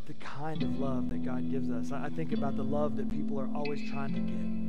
the 0.06 0.12
kind 0.14 0.62
of 0.62 0.78
love 0.78 1.08
that 1.08 1.24
God 1.24 1.50
gives 1.50 1.70
us. 1.70 1.92
I 1.92 2.10
think 2.10 2.32
about 2.32 2.56
the 2.56 2.64
love 2.64 2.96
that 2.96 3.08
people 3.10 3.40
are 3.40 3.48
always 3.54 3.80
trying 3.90 4.12
to 4.12 4.20
get. 4.20 4.62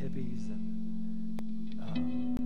Hippies 0.00 0.46
and, 0.46 1.78
um, 1.82 2.36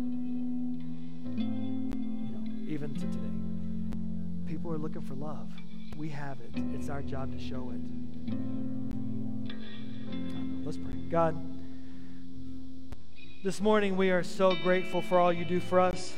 you 1.37 2.33
know, 2.33 2.73
even 2.73 2.93
to 2.95 3.01
today. 3.01 4.51
People 4.53 4.73
are 4.73 4.79
looking 4.79 5.03
for 5.03 5.15
love. 5.15 5.49
We 5.97 6.09
have 6.11 6.39
it. 6.41 6.51
It's 6.75 6.89
our 6.89 7.03
job 7.03 7.33
to 7.33 7.39
show 7.39 7.71
it. 7.71 7.81
Let's 10.65 10.77
pray. 10.77 10.95
God, 11.11 11.37
this 13.43 13.61
morning 13.61 13.97
we 13.97 14.11
are 14.11 14.23
so 14.23 14.55
grateful 14.63 15.03
for 15.03 15.19
all 15.19 15.33
you 15.33 15.45
do 15.45 15.61
for 15.61 15.81
us. 15.81 16.15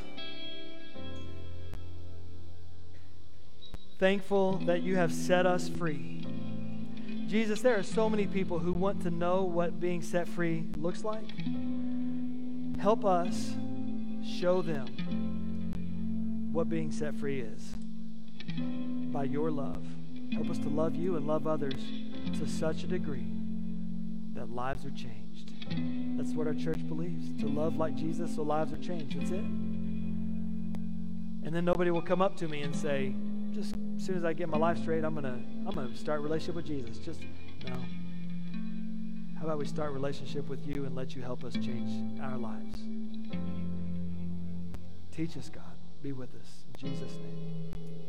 thankful 3.99 4.59
that 4.59 4.83
you 4.83 4.97
have 4.97 5.13
set 5.13 5.47
us 5.47 5.69
free. 5.69 6.27
Jesus, 7.27 7.61
there 7.63 7.79
are 7.79 7.83
so 7.83 8.09
many 8.09 8.27
people 8.27 8.59
who 8.59 8.73
want 8.73 9.03
to 9.03 9.11
know 9.11 9.43
what 9.43 9.81
being 9.81 10.03
set 10.03 10.29
free 10.29 10.67
looks 10.77 11.03
like. 11.03 11.25
Help 12.79 13.05
us 13.05 13.55
show 14.39 14.63
them 14.63 14.87
what 16.53 16.69
being 16.69 16.91
set 16.91 17.15
free 17.15 17.41
is 17.41 17.75
by 19.17 19.25
your 19.25 19.51
love. 19.51 19.83
Help 20.33 20.51
us 20.51 20.59
to 20.59 20.69
love 20.69 20.95
you 20.95 21.17
and 21.17 21.27
love 21.27 21.47
others 21.47 21.83
to 22.39 22.47
such 22.47 22.85
a 22.85 22.87
degree 22.87 23.25
that 24.35 24.51
lives 24.51 24.85
are 24.85 24.91
changed. 24.91 25.53
That's 26.19 26.33
what 26.33 26.47
our 26.47 26.53
church 26.53 26.87
believes. 26.87 27.31
To 27.41 27.49
love 27.49 27.79
like 27.79 27.95
Jesus 27.95 28.35
so 28.35 28.43
lives 28.43 28.75
are 28.75 28.79
changed. 28.79 29.19
That's 29.19 29.31
it. 29.31 29.39
And 29.39 31.49
then 31.51 31.65
nobody 31.65 31.91
will 31.91 32.03
come 32.03 32.21
up 32.21 32.37
to 32.37 32.47
me 32.47 32.61
and 32.61 32.77
say, 32.77 33.15
just 33.55 33.75
as 33.97 34.05
soon 34.05 34.19
as 34.19 34.25
I 34.27 34.35
get 34.35 34.51
my 34.51 34.59
life 34.59 34.77
straight, 34.77 35.03
I'm 35.03 35.15
gonna 35.15 35.41
I'm 35.67 35.75
gonna 35.75 35.97
start 35.97 36.21
relationship 36.21 36.57
with 36.57 36.67
Jesus. 36.67 36.99
Just 36.99 37.23
no. 37.67 37.75
How 39.39 39.47
about 39.47 39.57
we 39.57 39.65
start 39.65 39.93
relationship 39.93 40.47
with 40.47 40.67
you 40.67 40.85
and 40.85 40.95
let 40.95 41.17
you 41.17 41.23
help 41.23 41.43
us 41.43 41.55
change 41.55 42.21
our 42.21 42.37
lives? 42.37 42.83
Teach 45.11 45.39
us, 45.39 45.49
God. 45.49 45.65
Be 46.03 46.13
with 46.13 46.35
us. 46.35 46.67
In 46.75 46.91
Jesus' 46.91 47.15
name. 47.15 48.06